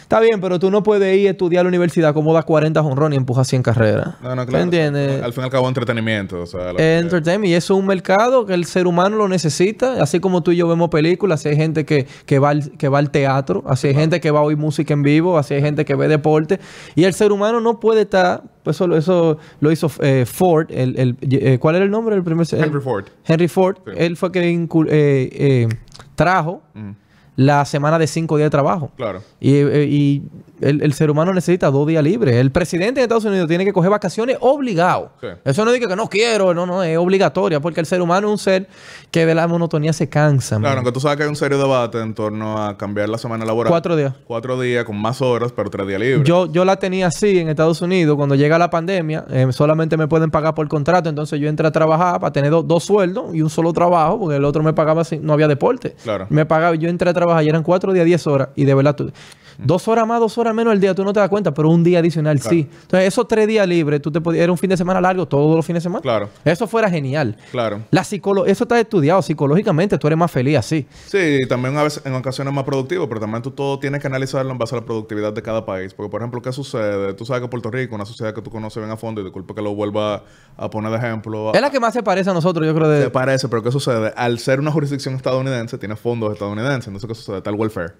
Está 0.05 0.19
bien, 0.19 0.39
pero 0.39 0.59
tú 0.59 0.69
no 0.69 0.83
puedes 0.83 1.17
ir 1.17 1.27
a 1.27 1.31
estudiar 1.31 1.61
a 1.61 1.63
la 1.63 1.69
universidad 1.69 2.13
como 2.13 2.31
da 2.31 2.43
40 2.43 2.79
honrón 2.81 3.13
y 3.13 3.15
empujas 3.15 3.47
100 3.47 3.63
carreras. 3.63 4.09
No, 4.21 4.29
no, 4.35 4.43
¿Me 4.43 4.45
claro. 4.45 4.63
entiendes? 4.63 5.23
Al 5.23 5.33
fin 5.33 5.41
y 5.41 5.45
al 5.45 5.49
cabo, 5.49 5.67
entretenimiento. 5.67 6.41
O 6.41 6.45
sea, 6.45 6.73
lo- 6.73 6.79
Entertainment. 6.79 7.49
Y 7.49 7.55
eso 7.55 7.73
es 7.73 7.79
un 7.79 7.87
mercado 7.87 8.45
que 8.45 8.53
el 8.53 8.65
ser 8.65 8.85
humano 8.85 9.17
lo 9.17 9.27
necesita. 9.27 10.03
Así 10.03 10.19
como 10.19 10.43
tú 10.43 10.51
y 10.51 10.57
yo 10.57 10.67
vemos 10.67 10.89
películas, 10.89 11.39
así 11.39 11.49
hay 11.49 11.55
gente 11.55 11.85
que, 11.85 12.05
que, 12.27 12.37
va, 12.37 12.49
al, 12.51 12.69
que 12.77 12.87
va 12.87 12.99
al 12.99 13.09
teatro, 13.09 13.63
así 13.65 13.87
hay 13.87 13.95
gente 13.95 14.21
que 14.21 14.29
va 14.29 14.41
a 14.41 14.43
oír 14.43 14.57
música 14.57 14.93
en 14.93 15.01
vivo, 15.01 15.39
así 15.39 15.55
hay 15.55 15.61
gente 15.61 15.85
que 15.85 15.95
ve 15.95 16.07
deporte. 16.07 16.59
Y 16.93 17.05
el 17.05 17.15
ser 17.15 17.31
humano 17.31 17.59
no 17.59 17.79
puede 17.79 18.01
estar... 18.01 18.43
pues 18.61 18.75
Eso, 18.77 18.95
eso 18.95 19.37
lo 19.59 19.71
hizo 19.71 19.89
eh, 20.01 20.25
Ford. 20.27 20.67
El, 20.69 20.99
el- 20.99 21.17
eh, 21.21 21.57
¿Cuál 21.59 21.77
era 21.77 21.85
el 21.85 21.89
nombre 21.89 22.13
del 22.13 22.23
primer? 22.23 22.45
Henry 22.51 22.79
Ford. 22.79 23.05
Henry 23.25 23.47
Ford. 23.47 23.77
Sí. 23.83 23.91
Él 23.97 24.17
fue 24.17 24.31
que 24.31 24.67
eh, 24.91 25.67
trajo 26.15 26.61
Ujú. 26.75 26.95
La 27.35 27.65
semana 27.65 27.99
de 27.99 28.07
cinco 28.07 28.37
días 28.37 28.47
de 28.47 28.51
trabajo. 28.51 28.91
Claro. 28.95 29.21
Y, 29.39 29.55
eh, 29.55 29.87
y 29.89 30.23
el, 30.61 30.81
el 30.81 30.93
ser 30.93 31.09
humano 31.11 31.33
necesita 31.33 31.69
dos 31.71 31.85
días 31.87 32.03
libres. 32.03 32.35
El 32.35 32.51
presidente 32.51 32.99
de 32.99 33.03
Estados 33.03 33.25
Unidos 33.25 33.47
tiene 33.47 33.65
que 33.65 33.73
coger 33.73 33.89
vacaciones 33.91 34.37
obligado. 34.39 35.11
Sí. 35.21 35.27
Eso 35.43 35.65
no 35.65 35.71
dice 35.71 35.87
que 35.87 35.95
no 35.95 36.07
quiero, 36.09 36.53
no, 36.53 36.65
no, 36.65 36.81
es 36.83 36.97
obligatoria, 36.97 37.59
porque 37.59 37.79
el 37.79 37.85
ser 37.85 38.01
humano 38.01 38.27
es 38.27 38.31
un 38.31 38.37
ser 38.39 38.67
que 39.11 39.25
de 39.25 39.35
la 39.35 39.47
monotonía 39.47 39.93
se 39.93 40.07
cansa. 40.09 40.57
Claro, 40.59 40.77
aunque 40.77 40.91
tú 40.91 40.99
sabes 40.99 41.17
que 41.17 41.23
hay 41.23 41.29
un 41.29 41.35
serio 41.35 41.57
debate 41.57 41.99
en 42.01 42.13
torno 42.13 42.61
a 42.63 42.77
cambiar 42.77 43.09
la 43.09 43.17
semana 43.17 43.45
laboral. 43.45 43.69
Cuatro 43.71 43.95
días. 43.95 44.13
Cuatro 44.25 44.59
días 44.59 44.85
con 44.85 44.97
más 45.01 45.21
horas, 45.21 45.51
pero 45.55 45.69
tres 45.69 45.87
días 45.87 45.99
libres. 45.99 46.23
Yo, 46.27 46.51
yo 46.51 46.63
la 46.65 46.77
tenía 46.77 47.07
así 47.07 47.37
en 47.39 47.49
Estados 47.49 47.81
Unidos. 47.81 48.15
Cuando 48.15 48.35
llega 48.35 48.57
la 48.57 48.69
pandemia, 48.69 49.25
eh, 49.29 49.47
solamente 49.51 49.97
me 49.97 50.07
pueden 50.07 50.31
pagar 50.31 50.53
por 50.55 50.67
contrato. 50.67 51.09
Entonces 51.09 51.39
yo 51.39 51.47
entré 51.49 51.67
a 51.67 51.71
trabajar 51.71 52.19
para 52.19 52.31
tener 52.31 52.51
do- 52.51 52.63
dos 52.63 52.83
sueldos 52.83 53.33
y 53.35 53.41
un 53.41 53.49
solo 53.49 53.73
trabajo, 53.73 54.19
porque 54.19 54.37
el 54.37 54.45
otro 54.45 54.63
me 54.63 54.73
pagaba 54.73 55.01
así, 55.01 55.17
no 55.21 55.33
había 55.33 55.47
deporte. 55.47 55.95
Claro. 56.03 56.27
Me 56.29 56.45
pagaba, 56.45 56.75
yo 56.75 56.89
entré 56.89 57.09
a 57.09 57.13
trabajar 57.13 57.43
y 57.43 57.49
eran 57.49 57.63
cuatro 57.63 57.93
días, 57.93 58.05
diez 58.05 58.25
horas. 58.27 58.49
Y 58.55 58.65
de 58.65 58.73
verdad, 58.73 58.95
tú- 58.95 59.11
dos 59.57 59.87
horas 59.87 60.07
más, 60.07 60.19
dos 60.19 60.37
horas 60.37 60.53
menos 60.53 60.71
al 60.71 60.79
día, 60.79 60.93
tú 60.93 61.03
no 61.03 61.13
te 61.13 61.19
das 61.19 61.29
cuenta, 61.29 61.53
pero 61.53 61.69
un 61.69 61.83
día 61.83 61.99
adicional 61.99 62.39
sí. 62.39 62.67
Entonces, 62.81 63.07
esos 63.07 63.27
tres 63.27 63.47
días 63.47 63.67
libres, 63.67 64.01
tú 64.01 64.11
te 64.11 64.21
podías, 64.21 64.43
era 64.43 64.51
un 64.51 64.57
fin 64.57 64.69
de 64.69 64.77
semana 64.77 65.01
largo, 65.01 65.27
todos 65.27 65.55
los 65.55 65.65
fines 65.65 65.83
de 65.83 65.85
semana. 65.85 66.01
Claro. 66.01 66.29
Eso 66.43 66.67
fuera 66.67 66.89
genial. 66.89 67.37
Claro. 67.51 67.81
La 67.91 68.03
psicolo 68.03 68.45
eso 68.45 68.63
está 68.63 68.79
estudiado 68.79 69.21
psicológicamente, 69.21 69.97
tú 69.97 70.07
eres 70.07 70.17
más 70.17 70.31
feliz 70.31 70.57
así. 70.57 70.85
Sí, 71.07 71.39
y 71.43 71.47
también 71.47 71.77
a 71.77 71.83
veces 71.83 72.05
en 72.05 72.13
ocasiones 72.13 72.53
más 72.53 72.63
productivo, 72.63 73.07
pero 73.07 73.19
también 73.19 73.41
tú 73.41 73.51
todo 73.51 73.79
tienes 73.79 74.01
que 74.01 74.07
analizarlo 74.07 74.51
en 74.51 74.57
base 74.57 74.75
a 74.75 74.79
la 74.79 74.85
productividad 74.85 75.33
de 75.33 75.41
cada 75.41 75.65
país. 75.65 75.93
Porque, 75.93 76.09
por 76.09 76.21
ejemplo, 76.21 76.41
¿qué 76.41 76.51
sucede? 76.51 77.13
Tú 77.13 77.25
sabes 77.25 77.41
que 77.41 77.47
Puerto 77.47 77.71
Rico, 77.71 77.95
una 77.95 78.05
sociedad 78.05 78.33
que 78.33 78.41
tú 78.41 78.49
conoces 78.49 78.81
bien 78.81 78.91
a 78.91 78.97
fondo, 78.97 79.21
y 79.21 79.23
disculpa 79.23 79.53
que 79.53 79.61
lo 79.61 79.73
vuelva 79.75 80.23
a 80.57 80.69
poner 80.69 80.91
de 80.91 80.97
ejemplo. 80.97 81.53
Es 81.53 81.61
la 81.61 81.69
que 81.69 81.79
más 81.79 81.93
se 81.93 82.03
parece 82.03 82.29
a 82.29 82.33
nosotros, 82.33 82.65
yo 82.65 82.73
creo. 82.73 82.87
De, 82.87 83.03
Te 83.05 83.09
parece, 83.09 83.47
pero 83.47 83.63
¿qué 83.63 83.71
sucede? 83.71 84.13
Al 84.15 84.39
ser 84.39 84.59
una 84.59 84.71
jurisdicción 84.71 85.15
estadounidense, 85.15 85.77
tiene 85.77 85.95
fondos 85.95 86.33
estadounidenses. 86.33 86.87
Entonces, 86.87 87.07
¿qué 87.07 87.15
sucede? 87.15 87.37
Está 87.37 87.49
el 87.49 87.55
welfare. 87.55 87.93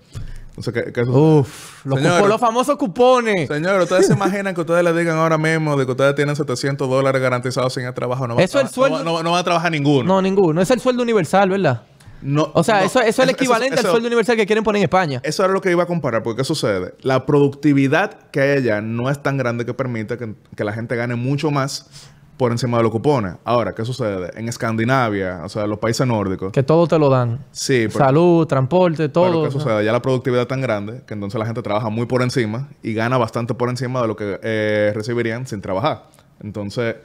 Entonces, 0.58 0.74
¿qué, 0.86 0.94
qué 0.94 1.04
sucede? 1.06 1.20
Uf, 1.20 1.86
los, 1.86 2.00
Señor. 2.00 2.18
cupo- 2.20 2.28
los 2.30 2.40
famosos 2.40 2.78
cupones. 2.78 3.48
Señor, 3.48 3.82
¿ustedes 3.82 4.08
se 4.08 4.14
imaginan 4.14 4.56
que 4.56 4.62
ustedes 4.62 4.84
le 4.84 4.94
digan 4.94 5.18
ahora 5.18 5.38
mismo 5.38 5.76
de 5.76 5.86
que 5.86 5.92
ustedes 5.92 6.16
tienen 6.16 6.36
700 6.36 6.90
dólares 6.90 7.22
garantizados 7.22 7.74
sin 7.74 7.84
el 7.86 7.94
trabajo? 7.94 8.26
No 8.28 8.36
va 8.36 8.42
a 8.42 8.44
Eso 8.46 8.60
es 8.60 8.64
el 8.66 8.68
no 8.70 8.74
sueldo- 8.74 8.98
va- 9.00 9.04
No, 9.04 9.24
no 9.24 9.32
va 9.32 9.40
a 9.40 9.44
trabajar 9.44 9.72
ninguno. 9.72 10.04
No, 10.06 10.22
ninguno. 10.22 10.62
Es 10.62 10.72
el 10.72 10.80
sueldo 10.80 11.04
universal, 11.04 11.50
¿verdad? 11.50 11.82
No, 12.22 12.50
O 12.54 12.64
sea, 12.64 12.80
no. 12.80 12.86
eso, 12.86 13.00
eso 13.02 13.22
es 13.22 13.28
el 13.28 13.36
equivalente 13.36 13.76
eso- 13.76 13.88
al 13.88 13.92
sueldo 13.92 14.08
universal 14.08 14.36
que 14.38 14.46
quieren 14.48 14.64
poner 14.64 14.80
en 14.80 14.84
España. 14.86 15.20
Eso 15.24 15.44
era 15.44 15.52
lo 15.54 15.62
que 15.62 15.70
iba 15.72 15.84
a 15.84 15.86
comparar, 15.86 16.24
porque 16.24 16.38
¿qué 16.40 16.44
sucede? 16.46 16.96
La 17.02 17.26
productividad 17.26 18.30
que 18.32 18.40
hay 18.42 18.58
allá 18.60 18.82
no 18.82 19.10
es 19.10 19.22
tan 19.22 19.38
grande 19.38 19.66
que 19.66 19.74
permite 19.74 20.18
que, 20.18 20.34
que 20.56 20.64
la 20.64 20.72
gente 20.74 20.96
gane 20.96 21.16
mucho 21.16 21.52
más 21.52 21.88
por 22.38 22.52
encima 22.52 22.78
de 22.78 22.84
los 22.84 22.92
cupones. 22.92 23.36
Ahora, 23.44 23.74
¿qué 23.74 23.86
sucede? 23.86 24.32
En 24.36 24.50
Escandinavia, 24.50 25.42
o 25.44 25.50
sea, 25.50 25.66
los 25.68 25.80
países 25.80 26.06
nórdicos. 26.06 26.52
Que 26.52 26.64
todo 26.64 26.88
te 26.88 27.00
lo 27.00 27.10
dan. 27.10 27.40
Sí, 27.52 27.88
pero, 27.88 28.06
Salud, 28.06 28.46
transporte, 28.46 28.98
pero 28.98 29.12
todo. 29.12 29.44
¿qué 29.46 29.52
sucede? 29.52 29.86
Ya 29.86 29.92
la 29.92 30.02
productividad 30.02 30.44
es 30.44 30.48
tan 30.48 30.62
grande 30.62 31.02
que 31.08 31.14
entonces 31.14 31.40
la 31.40 31.46
gente 31.46 31.62
trabaja 31.62 31.90
muy 31.90 32.06
por 32.06 32.22
encima 32.22 32.70
y 32.84 32.94
gana 32.94 33.18
bastante 33.18 33.54
por 33.54 33.70
encima 33.70 34.02
de 34.02 34.08
lo 34.08 34.16
que 34.16 34.40
eh, 34.44 34.92
recibirían 34.94 35.48
sin 35.48 35.62
trabajar. 35.62 36.10
Entonces, 36.42 36.96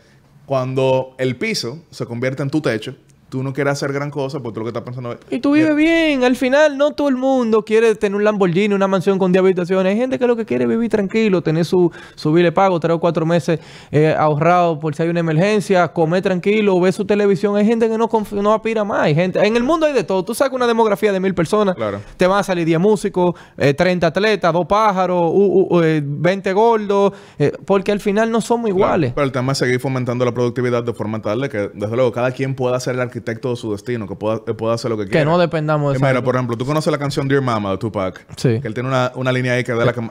cuando 0.47 1.15
el 1.19 1.37
piso 1.37 1.79
se 1.91 2.07
convierte 2.07 2.43
en 2.43 2.51
tu 2.51 2.61
techo, 2.61 2.97
tú 3.31 3.43
no 3.43 3.53
quieres 3.53 3.73
hacer 3.73 3.93
gran 3.93 4.11
cosa 4.11 4.41
porque 4.41 4.55
tú 4.55 4.61
lo 4.61 4.65
que 4.67 4.71
estás 4.71 4.83
pensando 4.83 5.13
es... 5.13 5.19
Y 5.31 5.39
tú 5.41 5.53
vives 5.53 5.75
bien. 5.77 6.25
Al 6.25 6.37
final, 6.37 6.77
no 6.77 6.91
todo 6.91 7.09
el 7.09 7.17
mundo 7.17 7.65
quiere 7.65 7.95
tener 7.95 8.17
un 8.17 8.25
Lamborghini, 8.25 8.75
una 8.75 8.89
mansión 8.89 9.19
con 9.19 9.33
10 9.33 9.41
habitaciones. 9.43 9.93
Hay 9.93 9.97
gente 9.99 10.19
que 10.19 10.27
lo 10.27 10.37
que 10.37 10.45
quiere 10.45 10.65
es 10.65 10.71
vivir 10.71 10.91
tranquilo, 10.91 11.41
tener 11.43 11.65
su, 11.65 11.91
su 12.17 12.33
bill 12.33 12.45
de 12.45 12.53
pago, 12.53 12.79
tres 12.81 12.95
o 12.97 13.01
cuatro 13.01 13.25
meses 13.25 13.61
eh, 13.93 14.15
ahorrado 14.19 14.79
por 14.81 14.95
si 14.95 15.03
hay 15.05 15.09
una 15.09 15.21
emergencia, 15.21 15.89
comer 15.93 16.23
tranquilo, 16.23 16.79
ver 16.81 16.93
su 16.93 17.05
televisión. 17.05 17.57
Hay 17.57 17.65
gente 17.65 17.89
que 17.89 17.97
no, 17.97 18.09
no 18.33 18.53
aspira 18.55 18.83
más. 18.85 19.03
Hay 19.03 19.15
gente, 19.15 19.39
en 19.47 19.57
el 19.57 19.63
mundo 19.63 19.87
hay 19.87 19.93
de 19.93 20.03
todo. 20.05 20.25
Tú 20.25 20.35
sacas 20.35 20.55
una 20.55 20.67
demografía 20.67 21.13
de 21.13 21.21
mil 21.21 21.35
personas, 21.35 21.77
Claro. 21.77 22.01
te 22.17 22.27
van 22.27 22.41
a 22.41 22.43
salir 22.43 22.67
10 22.67 22.81
músicos, 22.81 23.35
eh, 23.57 23.75
30 23.75 24.09
atletas, 24.09 24.53
dos 24.53 24.67
pájaros, 24.67 25.31
u- 25.33 25.69
u- 25.71 25.83
eh, 25.83 26.03
20 26.05 26.53
gordos, 26.53 27.13
eh, 27.39 27.53
porque 27.65 27.93
al 27.93 28.01
final 28.01 28.31
no 28.33 28.41
somos 28.41 28.69
iguales. 28.71 29.13
Pero 29.15 29.25
el 29.25 29.31
tema 29.33 29.53
es 29.53 29.59
seguir 29.59 29.79
fomentando 29.79 30.25
la 30.25 30.33
productividad 30.33 30.83
de 30.83 30.93
forma 30.95 31.23
tal 31.23 31.43
de 31.43 31.49
que, 31.49 31.71
desde 31.73 31.95
luego, 31.95 32.11
cada 32.11 32.33
quien 32.33 32.57
pueda 32.57 32.81
ser 32.81 32.95
el 32.97 33.01
arquitecto 33.03 33.20
de 33.25 33.57
su 33.57 33.73
destino, 33.73 34.09
que 34.09 34.17
pueda, 34.17 34.45
que 34.45 34.55
pueda 34.55 34.75
hacer 34.75 34.91
lo 34.91 34.97
que 34.97 35.05
quiera. 35.05 35.21
Que 35.21 35.25
no 35.25 35.39
dependamos 35.39 35.93
de 35.93 35.99
Mira, 35.99 36.11
gente. 36.11 36.23
por 36.23 36.35
ejemplo, 36.35 36.57
tú 36.57 36.67
conoces 36.67 36.91
la 36.91 36.99
canción 36.99 37.29
Dear 37.29 37.43
Mama 37.43 37.73
de 37.73 37.79
Tupac. 37.79 38.27
Sí. 38.37 38.61
Que 38.61 38.69
él 38.69 38.75
tiene 38.75 38.89
una, 38.89 39.13
una 39.15 39.33
línea 39.33 39.55
ahí 39.55 39.65
que 39.65 39.73
de 39.73 39.85
la 39.85 39.93
que... 39.93 40.11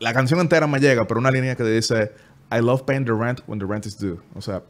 La 0.00 0.12
canción 0.12 0.38
entera 0.40 0.66
me 0.66 0.78
llega, 0.78 1.06
pero 1.06 1.20
una 1.20 1.30
línea 1.30 1.56
que 1.56 1.64
dice... 1.64 2.12
I 2.50 2.60
love 2.60 2.84
paying 2.84 3.04
the 3.04 3.12
rent 3.12 3.40
when 3.46 3.58
the 3.58 3.66
rent 3.66 3.84
is 3.84 3.98
due. 3.98 4.18
O 4.34 4.40
sea, 4.40 4.62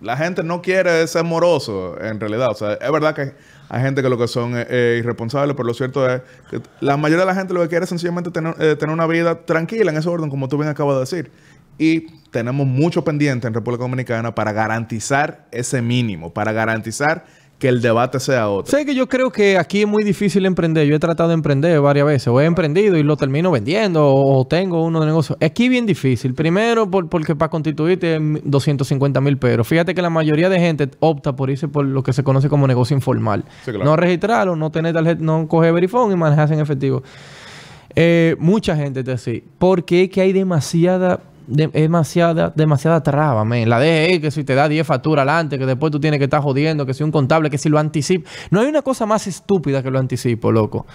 la 0.00 0.16
gente 0.16 0.42
no 0.42 0.62
quiere 0.62 1.06
ser 1.06 1.24
moroso, 1.24 2.00
en 2.00 2.18
realidad. 2.20 2.50
O 2.50 2.54
sea, 2.54 2.74
es 2.74 2.92
verdad 2.92 3.14
que 3.14 3.34
hay 3.68 3.82
gente 3.82 4.02
que 4.02 4.08
lo 4.08 4.18
que 4.18 4.28
son 4.28 4.52
eh, 4.54 5.00
irresponsables, 5.00 5.54
pero 5.56 5.66
lo 5.66 5.74
cierto 5.74 6.08
es 6.08 6.22
que 6.50 6.60
la 6.80 6.96
mayoría 6.96 7.24
de 7.24 7.26
la 7.26 7.34
gente 7.34 7.52
lo 7.54 7.60
que 7.60 7.68
quiere 7.68 7.84
es 7.84 7.88
sencillamente 7.88 8.30
tener, 8.30 8.54
eh, 8.58 8.76
tener 8.76 8.94
una 8.94 9.06
vida 9.06 9.44
tranquila 9.44 9.90
en 9.90 9.96
ese 9.96 10.08
orden, 10.08 10.30
como 10.30 10.48
tú 10.48 10.56
bien 10.56 10.68
acabas 10.68 10.94
de 10.94 11.00
decir. 11.00 11.32
Y 11.78 12.06
tenemos 12.30 12.66
mucho 12.66 13.04
pendiente 13.04 13.46
en 13.46 13.54
República 13.54 13.82
Dominicana 13.84 14.34
para 14.34 14.52
garantizar 14.52 15.46
ese 15.52 15.82
mínimo, 15.82 16.32
para 16.32 16.52
garantizar 16.52 17.24
que 17.58 17.68
el 17.68 17.80
debate 17.80 18.18
sea 18.18 18.48
otro. 18.48 18.70
Sé 18.76 18.84
que 18.84 18.94
yo 18.96 19.08
creo 19.08 19.30
que 19.30 19.56
aquí 19.56 19.82
es 19.82 19.86
muy 19.88 20.02
difícil 20.02 20.44
emprender. 20.44 20.86
Yo 20.88 20.96
he 20.96 20.98
tratado 20.98 21.28
de 21.28 21.34
emprender 21.34 21.80
varias 21.80 22.04
veces. 22.04 22.28
O 22.28 22.40
he 22.40 22.44
emprendido 22.44 22.96
y 22.96 23.04
lo 23.04 23.16
termino 23.16 23.52
vendiendo. 23.52 24.04
O, 24.12 24.44
tengo 24.46 24.84
uno 24.84 24.98
de 25.00 25.06
negocio. 25.06 25.36
Aquí 25.40 25.64
es 25.64 25.70
bien 25.70 25.86
difícil. 25.86 26.34
Primero, 26.34 26.90
por- 26.90 27.08
porque 27.08 27.36
para 27.36 27.48
constituirte 27.50 28.16
es 28.16 28.20
250 28.42 29.20
mil 29.20 29.38
pesos. 29.38 29.66
Fíjate 29.68 29.94
que 29.94 30.02
la 30.02 30.10
mayoría 30.10 30.48
de 30.48 30.58
gente 30.58 30.90
opta 30.98 31.34
por 31.36 31.48
irse 31.48 31.68
por 31.68 31.86
lo 31.86 32.02
que 32.02 32.12
se 32.12 32.24
conoce 32.24 32.48
como 32.48 32.66
negocio 32.66 32.96
informal. 32.96 33.44
Sí, 33.64 33.70
claro. 33.70 33.84
No 33.84 33.96
registrarlo, 33.96 34.56
no 34.56 34.70
tener 34.70 34.92
tarjeta, 34.92 35.22
no 35.22 35.46
coger 35.46 35.72
verifón 35.72 36.10
y 36.12 36.16
manejarse 36.16 36.54
en 36.54 36.60
efectivo. 36.60 37.02
Eh, 37.94 38.34
mucha 38.40 38.76
gente 38.76 39.00
está 39.00 39.12
así. 39.12 39.44
Porque 39.58 40.02
es 40.02 40.10
que 40.10 40.20
hay 40.20 40.32
demasiada, 40.32 41.20
de- 41.46 41.68
demasiada, 41.68 42.52
demasiada 42.54 43.02
traba, 43.02 43.44
men. 43.44 43.68
La 43.68 43.78
DGI, 43.80 44.20
que 44.20 44.30
si 44.30 44.44
te 44.44 44.54
da 44.54 44.68
10 44.68 44.86
facturas 44.86 45.26
adelante, 45.26 45.58
que 45.58 45.66
después 45.66 45.90
tú 45.92 46.00
tienes 46.00 46.18
que 46.18 46.24
estar 46.24 46.40
jodiendo, 46.42 46.86
que 46.86 46.94
si 46.94 47.02
un 47.02 47.10
contable, 47.10 47.50
que 47.50 47.58
si 47.58 47.68
lo 47.68 47.78
anticipa. 47.78 48.28
No 48.50 48.60
hay 48.60 48.66
una 48.66 48.82
cosa 48.82 49.06
más 49.06 49.26
estúpida 49.26 49.82
que 49.82 49.90
lo 49.90 49.98
anticipo, 49.98 50.52
loco. 50.52 50.86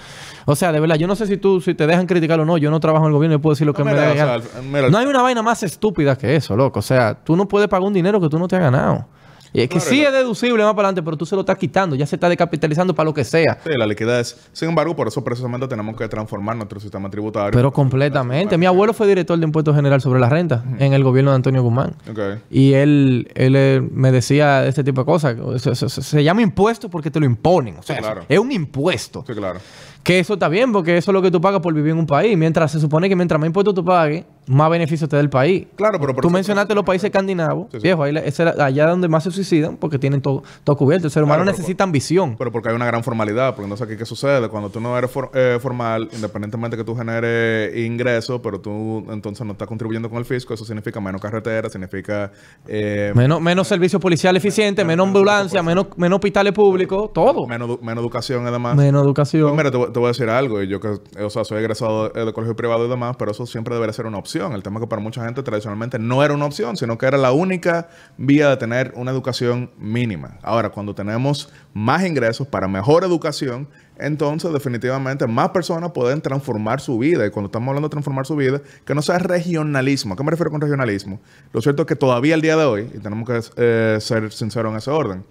O 0.46 0.56
sea, 0.56 0.72
de 0.72 0.80
verdad, 0.80 0.96
yo 0.96 1.08
no 1.08 1.16
sé 1.16 1.28
si 1.28 1.38
tú, 1.38 1.62
si 1.62 1.74
te 1.74 1.86
dejan 1.88 2.06
criticar 2.08 2.40
o 2.40 2.46
no. 2.46 2.58
Yo 2.58 2.72
no 2.72 2.80
trabajo 2.80 3.06
en 3.06 3.10
el 3.12 3.16
gobierno 3.16 3.36
y 3.36 3.40
puedo 3.40 3.54
decir 3.54 3.68
lo 3.68 3.74
que 3.74 3.84
me 3.84 3.92
o 3.94 3.96
sea, 3.96 4.40
mira, 4.64 4.90
No 4.90 4.98
hay 4.98 5.06
una 5.06 5.22
vaina 5.22 5.42
más 5.42 5.64
estúpida 5.64 6.16
que 6.18 6.36
eso, 6.36 6.56
loco. 6.56 6.80
O 6.80 6.84
sea, 6.84 7.14
tú 7.24 7.36
no 7.36 7.48
puedes 7.48 7.68
pagar 7.68 7.86
un 7.88 7.94
dinero 7.94 8.20
que 8.20 8.30
tú 8.30 8.40
no 8.40 8.48
te 8.48 8.56
has 8.56 8.62
ganado. 8.62 9.06
Y 9.54 9.62
es 9.62 9.68
que 9.70 9.78
Claro, 9.78 9.90
sí 9.90 10.02
es 10.04 10.12
deducible 10.14 10.64
más 10.64 10.74
para 10.74 10.90
adelante, 10.90 11.02
pero 11.04 11.18
tú 11.18 11.26
se 11.26 11.36
lo 11.36 11.42
estás 11.42 11.58
quitando. 11.58 11.96
Ya 11.96 12.06
se 12.06 12.16
está 12.16 12.30
decapitalizando 12.30 12.94
para 12.94 13.06
lo 13.06 13.14
que 13.14 13.24
sea. 13.24 13.58
Sí, 13.64 13.70
la 13.78 13.88
liquidez. 13.88 14.50
Sin 14.54 14.70
embargo, 14.70 14.96
por 14.96 15.08
eso 15.08 15.24
precisamente 15.24 15.68
tenemos 15.68 15.96
que 15.96 16.08
transformar 16.08 16.56
nuestro 16.56 16.80
sistema 16.80 17.10
tributario. 17.10 17.52
Pero 17.52 17.72
completamente. 17.74 18.58
Mi 18.58 18.66
abuelo 18.66 18.94
fue 18.94 19.08
director 19.08 19.38
de 19.40 19.46
Impuesto 19.46 19.74
General 19.74 20.00
sobre 20.02 20.20
la 20.20 20.30
Renta 20.30 20.64
en 20.78 20.94
el 20.94 21.04
gobierno 21.04 21.32
de 21.32 21.36
Antonio 21.38 21.64
Guzmán. 21.64 21.96
Ok. 22.10 22.20
Y 22.52 22.74
él, 22.74 23.32
él 23.36 23.56
eh, 23.56 23.82
me 23.92 24.12
decía 24.12 24.66
este 24.68 24.84
tipo 24.84 25.02
de 25.02 25.06
cosas. 25.06 25.36
Se, 25.62 25.76
se- 25.76 25.90
se- 25.90 26.02
se 26.02 26.24
llama 26.24 26.42
impuesto 26.42 26.90
porque 26.90 27.10
te 27.10 27.20
lo 27.20 27.26
imponen. 27.26 27.78
O 27.78 27.82
sea, 27.84 27.96
Sí, 27.96 28.02
claro. 28.02 28.22
es 28.30 28.40
un 28.40 28.52
impuesto. 28.52 29.24
Sí, 29.26 29.34
claro. 29.34 29.60
Que 30.04 30.20
eso 30.20 30.36
está 30.36 30.48
bien 30.48 30.72
porque 30.72 30.98
eso 30.98 31.12
es 31.12 31.14
lo 31.14 31.22
que 31.22 31.30
tú 31.30 31.42
pagas 31.42 31.60
por 31.62 31.74
vivir 31.74 31.92
en 31.92 31.98
un 32.00 32.08
país. 32.08 32.38
Mientras 32.38 32.72
se 32.72 32.80
supone 32.80 33.10
que 33.10 33.16
mientras 33.16 33.40
más 33.40 33.48
impuestos 33.48 33.74
tú 33.76 33.84
pagues, 33.84 34.24
más 34.50 34.70
beneficio 34.72 35.08
te 35.08 35.16
da 35.16 35.22
el 35.22 35.30
país. 35.30 35.68
Claro, 35.76 36.00
pero 36.00 36.14
por 36.14 36.24
Tú 36.24 36.30
mencionaste 36.30 36.74
los 36.74 36.84
países 36.84 37.06
escandinavos. 37.06 37.68
Sí, 37.72 37.78
sí. 37.78 37.84
Viejo, 37.84 38.04
ahí 38.04 38.16
era 38.16 38.66
allá 38.66 38.88
donde 38.88 39.08
más 39.08 39.24
se 39.24 39.32
suicidan 39.32 39.78
porque 39.78 40.00
tienen 40.00 40.22
todo, 40.22 40.44
todo 40.64 40.76
cubierto. 40.76 41.06
El 41.08 41.12
ser 41.12 41.24
humano 41.24 41.44
Claro, 41.44 41.56
necesita 41.58 41.84
ambición. 41.84 42.36
Pero 42.38 42.52
porque 42.52 42.70
hay 42.70 42.76
una 42.76 42.86
gran 42.88 43.04
formalidad. 43.04 43.54
Porque 43.56 43.66
entonces 43.66 43.86
aquí, 43.88 43.96
¿qué 43.96 44.06
sucede? 44.06 44.50
Cuando 44.50 44.70
tú 44.70 44.80
no 44.80 44.98
eres 44.98 45.12
for- 45.12 45.30
eh, 45.36 45.60
formal, 45.62 46.10
independientemente 46.14 46.76
que 46.78 46.84
tú 46.84 46.96
generes 46.96 47.76
ingresos, 47.78 48.42
pero 48.42 48.60
tú 48.60 49.06
entonces 49.12 49.46
no 49.46 49.52
estás 49.52 49.68
contribuyendo 49.68 50.10
con 50.10 50.18
el 50.18 50.26
fisco, 50.26 50.54
eso 50.54 50.66
significa 50.66 51.00
menos 51.00 51.22
carretera, 51.22 51.70
significa... 51.70 52.32
eh, 52.68 53.12
Menos, 53.16 53.40
menos 53.42 53.68
servicio 53.68 54.00
policial 54.00 54.36
eficiente, 54.36 54.84
menos 54.84 55.06
ambulancia, 55.08 55.62
menos, 55.62 55.88
menos 55.96 56.18
hospitales 56.18 56.54
públicos, 56.54 57.12
todo. 57.14 57.46
menos, 57.48 57.82
menos 57.82 58.02
educación 58.02 58.48
y 58.48 58.52
demás. 58.52 58.76
Menos 58.76 59.02
Pues 59.02 59.08
educación. 59.08 59.56
mira, 59.56 59.70
te, 59.70 59.78
te 59.78 60.00
voy 60.00 60.06
a 60.06 60.08
decir 60.08 60.30
algo. 60.30 60.62
Yo 60.64 60.80
que, 60.80 60.88
o 61.22 61.30
sea, 61.30 61.44
soy 61.44 61.60
egresado 61.60 62.10
de, 62.10 62.26
de 62.26 62.34
colegio 62.34 62.56
privado 62.56 62.86
y 62.86 62.90
demás, 62.90 63.16
pero 63.18 63.32
eso 63.32 63.46
siempre 63.46 63.76
debería 63.76 63.94
ser 63.94 64.08
una 64.08 64.18
opción. 64.18 64.38
El 64.47 64.63
tema 64.63 64.78
es 64.80 64.84
que 64.84 64.88
para 64.88 65.02
mucha 65.02 65.23
gente 65.23 65.43
tradicionalmente 65.43 65.99
no 65.99 66.23
era 66.23 66.34
una 66.34 66.45
opción, 66.45 66.78
sino 66.78 66.97
que 66.97 67.06
era 67.06 67.17
la 67.17 67.32
única 67.32 67.89
vía 68.17 68.49
de 68.49 68.58
tener 68.58 68.93
una 68.95 69.12
educación 69.12 69.71
mínima. 69.78 70.38
Ahora, 70.41 70.69
cuando 70.69 70.95
tenemos 70.95 71.49
más 71.73 72.06
ingresos 72.06 72.47
para 72.47 72.67
mejor 72.67 73.04
educación, 73.04 73.67
entonces 73.97 74.52
definitivamente 74.54 75.28
más 75.28 75.49
personas 75.49 75.91
pueden 75.91 76.21
transformar 76.21 76.80
su 76.80 76.97
vida. 76.97 77.25
Y 77.25 77.30
cuando 77.32 77.47
estamos 77.47 77.67
hablando 77.67 77.89
de 77.89 77.91
transformar 77.91 78.25
su 78.25 78.36
vida, 78.36 78.62
que 78.86 78.95
no 78.95 79.02
sea 79.02 79.19
regionalismo. 79.19 80.13
¿A 80.13 80.17
qué 80.17 80.23
me 80.23 80.32
refiero 80.32 80.52
con 80.52 80.62
regionalismo? 80.62 81.19
Lo 81.52 81.62
cierto 81.62 81.82
es 81.84 81.88
que 81.88 81.95
todavía 81.95 82.36
el 82.36 82.41
día 82.41 82.56
de 82.56 82.63
hoy, 82.63 82.91
y 82.95 82.99
tenemos 82.99 83.28
que 83.28 83.41
eh, 83.58 83.97
ser 83.99 84.32
sinceros 84.32 84.71
en 84.71 84.78
ese 84.78 84.89
orden, 84.89 85.25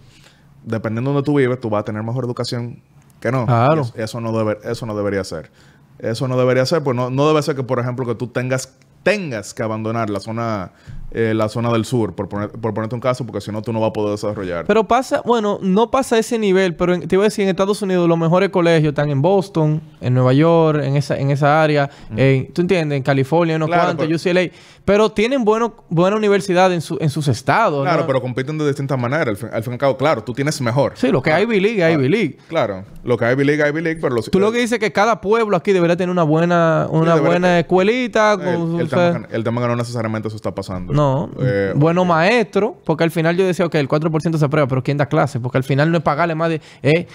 dependiendo 0.64 1.10
de 1.10 1.14
donde 1.14 1.26
tú 1.26 1.36
vives, 1.38 1.58
tú 1.60 1.70
vas 1.70 1.80
a 1.80 1.84
tener 1.84 2.02
mejor 2.02 2.24
educación 2.24 2.82
que 3.20 3.32
no. 3.32 3.46
Claro. 3.46 3.82
Eso 3.96 4.20
no, 4.20 4.32
debe- 4.32 4.58
eso 4.64 4.86
no 4.86 4.94
debería 4.96 5.24
ser. 5.24 5.50
Eso 5.98 6.28
no 6.28 6.38
debería 6.38 6.64
ser, 6.64 6.82
pues 6.84 6.94
no, 6.96 7.10
no 7.10 7.26
debe 7.26 7.42
ser 7.42 7.56
que, 7.56 7.64
por 7.64 7.80
ejemplo, 7.80 8.06
que 8.06 8.14
tú 8.14 8.28
tengas 8.28 8.76
tengas 9.08 9.54
que 9.54 9.62
abandonar 9.62 10.10
la 10.10 10.20
zona 10.20 10.72
eh, 11.10 11.32
la 11.34 11.48
zona 11.48 11.72
del 11.72 11.86
sur, 11.86 12.14
por, 12.14 12.28
poner- 12.28 12.50
por 12.50 12.74
ponerte 12.74 12.94
un 12.94 13.00
caso, 13.00 13.24
porque 13.24 13.40
si 13.40 13.50
no 13.50 13.62
tú 13.62 13.72
no 13.72 13.80
vas 13.80 13.88
a 13.88 13.92
poder 13.94 14.10
desarrollar. 14.10 14.66
Pero 14.66 14.86
pasa, 14.86 15.22
bueno, 15.24 15.58
no 15.62 15.90
pasa 15.90 16.16
a 16.16 16.18
ese 16.18 16.38
nivel, 16.38 16.76
pero 16.76 16.92
en- 16.92 17.08
te 17.08 17.14
iba 17.16 17.22
a 17.22 17.28
decir, 17.28 17.44
en 17.44 17.48
Estados 17.48 17.80
Unidos 17.80 18.06
los 18.06 18.18
mejores 18.18 18.50
colegios 18.50 18.90
están 18.90 19.08
en 19.08 19.22
Boston, 19.22 19.80
en 20.02 20.12
Nueva 20.12 20.34
York, 20.34 20.82
en 20.84 20.96
esa, 20.96 21.16
en 21.16 21.30
esa 21.30 21.62
área, 21.62 21.88
en- 22.14 22.52
¿tú 22.52 22.60
entiendes? 22.60 22.98
En 22.98 23.02
California, 23.02 23.56
unos 23.56 23.68
Claro, 23.68 23.84
cuantos, 23.96 24.06
pero- 24.06 24.16
UCLA, 24.16 24.50
pero 24.84 25.10
tienen 25.10 25.46
bueno, 25.46 25.76
buena 25.88 26.14
universidad 26.16 26.70
en, 26.74 26.82
su, 26.82 26.98
en 27.00 27.08
sus 27.08 27.26
estados. 27.28 27.84
claro, 27.84 28.02
¿no? 28.02 28.06
pero 28.06 28.20
compiten 28.20 28.58
de 28.58 28.66
distintas 28.66 28.98
maneras. 28.98 29.28
Al 29.28 29.36
fin, 29.38 29.48
al 29.50 29.62
fin 29.62 29.72
y 29.72 29.74
al 29.74 29.78
cabo, 29.78 29.96
claro, 29.96 30.22
tú 30.22 30.34
tienes 30.34 30.60
mejor. 30.60 30.92
Sí, 30.96 31.08
lo 31.10 31.22
que 31.22 31.32
hay 31.32 31.44
Ivy 31.44 31.60
League, 31.60 31.82
hay 31.84 31.94
Ivy 31.94 32.08
League. 32.10 32.38
Claro, 32.48 32.84
lo 33.02 33.16
que 33.16 33.24
hay 33.24 33.32
Ivy 33.32 33.44
League, 33.44 33.66
Ivy 33.66 33.80
League, 33.80 33.98
pero 34.00 34.14
los, 34.14 34.30
Tú 34.30 34.38
lo 34.40 34.52
que 34.52 34.58
dices 34.58 34.72
es 34.72 34.78
que 34.78 34.92
cada 34.92 35.22
pueblo 35.22 35.56
aquí 35.56 35.72
debería 35.72 35.96
tener 35.96 36.10
una 36.10 36.22
buena, 36.22 36.86
una 36.90 37.14
buena 37.16 37.58
escuelita. 37.60 38.34
el, 38.34 38.40
con- 38.40 38.80
el 38.80 38.88
tema, 38.98 39.26
el 39.30 39.44
tema 39.44 39.60
que 39.62 39.66
no 39.68 39.76
necesariamente 39.76 40.28
eso 40.28 40.36
está 40.36 40.54
pasando. 40.54 40.92
no, 40.92 41.30
Eh, 41.40 41.72
bueno 41.76 42.04
maestro, 42.04 42.76
porque 42.84 43.04
al 43.04 43.10
final 43.10 43.36
yo 43.36 43.46
decía, 43.46 43.64
ok, 43.66 43.74
el 43.76 43.88
4% 43.88 44.36
se 44.38 44.44
aprueba, 44.44 44.66
pero 44.68 44.82
¿quién 44.82 44.96
da 44.96 45.06
clase? 45.06 45.40
Porque 45.40 45.58
al 45.58 45.64
final 45.64 45.90
no 45.90 45.98
es 45.98 46.02
pagarle 46.02 46.34
más 46.34 46.48
de, 46.50 46.60
eh, 46.82 47.06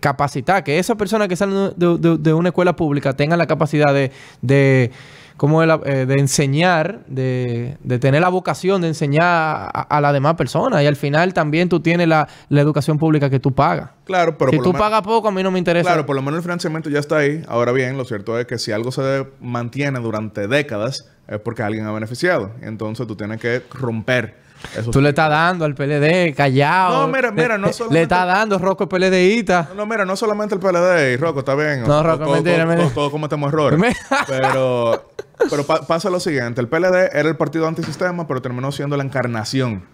capacitar, 0.00 0.64
que 0.64 0.78
esas 0.78 0.96
personas 0.96 1.28
que 1.28 1.36
salen 1.36 1.72
de, 1.76 1.98
de- 1.98 2.18
de 2.18 2.34
una 2.34 2.48
escuela 2.50 2.74
pública 2.76 3.12
tengan 3.14 3.38
la 3.38 3.46
capacidad 3.46 3.92
de, 3.92 4.10
de 4.40 4.90
¿cómo 5.36 5.62
es 5.62 5.68
la- 5.68 5.80
eh, 5.84 6.06
de 6.06 6.14
enseñar, 6.18 7.00
de, 7.06 7.76
de 7.82 7.98
tener 7.98 8.20
la 8.20 8.28
vocación 8.28 8.82
de 8.82 8.88
enseñar 8.88 9.22
a, 9.24 9.68
a 9.88 10.00
las 10.00 10.12
demás 10.12 10.34
personas. 10.34 10.82
Y 10.82 10.86
al 10.86 10.96
final 10.96 11.34
también 11.34 11.68
tú 11.68 11.80
tienes 11.80 12.08
la, 12.08 12.28
la 12.48 12.60
educación 12.60 12.98
pública 12.98 13.30
que 13.30 13.40
tú 13.40 13.52
pagas. 13.52 13.90
Claro, 14.04 14.36
pero 14.36 14.50
si 14.50 14.56
por 14.56 14.64
tú 14.64 14.72
pagas 14.72 15.02
poco, 15.02 15.28
a 15.28 15.32
mí 15.32 15.42
no 15.42 15.50
me 15.50 15.58
interesa. 15.58 15.88
Claro, 15.88 16.06
por 16.06 16.16
lo 16.16 16.22
menos 16.22 16.38
el 16.38 16.42
financiamiento 16.42 16.90
ya 16.90 16.98
está 16.98 17.18
ahí. 17.18 17.42
Ahora 17.48 17.72
bien, 17.72 17.96
lo 17.96 18.04
cierto 18.04 18.38
es 18.38 18.46
que 18.46 18.58
si 18.58 18.72
algo 18.72 18.90
se 18.92 19.26
mantiene 19.40 20.00
durante 20.00 20.48
décadas 20.48 21.08
es 21.28 21.38
porque 21.38 21.62
alguien 21.62 21.86
ha 21.86 21.92
beneficiado. 21.92 22.50
Entonces 22.62 23.06
tú 23.06 23.14
tienes 23.16 23.40
que 23.40 23.62
romper 23.72 24.41
Tú 24.90 25.00
le 25.00 25.10
estás 25.10 25.28
dando 25.28 25.64
al 25.64 25.74
PLD, 25.74 26.34
callado. 26.34 27.06
No, 27.06 27.12
mira, 27.12 27.30
mira, 27.30 27.58
no 27.58 27.72
solamente- 27.72 27.94
Le 27.94 28.02
estás 28.02 28.26
dando 28.26 28.58
Rocco 28.58 28.88
PLDista. 28.88 29.66
No, 29.70 29.74
no, 29.74 29.86
mira, 29.86 30.04
no 30.04 30.16
solamente 30.16 30.54
el 30.54 30.60
PLD 30.60 31.12
y 31.12 31.16
Rocco, 31.16 31.40
está 31.40 31.54
bien. 31.54 31.82
No, 31.82 32.02
Rocco, 32.02 32.24
todos- 32.24 32.34
mentira, 32.42 32.64
mentira. 32.66 32.90
Todos, 32.94 33.10
cometemos 33.10 33.52
errores. 33.52 33.80
Pero 34.26 35.10
pero 35.50 35.64
pa- 35.64 35.82
pasa 35.86 36.08
lo 36.10 36.20
siguiente. 36.20 36.60
El 36.60 36.68
PLD 36.68 37.10
era 37.12 37.28
el 37.28 37.36
partido 37.36 37.66
antisistema, 37.66 38.26
pero 38.26 38.40
terminó 38.40 38.70
siendo 38.72 38.96
la 38.96 39.02
encarnación 39.04 39.84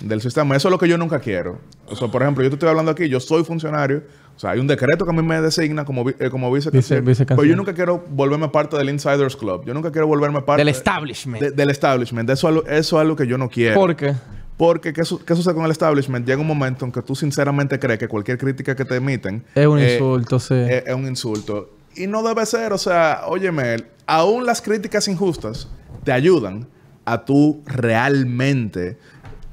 del 0.00 0.20
sistema. 0.20 0.56
Eso 0.56 0.68
es 0.68 0.72
lo 0.72 0.78
que 0.78 0.88
yo 0.88 0.98
nunca 0.98 1.20
quiero. 1.20 1.58
O 1.86 1.94
sea, 1.96 2.08
por 2.08 2.22
ejemplo, 2.22 2.42
yo 2.42 2.50
te 2.50 2.54
estoy 2.56 2.68
hablando 2.68 2.90
aquí, 2.90 3.08
yo 3.08 3.20
soy 3.20 3.44
funcionario. 3.44 4.02
O 4.36 4.38
sea, 4.38 4.50
hay 4.50 4.58
un 4.58 4.66
decreto 4.66 5.04
que 5.04 5.10
a 5.10 5.14
mí 5.14 5.22
me 5.22 5.40
designa 5.40 5.84
como, 5.84 6.08
eh, 6.10 6.28
como 6.30 6.50
vicecanciller. 6.52 7.02
Vice- 7.02 7.08
vicecanciller. 7.10 7.36
Pero 7.36 7.48
yo 7.48 7.56
nunca 7.56 7.72
quiero 7.72 8.04
volverme 8.10 8.48
parte 8.48 8.76
del 8.76 8.90
Insiders 8.90 9.36
Club. 9.36 9.64
Yo 9.64 9.74
nunca 9.74 9.92
quiero 9.92 10.06
volverme 10.08 10.42
parte... 10.42 10.60
Del 10.60 10.66
de- 10.72 10.78
establishment. 10.78 11.40
de- 11.42 11.50
del 11.52 11.70
establishment. 11.70 12.28
Eso, 12.30 12.48
es 12.48 12.54
algo- 12.56 12.66
eso 12.68 12.96
es 12.96 13.00
algo 13.00 13.14
que 13.16 13.26
yo 13.26 13.38
no 13.38 13.48
quiero. 13.48 13.74
¿Por 13.76 13.94
qué? 13.94 14.14
Porque, 14.56 14.92
¿qué, 14.92 15.04
su- 15.04 15.24
qué 15.24 15.34
sucede 15.36 15.54
con 15.54 15.64
el 15.64 15.70
establishment? 15.70 16.26
Llega 16.26 16.40
un 16.40 16.46
momento 16.46 16.84
en 16.84 16.92
que 16.92 17.02
tú 17.02 17.14
sinceramente 17.14 17.78
crees 17.78 17.98
que 17.98 18.08
cualquier 18.08 18.38
crítica 18.38 18.74
que 18.74 18.84
te 18.84 18.96
emiten... 18.96 19.44
Es 19.54 19.66
un 19.66 19.78
eh, 19.78 19.94
insulto, 19.94 20.38
sí. 20.40 20.54
es, 20.54 20.84
es 20.86 20.94
un 20.94 21.06
insulto. 21.06 21.70
Y 21.96 22.06
no 22.08 22.22
debe 22.24 22.44
ser, 22.46 22.72
o 22.72 22.78
sea, 22.78 23.22
óyeme, 23.28 23.84
aún 24.06 24.46
las 24.46 24.60
críticas 24.60 25.06
injustas 25.08 25.68
te 26.02 26.10
ayudan 26.12 26.66
a 27.04 27.24
tú 27.24 27.62
realmente 27.66 28.98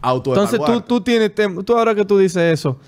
autoevaluarte. 0.02 0.56
Entonces 0.58 0.86
tú, 0.88 1.00
tú 1.00 1.02
tienes, 1.04 1.32
tú 1.65 1.78
ahora 1.78 1.94
que 1.96 2.06
tú 2.06 2.17
dices 2.17 2.41
eso, 2.54 2.80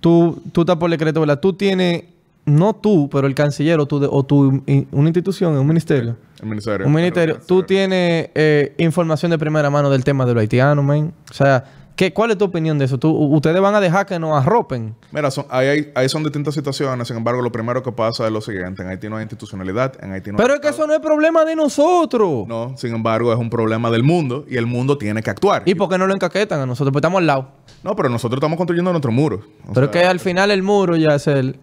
tú, 0.00 0.40
tú 0.52 0.62
estás 0.62 0.76
por 0.76 0.90
decreto, 0.90 1.20
¿verdad? 1.20 1.40
Tú 1.40 1.52
tienes, 1.52 2.04
no 2.46 2.74
tú, 2.74 3.08
pero 3.10 3.26
el 3.26 3.34
canciller 3.34 3.78
o, 3.80 3.86
tú 3.86 4.02
o 4.10 4.22
tu 4.24 4.62
in- 4.66 4.86
una 4.92 5.08
institución, 5.08 5.56
un 5.56 5.66
ministerio. 5.66 6.16
El 6.40 6.48
ministerio. 6.48 6.86
Un 6.86 6.92
ministerio. 6.92 7.38
Tú 7.46 7.62
tienes 7.64 8.30
eh, 8.34 8.74
información 8.78 9.30
de 9.30 9.38
primera 9.38 9.70
mano 9.70 9.90
del 9.90 10.04
tema 10.04 10.24
de 10.24 10.34
los 10.34 10.40
haitianos, 10.40 10.84
man. 10.84 11.12
O 11.30 11.34
sea, 11.34 11.64
¿qué, 11.98 12.12
¿cuál 12.14 12.30
es 12.30 12.38
tu 12.38 12.44
opinión 12.44 12.78
de 12.78 12.84
eso? 12.84 12.96
¿Tú, 12.96 13.10
¿Ustedes 13.10 13.60
van 13.60 13.74
a 13.74 13.80
dejar 13.80 14.06
que 14.06 14.18
nos 14.18 14.32
arropen? 14.40 14.94
Mira, 15.10 15.30
son, 15.30 15.44
ahí, 15.50 15.66
hay- 15.66 15.92
ahí 15.96 16.08
son 16.08 16.22
distintas 16.22 16.54
situaciones. 16.54 17.08
Sin 17.08 17.16
embargo, 17.16 17.42
lo 17.42 17.50
primero 17.50 17.82
que 17.82 17.90
pasa 17.92 18.24
es 18.24 18.32
lo 18.32 18.40
siguiente. 18.40 18.82
En 18.82 18.88
Haití 18.88 19.08
no 19.08 19.16
hay 19.16 19.22
institucionalidad. 19.24 19.92
En 20.02 20.12
Haití 20.12 20.30
no 20.30 20.36
Pero 20.38 20.52
hay 20.54 20.58
es 20.58 20.60
que 20.62 20.68
eso 20.68 20.86
no 20.86 20.94
es 20.94 21.00
problema 21.00 21.44
de 21.44 21.56
nosotros. 21.56 22.46
No, 22.46 22.72
sin 22.76 22.94
embargo, 22.94 23.32
es 23.32 23.38
un 23.38 23.50
problema 23.50 23.90
del 23.90 24.04
mundo 24.04 24.44
y 24.48 24.56
el 24.56 24.66
mundo 24.66 24.96
tiene 24.96 25.22
que 25.22 25.30
actuar. 25.30 25.62
¿Y 25.66 25.74
por 25.74 25.88
qué 25.88 25.98
no 25.98 26.06
lo 26.06 26.14
encaquetan 26.14 26.60
a 26.60 26.66
nosotros? 26.66 26.92
Pues 26.92 27.00
estamos 27.00 27.18
al 27.18 27.26
lado. 27.26 27.48
No, 27.82 27.94
pero 27.96 28.08
nosotros 28.08 28.38
estamos 28.38 28.56
construyendo 28.56 28.92
nuestro 28.92 29.10
muro. 29.12 29.40
O 29.68 29.72
Pero 29.72 29.86
es 29.86 29.92
que 29.92 30.04
al 30.04 30.20
final 30.20 30.50
el 30.52 30.62
muro 30.62 30.96
ya 30.96 31.16
es 31.16 31.26
el... 31.26 31.58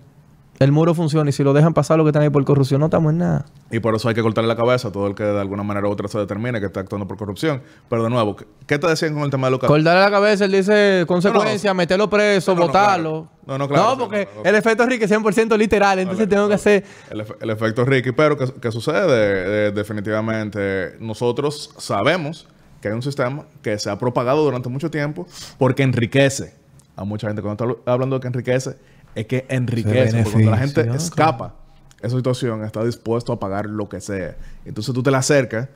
El 0.58 0.72
muro 0.72 0.94
funciona 0.94 1.30
y 1.30 1.34
si 1.34 1.44
lo 1.44 1.52
dejan 1.52 1.74
pasar 1.74 1.98
lo 1.98 2.06
que 2.06 2.10
están 2.12 2.24
ahí 2.24 2.30
por 2.30 2.46
corrupción, 2.46 2.80
no 2.80 2.86
estamos 2.86 3.12
en 3.12 3.18
nada. 3.18 3.46
Y 3.72 3.80
por 3.80 3.94
eso 3.94 4.08
hay 4.08 4.16
que 4.16 4.22
cortarle 4.22 4.48
la 4.48 4.56
cabeza 4.56 4.88
a 4.88 4.92
todo 4.92 5.06
el 5.08 5.14
que 5.14 5.24
de 5.24 5.40
alguna 5.42 5.64
manera 5.64 5.86
u 5.88 5.92
otra 5.92 6.08
se 6.08 6.18
determine 6.18 6.62
que 6.62 6.68
está 6.68 6.80
actuando 6.80 7.06
por 7.08 7.18
corrupción. 7.18 7.62
Pero 7.90 8.04
de 8.04 8.10
nuevo, 8.10 8.38
¿qué- 8.38 8.46
¿qué 8.66 8.80
te 8.80 8.88
decían 8.88 9.14
con 9.14 9.24
el 9.24 9.30
tema 9.30 9.48
de 9.48 9.52
Lucas? 9.52 9.68
Cortarle 9.68 10.00
la 10.00 10.10
cabeza, 10.12 10.46
él 10.46 10.54
dice 10.54 11.04
consecuencia, 11.08 11.74
meterlo 11.74 12.10
preso, 12.10 12.56
votarlo. 12.56 13.28
No, 13.46 13.58
no, 13.58 13.68
claro, 13.68 13.84
No, 13.92 13.98
porque 13.98 14.30
el 14.46 14.56
efecto 14.56 14.86
Ricky 14.86 15.04
es 15.04 15.12
100% 15.12 15.58
literal, 15.58 16.00
entonces 16.00 16.28
tengo 16.30 16.48
que 16.48 16.54
hacer... 16.54 16.84
El, 17.12 17.20
efe- 17.22 17.36
el 17.42 17.50
efecto 17.50 17.84
Ricky. 17.84 18.12
Pero, 18.14 18.38
¿qué, 18.38 18.46
qué 18.62 18.72
sucede? 18.72 19.68
Eh, 19.68 19.72
definitivamente, 20.20 20.96
nosotros 21.00 21.72
sabemos 21.78 22.48
que 22.82 22.88
hay 22.88 22.94
un 22.94 23.02
sistema 23.02 23.44
que 23.62 23.78
se 23.78 23.90
ha 23.90 23.98
propagado 23.98 24.44
durante 24.44 24.70
mucho 24.70 24.90
tiempo 24.90 25.28
porque 25.58 25.84
enriquece 25.84 26.54
a 26.96 27.04
mucha 27.04 27.28
gente. 27.28 27.42
Cuando 27.42 27.72
está 27.74 27.92
hablando 27.92 28.16
de 28.16 28.22
que 28.22 28.28
enriquece, 28.28 28.78
es 29.16 29.26
que 29.28 29.46
enriquece. 29.50 30.18
Porque 30.24 30.32
cuando 30.32 30.52
la 30.52 30.58
gente 30.58 30.82
escapa 30.98 31.56
esa 32.02 32.16
situación, 32.18 32.64
está 32.64 32.84
dispuesto 32.84 33.34
a 33.34 33.40
pagar 33.40 33.66
lo 33.66 33.90
que 33.90 34.00
sea. 34.02 34.36
Entonces 34.66 34.94
tú 34.94 35.02
te 35.02 35.10
la 35.12 35.20
acercas 35.20 35.70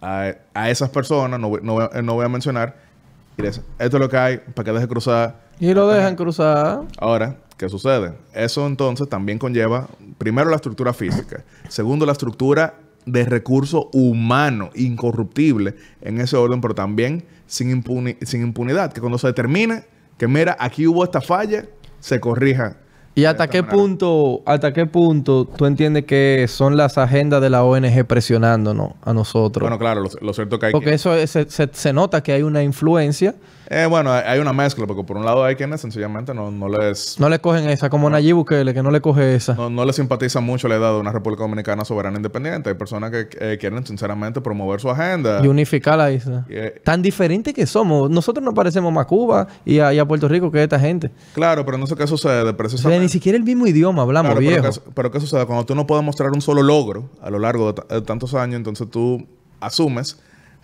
a, 0.00 0.32
a 0.54 0.70
esas 0.70 0.88
personas, 0.90 1.38
no, 1.38 1.48
voy- 1.50 1.60
no, 1.62 1.88
no 2.02 2.14
voy 2.14 2.24
a 2.24 2.28
mencionar, 2.28 2.76
y 3.36 3.42
le 3.42 3.48
dices, 3.48 3.64
esto 3.78 3.96
es 3.96 4.00
lo 4.00 4.08
que 4.08 4.16
hay, 4.16 4.38
para 4.38 4.64
que 4.64 4.72
deje 4.72 4.88
cruzar 4.88 5.40
Y 5.58 5.74
lo 5.74 5.86
dejan 5.88 6.16
cruzar. 6.16 6.82
Ahora, 6.98 7.36
¿qué 7.58 7.68
sucede? 7.68 8.14
Eso 8.32 8.66
entonces 8.66 9.08
también 9.08 9.38
conlleva, 9.38 9.88
primero, 10.16 10.48
la 10.48 10.56
estructura 10.56 10.92
física. 10.94 11.44
Segundo, 11.68 12.06
la 12.06 12.12
estructura 12.12 12.74
de 13.06 13.24
recurso 13.24 13.88
humano, 13.92 14.70
incorruptible 14.74 15.74
en 16.02 16.20
ese 16.20 16.36
orden, 16.36 16.60
pero 16.60 16.74
también 16.74 17.24
sin, 17.46 17.70
impuni- 17.82 18.16
sin 18.24 18.42
impunidad. 18.42 18.92
Que 18.92 19.00
cuando 19.00 19.18
se 19.18 19.26
determine 19.26 19.84
que, 20.16 20.28
mira, 20.28 20.56
aquí 20.58 20.86
hubo 20.86 21.02
esta 21.04 21.20
falla, 21.20 21.64
se 22.00 22.20
corrija. 22.20 22.76
¿Y 23.14 23.24
hasta 23.24 23.48
qué 23.48 23.60
manera. 23.62 23.76
punto, 23.76 24.42
hasta 24.46 24.72
qué 24.72 24.86
punto 24.86 25.44
tú 25.44 25.66
entiendes 25.66 26.04
que 26.04 26.46
son 26.48 26.76
las 26.76 26.96
agendas 26.96 27.42
de 27.42 27.50
la 27.50 27.64
ONG 27.64 28.04
presionándonos 28.06 28.92
a 29.02 29.12
nosotros? 29.12 29.62
Bueno, 29.62 29.78
claro, 29.78 30.02
lo, 30.02 30.08
lo 30.22 30.32
cierto 30.32 30.58
que 30.58 30.66
hay 30.66 30.72
porque 30.72 30.90
que- 30.90 30.94
eso 30.94 31.14
es- 31.14 31.30
se, 31.30 31.50
se- 31.50 31.68
se 31.72 31.92
nota 31.92 32.22
que 32.22 32.32
hay 32.32 32.42
una 32.42 32.62
influencia. 32.62 33.34
Eh, 33.72 33.86
bueno, 33.86 34.10
hay 34.12 34.40
una 34.40 34.52
mezcla, 34.52 34.84
porque 34.84 35.04
por 35.04 35.16
un 35.16 35.24
lado 35.24 35.44
hay 35.44 35.54
quienes 35.54 35.80
sencillamente 35.80 36.34
no, 36.34 36.50
no 36.50 36.68
les... 36.68 37.20
No 37.20 37.28
le 37.28 37.38
cogen 37.38 37.68
esa, 37.70 37.88
como 37.88 38.10
Nayib 38.10 38.34
Bukele, 38.34 38.74
que 38.74 38.82
no 38.82 38.90
le 38.90 39.00
coge 39.00 39.36
esa. 39.36 39.54
No, 39.54 39.70
no 39.70 39.84
les 39.84 39.94
simpatiza 39.94 40.40
mucho 40.40 40.66
la 40.66 40.76
idea 40.76 40.90
de 40.90 40.98
una 40.98 41.12
República 41.12 41.44
Dominicana 41.44 41.84
soberana 41.84 42.16
e 42.16 42.18
independiente. 42.18 42.68
Hay 42.68 42.74
personas 42.74 43.12
que 43.12 43.28
eh, 43.38 43.58
quieren 43.60 43.86
sinceramente 43.86 44.40
promover 44.40 44.80
su 44.80 44.90
agenda. 44.90 45.40
Y 45.44 45.46
unificar 45.46 45.96
la 45.98 46.10
isla. 46.10 46.44
Eh, 46.48 46.80
Tan 46.84 47.00
diferente 47.00 47.54
que 47.54 47.64
somos. 47.64 48.10
Nosotros 48.10 48.44
nos 48.44 48.54
parecemos 48.54 48.92
más 48.92 49.02
a 49.04 49.06
Cuba 49.06 49.46
y 49.64 49.78
a, 49.78 49.94
y 49.94 50.00
a 50.00 50.04
Puerto 50.04 50.26
Rico 50.26 50.50
que 50.50 50.64
esta 50.64 50.80
gente. 50.80 51.12
Claro, 51.32 51.64
pero 51.64 51.78
no 51.78 51.86
sé 51.86 51.94
qué 51.94 52.08
sucede 52.08 52.40
O 52.40 52.44
sea, 52.46 52.56
precisamente. 52.56 53.02
ni 53.04 53.08
siquiera 53.08 53.38
el 53.38 53.44
mismo 53.44 53.68
idioma 53.68 54.02
hablamos, 54.02 54.32
Claro, 54.32 54.40
viejo. 54.40 54.62
pero, 54.62 54.72
¿qué, 54.72 54.90
pero 54.96 55.10
¿qué 55.12 55.20
sucede? 55.20 55.46
Cuando 55.46 55.64
tú 55.64 55.76
no 55.76 55.86
puedes 55.86 56.04
mostrar 56.04 56.32
un 56.32 56.40
solo 56.40 56.64
logro 56.64 57.08
a 57.22 57.30
lo 57.30 57.38
largo 57.38 57.72
de, 57.72 57.82
de 57.88 58.02
tantos 58.02 58.34
años, 58.34 58.56
entonces 58.56 58.90
tú 58.90 59.24
asumes 59.60 60.18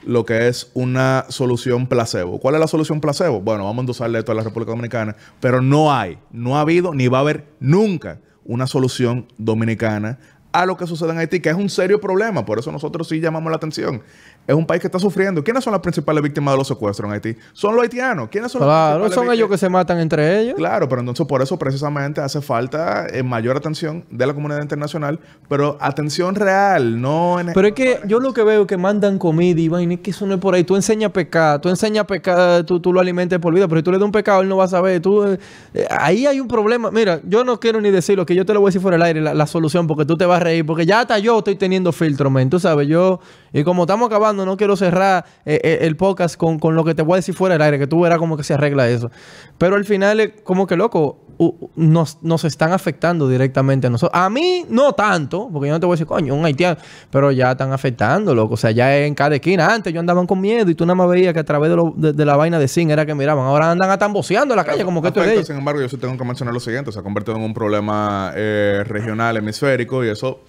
lo 0.04 0.24
que 0.24 0.48
es 0.48 0.70
una 0.74 1.26
solución 1.28 1.87
placebo. 1.87 2.38
¿Cuál 2.38 2.54
es 2.54 2.61
la 2.61 2.68
solución 2.68 3.00
placebo? 3.00 3.40
Bueno, 3.40 3.64
vamos 3.64 3.78
a 3.78 3.80
endosarle 3.80 4.18
esto 4.18 4.32
a 4.32 4.35
la 4.35 4.42
República 4.42 4.70
Dominicana, 4.70 5.16
pero 5.40 5.62
no 5.62 5.92
hay, 5.92 6.18
no 6.30 6.56
ha 6.56 6.61
habido 6.61 6.94
ni 6.94 7.09
va 7.09 7.18
a 7.18 7.20
haber 7.22 7.46
nunca 7.61 8.20
una 8.44 8.66
solución 8.66 9.26
dominicana 9.38 10.18
a 10.52 10.64
lo 10.64 10.76
que 10.76 10.87
sucede 10.87 11.11
en 11.11 11.18
Haití, 11.18 11.40
que 11.40 11.50
es 11.50 11.56
un 11.56 11.68
serio 11.68 12.00
problema. 12.00 12.46
Por 12.46 12.59
eso 12.59 12.72
nosotros 12.72 13.09
sí 13.09 13.20
llamamos 13.20 13.50
la 13.50 13.56
atención. 13.56 14.02
Es 14.46 14.54
un 14.54 14.66
país 14.66 14.80
que 14.80 14.87
está 14.87 14.98
sufriendo. 14.98 15.42
¿Quiénes 15.42 15.64
son 15.64 15.72
las 15.72 15.80
principales 15.80 16.22
víctimas 16.22 16.54
de 16.54 16.59
los 16.59 16.68
secuestros 16.68 17.09
en 17.09 17.14
Haití? 17.14 17.37
Son 17.52 17.74
los 17.74 17.82
haitianos. 17.82 18.28
¿Quiénes 18.28 18.52
son 18.52 18.61
las 18.61 18.66
Claro, 18.68 19.00
principales 19.00 19.26
son 19.26 19.35
ellos 19.35 19.50
que 19.50 19.59
se 19.59 19.68
matan 19.68 19.98
entre 19.98 20.40
ellos. 20.40 20.54
Claro, 20.56 20.88
pero 20.88 21.00
entonces 21.00 21.26
por 21.26 21.42
eso 21.42 21.59
precisamente 21.59 22.20
hace 22.20 22.40
falta 22.40 23.06
eh, 23.09 23.22
mayor 23.22 23.56
atención 23.56 24.04
de 24.11 24.26
la 24.26 24.35
comunidad 24.35 24.62
internacional, 24.62 25.18
pero 25.48 25.76
atención 25.80 26.35
real, 26.35 27.00
no 27.00 27.40
en... 27.40 27.52
Pero 27.52 27.68
es 27.68 27.74
que 27.74 28.00
yo 28.06 28.20
lo 28.20 28.32
que 28.32 28.42
veo 28.42 28.62
es 28.62 28.66
que 28.66 28.76
mandan 28.76 29.18
comida 29.18 29.61
y 29.61 29.68
vaina, 29.68 29.94
es 29.94 30.00
que 30.00 30.11
eso 30.11 30.26
no 30.26 30.35
es 30.35 30.40
por 30.40 30.54
ahí. 30.54 30.64
Tú 30.64 30.76
enseñas 30.76 31.11
a 31.11 31.12
pecar, 31.12 31.61
tú 31.61 31.68
enseñas 31.68 32.04
a 32.04 32.06
pecar, 32.06 32.64
tú, 32.64 32.78
tú 32.80 32.92
lo 32.92 33.00
alimentas 33.00 33.38
por 33.40 33.52
vida, 33.54 33.66
pero 33.66 33.80
si 33.80 33.85
tú 33.85 33.90
le 33.92 33.98
das 33.98 34.04
un 34.04 34.12
pecado, 34.12 34.42
él 34.42 34.48
no 34.48 34.56
va 34.56 34.64
a 34.64 34.68
saber. 34.68 35.00
Tú, 35.00 35.24
eh, 35.24 35.38
eh, 35.74 35.87
ahí 35.90 36.26
hay 36.26 36.40
un 36.40 36.48
problema. 36.48 36.90
Mira, 36.90 37.20
yo 37.24 37.44
no 37.44 37.59
quiero 37.59 37.80
ni 37.80 37.90
decirlo, 37.90 38.24
que 38.26 38.35
yo 38.35 38.46
te 38.46 38.54
lo 38.54 38.61
voy 38.61 38.68
a 38.68 38.70
decir 38.70 38.80
fuera 38.80 38.96
del 38.96 39.02
aire, 39.02 39.20
la, 39.20 39.35
la 39.35 39.47
solución, 39.47 39.86
porque 39.86 40.05
tú 40.05 40.16
te 40.16 40.26
vas 40.26 40.40
a 40.40 40.44
reír, 40.44 40.64
porque 40.64 40.86
ya 40.86 41.01
hasta 41.01 41.18
yo 41.18 41.38
estoy 41.38 41.57
teniendo 41.57 41.92
filtro, 41.92 42.30
men. 42.30 42.51
Tú 42.51 42.61
sabes, 42.61 42.86
yo, 42.88 43.20
y 43.53 43.64
como 43.64 43.84
estamos 43.84 44.07
acabando, 44.07 44.36
no 44.45 44.57
quiero 44.57 44.76
cerrar 44.76 45.24
eh, 45.47 45.61
eh, 45.62 45.78
el 45.82 45.97
podcast 45.97 46.37
con, 46.37 46.59
con 46.59 46.74
lo 46.74 46.84
que 46.84 46.95
te 46.95 47.03
voy 47.03 47.14
a 47.14 47.16
decir 47.16 47.34
fuera 47.34 47.55
del 47.55 47.62
aire, 47.62 47.78
que 47.78 47.87
tú 47.87 48.01
verás 48.01 48.18
cómo 48.18 48.37
que 48.37 48.43
se 48.43 48.55
arregla 48.55 48.89
eso. 48.89 49.11
Pero 49.57 49.76
al 49.76 49.84
final, 49.84 50.34
como 50.45 50.66
que 50.66 50.76
loco, 50.76 51.20
u- 51.39 51.70
nos, 51.76 52.22
nos 52.22 52.45
están 52.45 52.72
afectando 52.72 53.28
directamente 53.28 53.87
a 53.87 53.91
nosotros. 53.91 54.20
A 54.20 54.28
mí 54.28 54.64
no 54.68 54.93
tanto, 54.93 55.49
porque 55.53 55.68
yo 55.68 55.74
no 55.74 55.80
te 55.80 55.87
voy 55.87 55.95
a 55.95 55.97
decir, 55.97 56.07
coño, 56.07 56.34
un 56.34 56.45
haitiano, 56.45 56.76
pero 57.11 57.30
ya 57.32 57.53
están 57.53 57.72
afectando, 57.72 58.34
loco. 58.34 58.55
O 58.55 58.57
sea, 58.57 58.70
ya 58.72 58.97
en 58.99 59.14
cada 59.14 59.34
esquina. 59.37 59.68
Antes 59.72 59.93
yo 59.93 60.01
andaban 60.01 60.26
con 60.26 60.41
miedo 60.41 60.68
y 60.70 60.74
tú 60.74 60.84
nada 60.84 60.95
más 60.97 61.09
veías 61.09 61.32
que 61.32 61.41
a 61.41 61.45
través 61.45 61.70
de, 61.70 61.76
lo- 61.76 61.95
de- 61.97 62.12
de 62.12 62.24
la 62.26 62.37
vaina 62.37 62.59
de 62.59 62.68
zinc 62.68 62.91
era 62.91 63.07
que 63.07 63.14
miraban. 63.14 63.47
Ahora 63.47 63.70
andan 63.70 63.91
atamboceando 63.91 64.53
en 64.55 64.57
la 64.57 64.64
calle 64.64 64.84
como 64.84 65.01
que 65.01 65.09
esto 65.09 65.20
es 65.41 65.47
sin 65.47 65.57
embargo, 65.57 65.80
yo 65.80 65.89
sí 65.89 65.97
tengo 65.97 66.16
que 66.18 66.24
mencionar 66.24 66.53
lo 66.53 66.61
siguiente, 66.61 66.91
se 66.93 66.99
ha 66.99 67.03
convertido 67.03 67.37
en 67.37 67.43
un 67.45 67.55
problema 67.55 68.32
eh, 68.34 68.82
regional, 68.87 69.37
hemisférico, 69.37 70.05
y 70.05 70.09
eso 70.09 70.41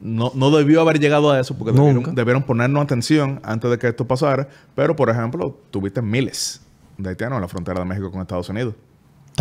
no, 0.00 0.32
no 0.34 0.50
debió 0.50 0.80
haber 0.80 1.00
llegado 1.00 1.30
a 1.30 1.40
eso, 1.40 1.56
porque 1.56 1.72
debieron, 1.72 2.14
debieron 2.14 2.42
ponernos 2.42 2.82
atención 2.82 3.40
antes 3.42 3.70
de 3.70 3.78
que 3.78 3.88
esto 3.88 4.06
pasara, 4.06 4.48
pero 4.74 4.94
por 4.94 5.10
ejemplo, 5.10 5.58
tuviste 5.70 6.02
miles 6.02 6.60
de 6.96 7.10
haitianos 7.10 7.36
en 7.36 7.42
la 7.42 7.48
frontera 7.48 7.80
de 7.80 7.86
México 7.86 8.10
con 8.10 8.20
Estados 8.20 8.48
Unidos. 8.48 8.74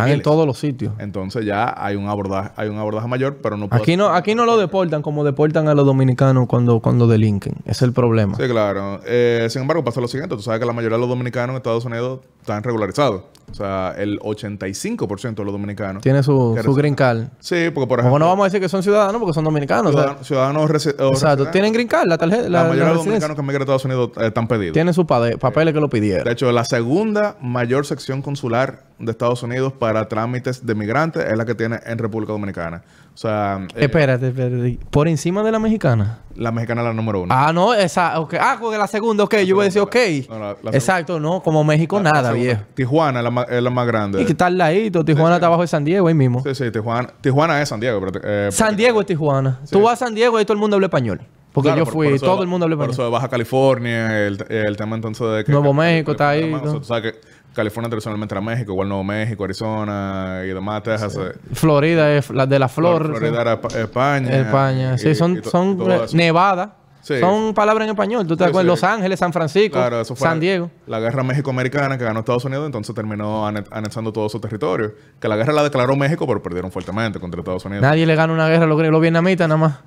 Están 0.03 0.09
en 0.13 0.21
todos 0.21 0.45
los 0.45 0.59
sitios. 0.59 0.93
Entonces 0.99 1.45
ya 1.45 1.73
hay 1.77 1.95
un 1.95 2.07
abordaje, 2.07 2.51
hay 2.55 2.69
un 2.69 2.77
abordaje 2.77 3.07
mayor, 3.07 3.37
pero 3.41 3.57
no 3.57 3.67
puede 3.67 3.81
Aquí 3.81 3.97
no, 3.97 4.09
aquí 4.09 4.35
no 4.35 4.45
lo 4.45 4.57
deportan 4.57 5.01
como 5.01 5.23
deportan 5.23 5.67
a 5.67 5.73
los 5.73 5.85
dominicanos 5.85 6.47
cuando, 6.47 6.79
cuando 6.79 7.07
delinquen. 7.07 7.55
Es 7.65 7.81
el 7.81 7.93
problema. 7.93 8.35
Sí, 8.37 8.47
claro. 8.47 8.99
Eh, 9.05 9.47
sin 9.49 9.63
embargo, 9.63 9.83
pasa 9.83 9.99
lo 10.01 10.07
siguiente. 10.07 10.35
Tú 10.35 10.41
sabes 10.41 10.59
que 10.59 10.65
la 10.65 10.73
mayoría 10.73 10.97
de 10.97 11.01
los 11.01 11.09
dominicanos 11.09 11.51
en 11.51 11.57
Estados 11.57 11.85
Unidos 11.85 12.19
están 12.41 12.63
regularizados. 12.63 13.23
O 13.49 13.53
sea, 13.53 13.93
el 13.97 14.19
85% 14.19 15.35
de 15.35 15.43
los 15.45 15.53
dominicanos. 15.53 16.03
Tiene 16.03 16.21
su, 16.21 16.59
su 16.63 16.73
green 16.73 16.95
card. 16.95 17.27
Sí, 17.39 17.69
porque 17.73 17.87
por 17.87 17.99
ejemplo... 17.99 18.19
no 18.19 18.27
vamos 18.27 18.43
a 18.43 18.47
decir 18.47 18.59
que 18.59 18.67
son 18.69 18.83
ciudadanos 18.83 19.19
porque 19.19 19.33
son 19.33 19.45
dominicanos. 19.45 19.95
o 19.95 19.97
sea, 19.97 20.17
ciudadanos, 20.21 20.27
ciudadanos 20.27 20.69
resi- 20.69 20.89
exacto. 20.89 21.11
residentes. 21.13 21.51
Tienen 21.51 21.73
green 21.73 21.87
card, 21.87 22.07
la 22.07 22.17
tarjeta, 22.17 22.43
La, 22.43 22.49
la, 22.49 22.57
la 22.63 22.69
mayoría 22.69 22.89
de 22.89 22.93
los 22.95 23.05
dominicanos 23.05 23.35
que 23.35 23.41
emigran 23.41 23.61
a 23.61 23.63
Estados 23.63 23.85
Unidos 23.85 24.11
eh, 24.17 24.27
están 24.27 24.47
pedidos. 24.47 24.73
Tienen 24.73 24.93
sus 24.93 25.05
papeles 25.05 25.73
que 25.73 25.79
lo 25.79 25.87
De 25.87 25.91
pidieron. 25.91 26.27
hecho, 26.27 26.51
la 26.51 26.65
segunda 26.65 27.37
mayor 27.41 27.85
sección 27.85 28.21
consular 28.21 28.83
de 28.99 29.11
Estados 29.11 29.43
Unidos 29.43 29.73
para 29.73 30.07
trámites 30.07 30.65
de 30.65 30.73
migrantes 30.75 31.23
es 31.25 31.37
la 31.37 31.45
que 31.45 31.53
tiene 31.55 31.79
en 31.85 31.97
República 31.97 32.31
Dominicana. 32.33 32.83
O 33.13 33.17
sea, 33.19 33.65
eh, 33.75 33.85
Espérate, 33.85 34.27
espérate. 34.27 34.79
Por 34.91 35.07
encima 35.07 35.41
de 35.43 35.51
la 35.51 35.57
mexicana. 35.59 36.19
la 36.35 36.51
mexicana 36.51 36.81
es 36.81 36.87
la 36.87 36.93
número 36.93 37.21
uno. 37.21 37.33
Ah, 37.35 37.51
no, 37.51 37.73
esa. 37.73 38.19
ok. 38.19 38.35
Ah, 38.39 38.57
porque 38.59 38.77
la 38.77 38.85
segunda, 38.87 39.23
ok. 39.23 39.37
Yo 39.37 39.55
voy 39.55 39.63
a 39.63 39.65
decir, 39.65 39.81
ok. 39.81 39.95
No, 40.29 40.37
la- 40.39 40.55
la 40.61 40.71
Exacto, 40.71 41.19
no. 41.19 41.41
Como 41.41 41.63
México, 41.63 41.99
nada, 41.99 42.31
viejo. 42.31 42.61
Tijuana 42.75 43.21
es 43.21 43.33
la, 43.33 43.41
es 43.43 43.63
la 43.63 43.69
más 43.71 43.87
grande. 43.87 44.21
Y 44.21 44.25
que 44.25 44.31
está 44.33 44.45
al 44.47 44.57
ladito. 44.57 45.03
Tijuana 45.03 45.35
está 45.35 45.47
abajo 45.47 45.63
de 45.63 45.67
San 45.67 45.83
Diego, 45.83 46.07
ahí 46.07 46.13
mismo. 46.13 46.43
Sí, 46.43 46.53
sí, 46.53 46.69
Tijuana, 46.71 47.09
Tijuana 47.21 47.59
es 47.61 47.69
San 47.69 47.79
Diego. 47.79 47.99
Pero, 48.01 48.21
eh, 48.23 48.49
San 48.51 48.75
Diego 48.75 49.01
es 49.01 49.07
Tijuana. 49.07 49.59
Tú 49.71 49.81
vas 49.81 49.99
a 50.01 50.05
San 50.05 50.13
Diego 50.15 50.39
y 50.39 50.45
todo 50.45 50.53
el 50.53 50.59
mundo 50.59 50.75
habla 50.75 50.85
español. 50.87 51.21
Porque 51.53 51.69
Claro, 51.69 51.79
yo 51.79 51.85
por- 51.85 51.93
fui, 51.93 52.09
por 52.09 52.19
todo 52.19 52.35
de- 52.35 52.41
el 52.43 52.47
mundo 52.47 52.65
habla 52.65 52.75
Por 52.75 52.83
español. 52.91 52.93
eso 52.93 53.03
de 53.05 53.09
Baja 53.09 53.29
California, 53.29 54.27
el, 54.27 54.45
el 54.49 54.77
tema 54.77 54.95
entonces 54.95 55.27
de 55.37 55.43
que... 55.43 55.51
Nuevo 55.51 55.73
México 55.73 56.11
está 56.11 56.29
ahí, 56.29 56.53
O 56.53 56.83
sea, 56.83 57.01
que 57.01 57.15
California 57.57 57.89
tradicionalmente 57.89 58.33
era 58.33 58.41
México, 58.41 58.71
igual 58.71 58.87
Nuevo 58.87 59.03
México, 59.03 59.43
Arizona 59.43 60.41
y 60.45 60.47
demás, 60.47 60.81
Texas. 60.83 61.17
eh, 61.17 61.33
Florida 61.53 62.09
es 62.13 62.29
la 62.29 62.45
de 62.45 62.57
la 62.59 62.69
flor. 62.69 63.05
Florida 63.17 63.41
era 63.41 63.59
Pa- 63.59 63.67
España. 63.77 64.29
España. 64.39 64.93
y- 64.95 64.97
Sí, 64.99 65.13
son, 65.15 65.41
y 65.43 65.49
son. 65.49 65.77
Nevada. 66.13 66.75
Sí. 67.01 67.19
Son 67.21 67.53
palabras 67.53 67.85
en 67.85 67.91
español. 67.91 68.27
¿Tú 68.27 68.35
te 68.35 68.43
Sí, 68.43 68.49
acuerdas? 68.49 68.79
sí. 68.79 68.81
Los 68.81 68.83
Ángeles, 68.91 69.17
San 69.19 69.31
Francisco, 69.31 69.77
Claro, 69.77 70.01
eso 70.01 70.13
fue 70.13 70.27
San 70.27 70.41
Diego. 70.41 70.69
La 70.87 70.99
guerra 70.99 71.23
México-Americana 71.23 71.97
que 71.97 72.03
ganó 72.03 72.19
Estados 72.19 72.43
Unidos, 72.43 72.65
entonces 72.65 72.93
terminó 72.93 73.47
ane- 73.47 73.63
anexando 73.71 74.11
todo 74.11 74.27
su 74.27 74.41
territorio. 74.41 74.93
Que 75.21 75.29
la 75.29 75.37
guerra 75.37 75.53
la 75.53 75.63
declaró 75.63 75.95
México, 75.95 76.27
pero 76.27 76.43
perdieron 76.43 76.69
fuertemente 76.69 77.17
contra 77.19 77.39
Estados 77.39 77.63
Unidos. 77.63 77.81
Nadie 77.81 78.05
le 78.05 78.13
gana 78.15 78.33
una 78.33 78.49
guerra 78.49 78.65
a 78.65 78.67
los, 78.67 78.81
los 78.81 79.01
vietnamitas 79.01 79.47
nada 79.47 79.57
más. 79.57 79.79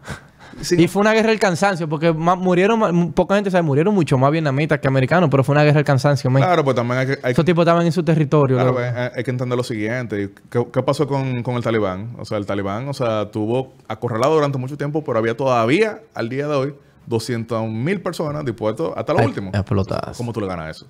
Sí. 0.61 0.77
Y 0.83 0.89
fue 0.89 1.01
una 1.03 1.13
guerra 1.13 1.31
del 1.31 1.39
cansancio, 1.39 1.89
porque 1.89 2.13
murieron, 2.13 3.13
poca 3.13 3.35
gente 3.37 3.51
sabe, 3.51 3.63
murieron 3.63 3.95
mucho 3.95 4.19
más 4.19 4.31
vietnamitas 4.31 4.79
que 4.79 4.89
americanos, 4.89 5.29
pero 5.31 5.43
fue 5.45 5.53
una 5.55 5.63
guerra 5.63 5.77
del 5.77 5.85
cansancio. 5.85 6.31
Claro, 6.31 6.65
pues 6.65 6.77
también 6.77 6.99
hay 7.01 7.07
que, 7.07 7.19
hay 7.23 7.33
Esos 7.33 7.45
tipos 7.45 7.63
estaban 7.63 7.87
en 7.87 7.93
su 7.93 8.03
territorio. 8.03 8.57
claro, 8.57 8.75
pues, 8.75 8.93
hay- 8.95 9.11
hay 9.17 9.25
que 9.25 9.31
entender 9.31 9.57
lo 9.57 9.65
siguiente. 9.65 10.31
¿Qué, 10.51 10.67
qué 10.73 10.83
pasó 10.83 11.07
con, 11.07 11.43
con 11.43 11.57
el 11.57 11.63
talibán? 11.63 12.17
O 12.19 12.25
sea, 12.25 12.39
el 12.39 12.47
talibán, 12.47 12.89
o 12.89 12.93
sea, 12.95 13.31
tuvo 13.31 13.73
acorralado 13.89 14.35
durante 14.35 14.59
mucho 14.59 14.77
tiempo, 14.77 15.03
pero 15.05 15.19
había 15.19 15.37
todavía, 15.37 16.01
al 16.15 16.29
día 16.29 16.47
de 16.49 16.55
hoy, 16.55 16.75
200 17.07 17.69
mil 17.69 18.01
personas 18.01 18.45
dispuestos 18.45 18.93
hasta 18.97 19.13
lo 19.13 19.21
Ay, 19.21 19.27
último. 19.27 19.51
explotadas. 19.55 20.17
¿Cómo 20.17 20.33
tú 20.33 20.41
le 20.41 20.47
ganas 20.47 20.77
eso? 20.77 20.87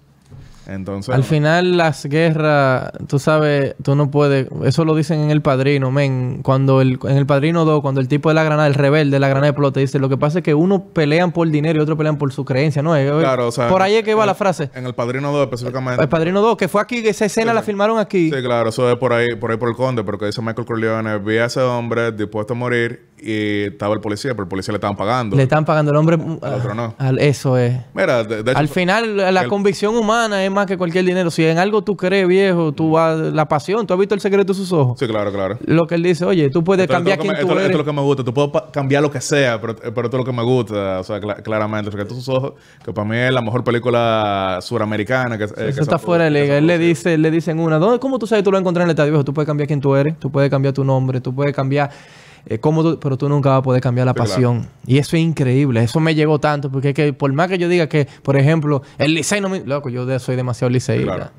Entonces, 0.71 1.13
Al 1.13 1.25
final 1.25 1.77
las 1.77 2.07
guerras, 2.07 2.93
tú 3.09 3.19
sabes, 3.19 3.75
tú 3.83 3.97
no 3.97 4.11
puedes, 4.11 4.47
eso 4.65 4.85
lo 4.85 4.95
dicen 4.95 5.19
en 5.21 5.31
El 5.33 5.43
Padrino, 5.43 5.91
men, 5.91 6.43
cuando 6.43 6.81
el, 6.81 6.99
en 7.03 7.17
El 7.17 7.27
Padrino 7.27 7.65
2, 7.65 7.83
cuando 7.83 8.01
el 8.01 8.07
tipo 8.07 8.29
de 8.29 8.37
la 8.37 8.45
granada, 8.45 8.69
el 8.69 8.75
rebelde 8.75 9.17
de 9.17 9.21
la 9.21 9.29
granada 9.29 9.49
explota, 9.49 9.81
dice, 9.81 9.99
lo 9.99 10.09
que 10.09 10.17
pasa 10.17 10.39
es 10.39 10.45
que 10.45 10.55
uno 10.55 10.85
pelean 10.85 11.33
por 11.33 11.49
dinero 11.51 11.81
y 11.81 11.83
otro 11.83 11.97
pelean 11.97 12.19
por 12.19 12.33
su 12.33 12.45
creencia, 12.45 12.83
¿no? 12.83 12.93
Claro, 12.93 13.49
o 13.49 13.53
sea, 13.53 13.69
por 13.69 13.83
ahí 13.83 13.97
es 13.97 14.05
que 14.05 14.15
va 14.15 14.27
la 14.27 14.35
frase. 14.37 14.71
en 14.75 14.87
el 14.87 14.95
Padrino 14.95 15.33
2 15.33 15.43
específicamente. 15.43 16.03
El 16.03 16.09
Padrino 16.09 16.41
2, 16.41 16.57
que 16.57 16.69
fue 16.69 16.81
aquí, 16.81 17.03
que 17.03 17.11
esa 17.11 17.25
escena 17.25 17.53
la 17.53 17.63
filmaron 17.63 17.99
aquí. 17.99 18.31
Sí, 18.31 18.43
claro, 18.43 18.69
eso 18.69 18.89
es 18.89 18.97
por 18.97 19.13
ahí, 19.13 19.35
por 19.41 19.51
ahí 19.51 19.57
por 19.57 19.69
el 19.69 19.75
conde, 19.75 20.05
porque 20.05 20.27
dice 20.27 20.41
Michael 20.41 20.67
Corleone, 20.67 21.19
vi 21.19 21.39
a 21.39 21.47
ese 21.47 21.61
hombre 21.61 22.13
dispuesto 22.13 22.55
a 22.55 22.57
morir 22.57 23.10
y 23.23 23.65
estaba 23.69 23.95
el 23.95 24.01
policía, 24.01 24.33
pero 24.33 24.43
el 24.45 24.49
policía 24.49 24.73
le 24.73 24.77
estaban 24.77 24.97
pagando. 24.97 25.37
Le 25.37 25.43
están 25.43 25.65
pagando 25.65 25.91
el 25.93 25.97
hombre. 25.99 26.17
Al 26.43 26.55
otro 26.55 26.75
no. 26.75 26.95
al- 26.99 27.19
eso 27.19 27.57
es. 27.59 27.79
Mira, 27.95 28.25
de, 28.25 28.43
de 28.43 28.51
hecho, 28.53 28.59
Al 28.59 28.69
final, 28.69 29.17
la 29.17 29.43
el- 29.43 29.49
convicción 29.49 29.95
humana 29.97 30.45
es 30.45 30.51
más 30.51 30.67
que 30.67 30.77
cualquier 30.79 31.05
dinero. 31.05 31.31
Si 31.31 31.45
en 31.45 31.59
algo 31.59 31.83
tú 31.83 31.97
crees, 31.97 32.27
viejo, 32.27 32.73
tú 32.73 32.93
vas, 32.93 33.19
la 33.19 33.47
pasión, 33.47 33.87
tú 33.87 33.95
has 33.95 34.01
visto 34.01 34.15
el 34.15 34.21
secreto 34.21 34.53
de 34.53 34.57
sus 34.59 34.73
ojos. 34.73 34.99
Sí, 34.99 35.07
claro, 35.07 35.33
claro. 35.33 35.59
Lo 35.67 35.87
que 35.87 35.95
él 35.97 36.03
dice, 36.03 36.25
oye, 36.25 36.51
tú 36.51 36.65
puedes 36.65 36.83
Esto- 36.85 36.95
cambiar 36.95 37.19
esto, 37.19 37.31
es 37.31 37.37
quién 37.39 37.47
tú 37.47 37.53
eres. 37.53 37.65
esto 37.67 37.73
es 37.79 37.79
lo 37.79 37.85
que 37.85 37.93
me 37.97 38.03
gusta. 38.03 38.25
Tú 38.25 38.33
puedes 38.35 38.51
cambiar 38.73 39.03
lo 39.03 39.11
que 39.11 39.21
sea, 39.21 39.61
pero, 39.61 39.77
pero 39.77 40.03
esto 40.07 40.17
es 40.17 40.19
lo 40.19 40.25
que 40.25 40.33
me 40.33 40.43
gusta. 40.43 41.01
O 41.01 41.05
sea, 41.05 41.21
cla- 41.21 41.43
claramente. 41.43 41.91
Porque 41.91 42.07
tus 42.07 42.29
ojos, 42.29 42.55
que 42.85 42.93
para 42.93 43.07
mí 43.09 43.17
es 43.17 43.33
la 43.33 43.43
mejor 43.43 43.63
película 43.65 44.59
suramericana. 44.63 45.37
Que, 45.39 45.45
eh, 45.45 45.69
Eso 45.69 45.83
está 45.83 45.99
fuera 45.99 46.25
de 46.25 46.31
liga. 46.31 46.57
Él 46.59 46.67
le 46.67 46.79
dice, 46.79 47.19
le 47.19 47.31
dicen 47.31 47.59
una, 47.61 47.79
¿dónde, 47.79 47.99
¿cómo 47.99 48.19
tú 48.19 48.27
sabes 48.27 48.45
tú 48.45 48.51
lo 48.53 48.59
encontrás 48.59 48.83
en 48.85 48.89
el 48.89 48.93
estadio 48.93 49.13
viejo? 49.13 49.25
Tú 49.25 49.35
puedes 49.35 49.47
cambiar 49.47 49.67
quién 49.67 49.81
tú 49.81 49.95
eres, 49.95 50.19
tú 50.19 50.31
puedes 50.31 50.51
cambiar 50.51 50.75
tu 50.75 50.85
nombre, 50.85 51.21
tú 51.21 51.35
puedes 51.35 51.55
cambiar 51.55 51.91
eh, 52.47 52.59
pero 53.01 53.17
tú 53.17 53.29
nunca 53.29 53.51
vas 53.51 53.59
a 53.59 53.63
poder 53.63 53.81
cambiar 53.83 54.07
la 54.07 54.15
claro. 54.15 54.29
pasión. 54.31 54.69
Y 54.87 54.99
eso 54.99 55.17
es 55.17 55.23
increíble. 55.23 55.83
Eso 55.83 56.01
me 56.01 56.15
llegó 56.15 56.39
tanto, 56.39 56.71
porque 56.71 56.91
es 56.91 56.95
que 56.95 57.13
por 57.13 57.33
más 57.33 57.49
que 57.49 57.59
yo 57.59 57.69
diga 57.69 57.89
que, 57.89 58.07
por 58.23 58.37
ejemplo, 58.37 58.83
el 58.99 59.15
Licey 59.15 59.41
no 59.41 59.49
me... 59.49 59.61
Loco, 59.61 59.89
yo 59.89 60.19
soy 60.19 60.37
demasiado 60.37 60.71
liceísta. 60.71 61.15
Claro. 61.17 61.31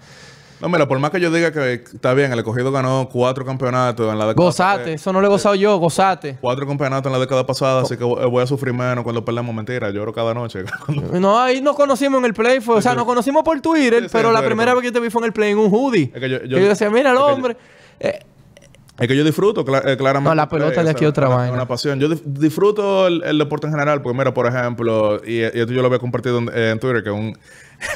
No, 0.61 0.69
mira, 0.69 0.87
por 0.87 0.99
más 0.99 1.09
que 1.09 1.19
yo 1.19 1.31
diga 1.31 1.51
que 1.51 1.73
está 1.73 2.13
bien, 2.13 2.31
el 2.31 2.37
escogido 2.37 2.71
ganó 2.71 3.09
cuatro 3.11 3.43
campeonatos 3.43 4.11
en 4.11 4.19
la 4.19 4.27
década 4.27 4.45
Gozate, 4.45 4.93
eso 4.93 5.11
no 5.11 5.19
lo 5.19 5.25
he 5.25 5.29
gozado 5.31 5.55
yo, 5.55 5.75
gozate. 5.79 6.37
Cuatro 6.39 6.67
campeonatos 6.67 7.07
en 7.09 7.13
la 7.13 7.19
década 7.19 7.47
pasada, 7.47 7.81
así 7.81 7.97
que 7.97 8.03
voy 8.03 8.43
a 8.43 8.45
sufrir 8.45 8.71
menos 8.71 9.03
cuando 9.03 9.25
perdamos. 9.25 9.55
Mentira, 9.55 9.89
lloro 9.89 10.13
cada 10.13 10.35
noche. 10.35 10.59
No, 11.19 11.39
ahí 11.39 11.61
nos 11.61 11.75
conocimos 11.75 12.19
en 12.19 12.25
el 12.25 12.35
play, 12.35 12.59
fue- 12.61 12.75
o 12.75 12.81
sea, 12.81 12.93
nos 12.93 13.05
conocimos 13.05 13.41
por 13.43 13.59
Twitter, 13.59 14.03
Sí, 14.03 14.09
pero 14.11 14.31
la 14.31 14.45
primera 14.45 14.75
vez 14.75 14.81
que 14.81 14.87
yo 14.89 14.93
te 14.93 14.99
vi 14.99 15.09
fue 15.09 15.21
en 15.21 15.25
el 15.25 15.33
play 15.33 15.49
en 15.51 15.57
un 15.57 15.73
hoodie. 15.73 16.11
Es 16.13 16.19
que 16.19 16.29
yo- 16.29 16.43
yo- 16.43 16.59
y 16.59 16.61
yo 16.61 16.69
decía, 16.69 16.91
mira 16.91 17.09
el 17.09 17.17
es 17.17 17.23
que 17.23 17.27
yo- 17.27 17.33
hombre. 17.35 17.57
Eh, 17.99 18.19
Es 19.01 19.07
que 19.07 19.17
yo 19.17 19.23
disfruto 19.23 19.61
eh, 19.61 19.97
claramente. 19.97 20.29
No, 20.29 20.35
la 20.35 20.47
pelota 20.47 20.83
de 20.83 20.91
aquí 20.91 21.05
otra 21.05 21.27
una, 21.27 21.35
vaina. 21.37 21.53
Una 21.53 21.67
pasión. 21.67 21.99
Yo 21.99 22.07
disfruto 22.07 23.07
el, 23.07 23.23
el 23.23 23.39
deporte 23.39 23.65
en 23.65 23.73
general, 23.73 24.03
porque 24.03 24.15
mira, 24.15 24.31
por 24.31 24.45
ejemplo, 24.45 25.19
y, 25.25 25.39
y 25.39 25.41
esto 25.41 25.73
yo 25.73 25.81
lo 25.81 25.87
había 25.87 25.97
compartido 25.97 26.37
en, 26.37 26.55
en 26.55 26.79
Twitter, 26.79 27.01
que 27.01 27.09
es 27.09 27.15
un, 27.15 27.35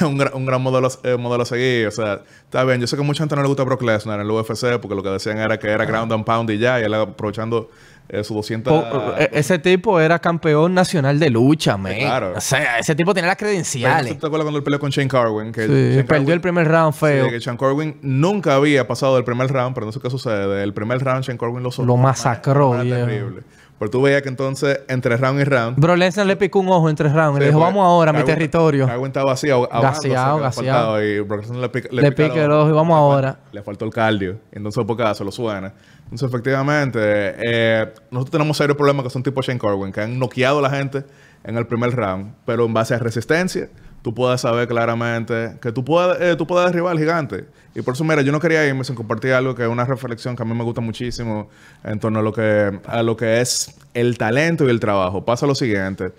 un, 0.06 0.18
gran, 0.18 0.34
un 0.34 0.44
gran 0.46 0.60
modelo, 0.60 0.88
eh, 1.04 1.16
modelo 1.16 1.44
a 1.44 1.46
seguir. 1.46 1.86
O 1.86 1.92
sea, 1.92 2.22
está 2.42 2.64
bien. 2.64 2.80
Yo 2.80 2.88
sé 2.88 2.96
que 2.96 3.02
mucha 3.02 3.22
gente 3.22 3.36
no 3.36 3.42
le 3.42 3.48
gusta 3.48 3.62
Brock 3.62 3.82
Lesnar 3.82 4.18
en 4.18 4.26
el 4.26 4.32
UFC, 4.32 4.80
porque 4.80 4.96
lo 4.96 5.02
que 5.04 5.10
decían 5.10 5.38
era 5.38 5.58
que 5.60 5.68
era 5.68 5.84
ground 5.84 6.12
and 6.12 6.24
pound 6.24 6.50
y 6.50 6.58
ya, 6.58 6.80
y 6.80 6.82
él 6.82 6.94
aprovechando 6.94 7.70
eh, 8.08 8.22
sus 8.24 8.36
200... 8.36 8.72
po- 8.84 9.14
eh, 9.18 9.30
ese 9.32 9.58
tipo 9.58 9.98
era 10.00 10.18
campeón 10.18 10.74
nacional 10.74 11.18
de 11.18 11.30
lucha, 11.30 11.76
man. 11.76 11.94
claro. 11.98 12.34
O 12.36 12.40
sea, 12.40 12.78
ese 12.78 12.94
tipo 12.94 13.12
tenía 13.14 13.28
las 13.28 13.36
credenciales. 13.36 14.18
¿Te 14.18 14.26
acuerdas 14.26 14.44
cuando 14.44 14.58
él 14.58 14.64
peleó 14.64 14.78
con 14.78 14.90
Shane 14.90 15.08
Carwin? 15.08 15.52
Que 15.52 15.66
Sí, 15.66 15.72
Shane 15.96 16.04
perdió 16.04 16.34
el 16.34 16.40
primer 16.40 16.68
round 16.68 16.94
feo. 16.94 17.24
Sí, 17.26 17.30
que 17.30 17.40
Shane 17.40 17.58
Carwin 17.58 17.96
nunca 18.02 18.54
había 18.54 18.86
pasado 18.86 19.16
del 19.16 19.24
primer 19.24 19.48
round, 19.52 19.74
pero 19.74 19.86
no 19.86 19.92
sé 19.92 20.00
qué 20.00 20.10
sucede. 20.10 20.62
El 20.62 20.72
primer 20.72 21.02
round 21.02 21.24
Shane 21.24 21.38
Carwin 21.38 21.62
lo 21.62 21.70
Lo 21.84 21.96
masacró, 21.96 22.72
terrible. 22.82 23.42
Pero 23.78 23.90
tú 23.90 24.00
veías 24.00 24.22
que 24.22 24.30
entonces, 24.30 24.80
entre 24.88 25.16
round 25.18 25.40
y 25.40 25.44
round... 25.44 25.78
Bro 25.78 25.96
Lesnar 25.96 26.26
le 26.26 26.36
picó 26.36 26.60
un 26.60 26.68
ojo 26.68 26.88
entre 26.88 27.10
rounds. 27.10 27.36
Sí, 27.36 27.40
le 27.40 27.46
dijo, 27.48 27.60
vamos 27.60 27.84
ahora 27.84 28.10
a 28.10 28.14
mi 28.14 28.24
territorio. 28.24 28.86
Darwin 28.86 29.08
estaba 29.08 29.32
así, 29.32 29.48
Gaseado, 29.48 30.38
le 30.38 30.42
gaseado. 30.42 31.04
Y 31.04 31.20
Brock 31.20 31.42
Lesnar 31.42 31.60
le 31.60 31.68
pica, 31.68 31.88
Le 31.92 32.12
pica 32.12 32.28
pica 32.28 32.44
el 32.44 32.52
ojo 32.52 32.70
y 32.70 32.72
vamos 32.72 32.94
Le 32.94 33.00
ahora. 33.00 33.38
Le 33.52 33.62
faltó 33.62 33.84
el 33.84 33.90
cardio. 33.90 34.38
Y 34.52 34.56
entonces, 34.56 34.82
por 34.84 34.96
caso, 34.96 35.24
lo 35.24 35.30
suena. 35.30 35.74
Entonces, 36.04 36.28
efectivamente, 36.28 37.00
eh, 37.02 37.92
nosotros 38.10 38.30
tenemos 38.30 38.56
serios 38.56 38.76
problemas 38.78 39.04
que 39.04 39.10
son 39.10 39.22
tipo 39.22 39.42
Shane 39.42 39.58
Corwin, 39.58 39.92
que 39.92 40.00
han 40.00 40.18
noqueado 40.18 40.60
a 40.60 40.62
la 40.62 40.70
gente 40.70 41.04
en 41.44 41.56
el 41.58 41.66
primer 41.66 41.94
round, 41.94 42.32
pero 42.46 42.64
en 42.64 42.72
base 42.72 42.94
a 42.94 42.98
resistencia, 42.98 43.68
tú 44.06 44.14
puedes 44.14 44.40
saber 44.40 44.68
claramente 44.68 45.56
que 45.60 45.72
tú 45.72 45.84
puedes, 45.84 46.20
eh, 46.20 46.36
tú 46.36 46.46
puedes 46.46 46.68
derribar 46.70 46.92
al 46.92 46.98
gigante. 47.00 47.44
Y 47.74 47.82
por 47.82 47.94
eso, 47.94 48.04
mira, 48.04 48.22
yo 48.22 48.30
no 48.30 48.38
quería 48.38 48.64
irme 48.64 48.84
sin 48.84 48.94
compartir 48.94 49.32
algo 49.32 49.52
que 49.56 49.64
es 49.64 49.68
una 49.68 49.84
reflexión 49.84 50.36
que 50.36 50.44
a 50.44 50.46
mí 50.46 50.54
me 50.54 50.62
gusta 50.62 50.80
muchísimo 50.80 51.48
en 51.82 51.98
torno 51.98 52.20
a 52.20 52.22
lo 52.22 52.32
que, 52.32 52.78
a 52.86 53.02
lo 53.02 53.16
que 53.16 53.40
es 53.40 53.74
el 53.94 54.16
talento 54.16 54.64
y 54.64 54.70
el 54.70 54.78
trabajo. 54.78 55.24
Pasa 55.24 55.44
lo 55.44 55.56
siguiente. 55.56 56.12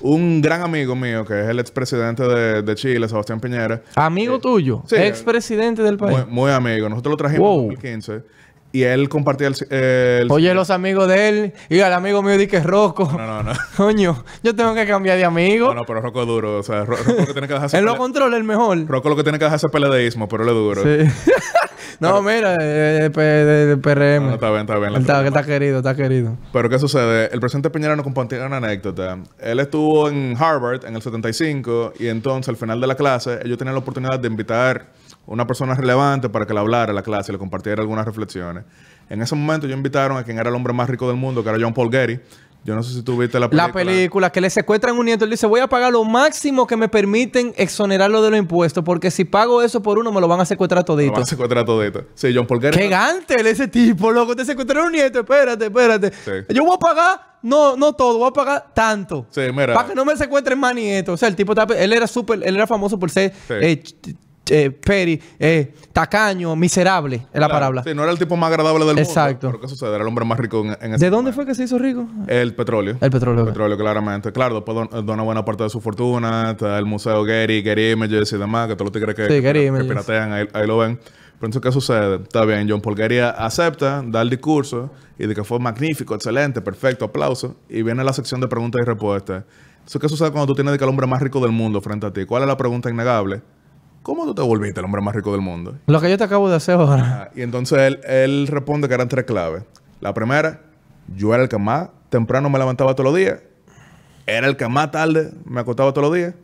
Un 0.00 0.40
gran 0.40 0.62
amigo 0.62 0.96
mío, 0.96 1.26
que 1.26 1.38
es 1.42 1.46
el 1.48 1.58
expresidente 1.60 2.22
de, 2.22 2.62
de 2.62 2.74
Chile, 2.74 3.06
Sebastián 3.06 3.38
Piñera, 3.38 3.82
Amigo 3.96 4.38
tuyo, 4.38 4.82
sí. 4.86 4.96
expresidente 4.96 5.82
del 5.82 5.98
país. 5.98 6.16
muy, 6.16 6.26
muy 6.32 6.50
amigo. 6.52 6.88
Nosotros 6.88 7.10
lo 7.12 7.16
trajimos 7.18 7.46
Wow. 7.46 7.60
en 7.64 7.68
2015 7.74 8.22
y 8.72 8.82
él 8.82 9.08
compartía 9.08 9.48
el... 9.48 9.56
el- 9.70 10.30
Oye, 10.30 10.52
los 10.54 10.70
amigos 10.70 11.08
de 11.08 11.28
él 11.28 11.52
y 11.68 11.80
al 11.80 11.92
amigo 11.94 12.22
mío 12.22 12.36
di 12.36 12.46
que 12.46 12.58
es 12.58 12.64
Rocco. 12.64 13.10
No, 13.10 13.26
no, 13.26 13.42
no. 13.42 13.52
Coño, 13.76 14.24
yo 14.42 14.54
tengo 14.54 14.74
que 14.74 14.86
cambiar 14.86 15.16
de 15.16 15.24
amigo. 15.24 15.68
No, 15.68 15.74
no, 15.74 15.84
pero 15.86 16.00
Rocco 16.00 16.22
es 16.22 16.26
duro. 16.26 16.58
O 16.58 16.62
sea, 16.62 16.84
Ro- 16.84 16.96
Rocco 16.96 17.12
lo 17.20 17.26
que 17.26 17.32
tiene 17.32 17.48
que 17.48 17.54
dejar 17.54 17.70
él 17.74 17.84
lo 17.84 17.96
controla 17.96 18.36
el 18.36 18.44
mejor. 18.44 18.86
Rocco 18.86 19.08
lo 19.08 19.16
que 19.16 19.22
tiene 19.22 19.38
que 19.38 19.44
dejar 19.44 19.56
es 19.64 19.72
peledeísmo, 19.72 20.28
pero 20.28 20.42
él 20.42 20.48
es 20.50 20.54
duro. 20.54 20.82
Sí. 20.82 21.30
no, 22.00 22.20
mira, 22.22 22.56
eh, 22.60 23.10
P- 23.14 23.20
de- 23.22 23.66
de 23.66 23.76
PRM. 23.78 24.24
No, 24.24 24.28
no, 24.30 24.34
está 24.34 24.50
bien, 24.50 24.60
está 24.62 24.76
bien. 24.78 24.94
Él 24.94 25.00
está, 25.00 25.26
está 25.26 25.42
querido, 25.44 25.78
está 25.78 25.94
querido. 25.94 26.36
Pero 26.52 26.68
¿qué 26.68 26.78
sucede? 26.78 27.30
El 27.32 27.40
presidente 27.40 27.70
Piñera 27.70 27.96
nos 27.96 28.04
compartió 28.04 28.44
una 28.44 28.58
anécdota. 28.58 29.18
Él 29.38 29.60
estuvo 29.60 30.08
en 30.10 30.36
Harvard 30.38 30.84
en 30.84 30.94
el 30.96 31.02
75 31.02 31.94
y 31.98 32.08
entonces 32.08 32.48
al 32.50 32.56
final 32.56 32.80
de 32.80 32.86
la 32.86 32.94
clase 32.96 33.38
ellos 33.44 33.56
tenían 33.56 33.74
la 33.74 33.80
oportunidad 33.80 34.18
de 34.18 34.28
invitar 34.28 34.86
una 35.26 35.46
persona 35.46 35.74
relevante 35.74 36.28
para 36.28 36.46
que 36.46 36.54
le 36.54 36.60
hablara 36.60 36.92
a 36.92 36.94
la 36.94 37.02
clase 37.02 37.30
y 37.30 37.34
le 37.34 37.38
compartiera 37.38 37.82
algunas 37.82 38.04
reflexiones. 38.06 38.64
En 39.08 39.22
ese 39.22 39.34
momento 39.34 39.66
ellos 39.66 39.76
invitaron 39.76 40.16
a 40.16 40.24
quien 40.24 40.38
era 40.38 40.48
el 40.48 40.54
hombre 40.54 40.72
más 40.72 40.88
rico 40.88 41.06
del 41.08 41.16
mundo, 41.16 41.42
que 41.42 41.50
era 41.50 41.58
John 41.60 41.74
Paul 41.74 41.90
Getty. 41.90 42.18
Yo 42.64 42.74
no 42.74 42.82
sé 42.82 42.94
si 42.94 43.02
tú 43.02 43.16
viste 43.16 43.38
la 43.38 43.48
película. 43.48 43.68
La 43.68 43.72
película 43.72 44.30
que 44.32 44.40
le 44.40 44.50
secuestran 44.50 44.98
un 44.98 45.04
nieto, 45.06 45.24
él 45.24 45.30
dice, 45.30 45.46
voy 45.46 45.60
a 45.60 45.68
pagar 45.68 45.92
lo 45.92 46.02
máximo 46.02 46.66
que 46.66 46.76
me 46.76 46.88
permiten 46.88 47.54
exonerarlo 47.56 48.20
de 48.22 48.30
los 48.30 48.38
impuestos, 48.40 48.82
porque 48.82 49.12
si 49.12 49.24
pago 49.24 49.62
eso 49.62 49.80
por 49.82 50.00
uno, 50.00 50.10
me 50.10 50.20
lo 50.20 50.26
van 50.26 50.40
a 50.40 50.44
secuestrar 50.44 50.80
Lo 50.80 50.84
todito. 50.84 51.12
van 51.12 51.22
a 51.22 51.26
secuestrar 51.26 51.64
todito. 51.64 52.06
Sí, 52.14 52.32
John 52.34 52.44
Paul 52.48 52.60
Getty. 52.60 52.76
¡Qué 52.76 52.88
gante 52.88 53.36
ese 53.48 53.68
tipo, 53.68 54.10
loco! 54.10 54.34
Te 54.34 54.44
secuestraron 54.44 54.86
un 54.86 54.92
nieto, 54.94 55.20
espérate, 55.20 55.66
espérate. 55.66 56.10
Sí. 56.24 56.54
Yo 56.54 56.64
voy 56.64 56.74
a 56.74 56.78
pagar, 56.78 57.20
no, 57.42 57.76
no 57.76 57.92
todo, 57.92 58.18
voy 58.18 58.28
a 58.28 58.32
pagar 58.32 58.66
tanto. 58.74 59.26
Sí, 59.30 59.42
mira. 59.54 59.72
Para 59.72 59.86
que 59.88 59.94
no 59.94 60.04
me 60.04 60.16
secuestren 60.16 60.58
más 60.58 60.74
nietos. 60.74 61.14
O 61.14 61.16
sea, 61.16 61.28
el 61.28 61.36
tipo, 61.36 61.54
él 61.76 61.92
era 61.92 62.08
súper, 62.08 62.40
él 62.44 62.56
era 62.56 62.66
famoso 62.66 62.98
por 62.98 63.10
ser 63.10 63.32
Sí. 63.46 63.54
eh, 63.60 63.82
eh, 64.50 64.70
peri, 64.70 65.20
eh, 65.38 65.72
tacaño, 65.92 66.54
miserable, 66.56 67.26
es 67.32 67.40
la 67.40 67.48
palabra. 67.48 67.82
Sí, 67.82 67.94
no 67.94 68.02
era 68.02 68.12
el 68.12 68.18
tipo 68.18 68.36
más 68.36 68.48
agradable 68.50 68.84
del 68.84 68.98
Exacto. 68.98 69.46
mundo. 69.48 69.58
Pero 69.58 69.60
¿qué 69.60 69.68
sucede? 69.68 69.90
Era 69.94 70.02
el 70.02 70.08
hombre 70.08 70.24
más 70.24 70.38
rico 70.38 70.60
en, 70.64 70.76
en 70.80 70.94
ese 70.94 71.04
¿De 71.04 71.10
dónde 71.10 71.30
momento. 71.30 71.32
fue 71.34 71.46
que 71.46 71.54
se 71.54 71.64
hizo 71.64 71.78
rico? 71.78 72.06
El 72.28 72.54
petróleo. 72.54 72.96
El 73.00 73.10
petróleo, 73.10 73.42
El 73.42 73.48
petróleo, 73.48 73.76
claramente. 73.76 74.32
Claro, 74.32 74.54
después 74.56 74.76
don- 74.90 75.06
dona 75.06 75.22
buena 75.22 75.44
parte 75.44 75.62
de 75.64 75.70
su 75.70 75.80
fortuna. 75.80 76.52
Está 76.52 76.78
el 76.78 76.84
museo 76.86 77.24
Getty, 77.24 77.62
Getty 77.62 77.90
Images 77.92 78.32
y 78.32 78.36
demás, 78.38 78.68
que 78.68 78.74
todos 78.76 78.86
los 78.86 78.92
tigres 78.92 79.14
que, 79.14 79.22
Sí, 79.26 79.42
que, 79.42 79.52
que 79.52 79.84
piratean, 79.84 80.32
ahí, 80.32 80.48
ahí 80.52 80.66
lo 80.66 80.78
ven. 80.78 80.98
Pero 81.38 81.48
entonces, 81.48 81.60
¿qué 81.62 81.72
sucede? 81.72 82.16
Está 82.22 82.44
bien, 82.46 82.66
John 82.68 82.80
Paul 82.80 82.96
Getty 82.96 83.18
acepta, 83.18 84.02
da 84.06 84.22
el 84.22 84.30
discurso 84.30 84.90
y 85.18 85.26
de 85.26 85.34
que 85.34 85.44
fue 85.44 85.58
magnífico, 85.58 86.14
excelente, 86.14 86.60
perfecto, 86.62 87.04
aplauso. 87.04 87.56
Y 87.68 87.82
viene 87.82 88.02
la 88.04 88.12
sección 88.14 88.40
de 88.40 88.48
preguntas 88.48 88.80
y 88.80 88.84
respuestas. 88.84 89.44
Eso 89.86 89.98
qué 90.00 90.08
sucede 90.08 90.30
cuando 90.30 90.46
tú 90.46 90.54
tienes 90.54 90.72
de 90.72 90.78
que 90.78 90.84
el 90.84 90.90
hombre 90.90 91.06
más 91.06 91.20
rico 91.20 91.38
del 91.40 91.52
mundo 91.52 91.80
frente 91.80 92.06
a 92.06 92.12
ti. 92.12 92.24
¿Cuál 92.24 92.42
es 92.42 92.48
la 92.48 92.56
pregunta 92.56 92.88
innegable? 92.90 93.42
¿Cómo 94.06 94.24
tú 94.24 94.36
te 94.36 94.42
volviste 94.42 94.78
el 94.78 94.84
hombre 94.84 95.02
más 95.02 95.16
rico 95.16 95.32
del 95.32 95.40
mundo? 95.40 95.78
Lo 95.88 96.00
que 96.00 96.08
yo 96.08 96.16
te 96.16 96.22
acabo 96.22 96.48
de 96.48 96.54
hacer 96.54 96.76
ahora. 96.76 97.22
Ah, 97.24 97.30
y 97.34 97.42
entonces 97.42 97.76
él, 97.80 98.00
él 98.04 98.46
responde 98.46 98.86
que 98.86 98.94
eran 98.94 99.08
tres 99.08 99.24
claves. 99.24 99.64
La 100.00 100.14
primera, 100.14 100.60
yo 101.16 101.34
era 101.34 101.42
el 101.42 101.48
que 101.48 101.58
más 101.58 101.88
temprano 102.08 102.48
me 102.48 102.56
levantaba 102.56 102.94
todos 102.94 103.10
los 103.10 103.16
días. 103.16 103.40
Era 104.24 104.46
el 104.46 104.56
que 104.56 104.68
más 104.68 104.92
tarde 104.92 105.32
me 105.44 105.58
acostaba 105.58 105.92
todos 105.92 106.06
los 106.06 106.16
días. 106.16 106.34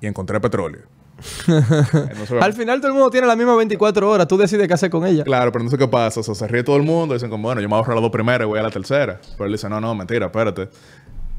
Y 0.00 0.08
encontré 0.08 0.40
petróleo. 0.40 0.80
Entonces, 1.46 2.42
Al 2.42 2.52
final 2.52 2.80
todo 2.80 2.88
el 2.88 2.94
mundo 2.94 3.10
tiene 3.10 3.28
las 3.28 3.36
mismas 3.36 3.58
24 3.58 4.10
horas. 4.10 4.26
Tú 4.26 4.36
decides 4.36 4.66
qué 4.66 4.74
hacer 4.74 4.90
con 4.90 5.06
ella. 5.06 5.22
Claro, 5.22 5.52
pero 5.52 5.62
no 5.62 5.70
sé 5.70 5.78
qué 5.78 5.86
pasa. 5.86 6.18
O 6.18 6.24
sea, 6.24 6.34
se 6.34 6.48
ríe 6.48 6.64
todo 6.64 6.74
el 6.74 6.82
mundo. 6.82 7.14
Dicen 7.14 7.30
como, 7.30 7.44
bueno, 7.44 7.60
yo 7.60 7.68
me 7.68 7.76
ahorro 7.76 7.94
las 7.94 8.02
dos 8.02 8.10
primeras 8.10 8.44
y 8.44 8.48
voy 8.48 8.58
a 8.58 8.62
la 8.64 8.72
tercera. 8.72 9.20
Pero 9.38 9.46
él 9.46 9.52
dice, 9.52 9.68
no, 9.68 9.80
no, 9.80 9.94
mentira, 9.94 10.26
espérate. 10.26 10.68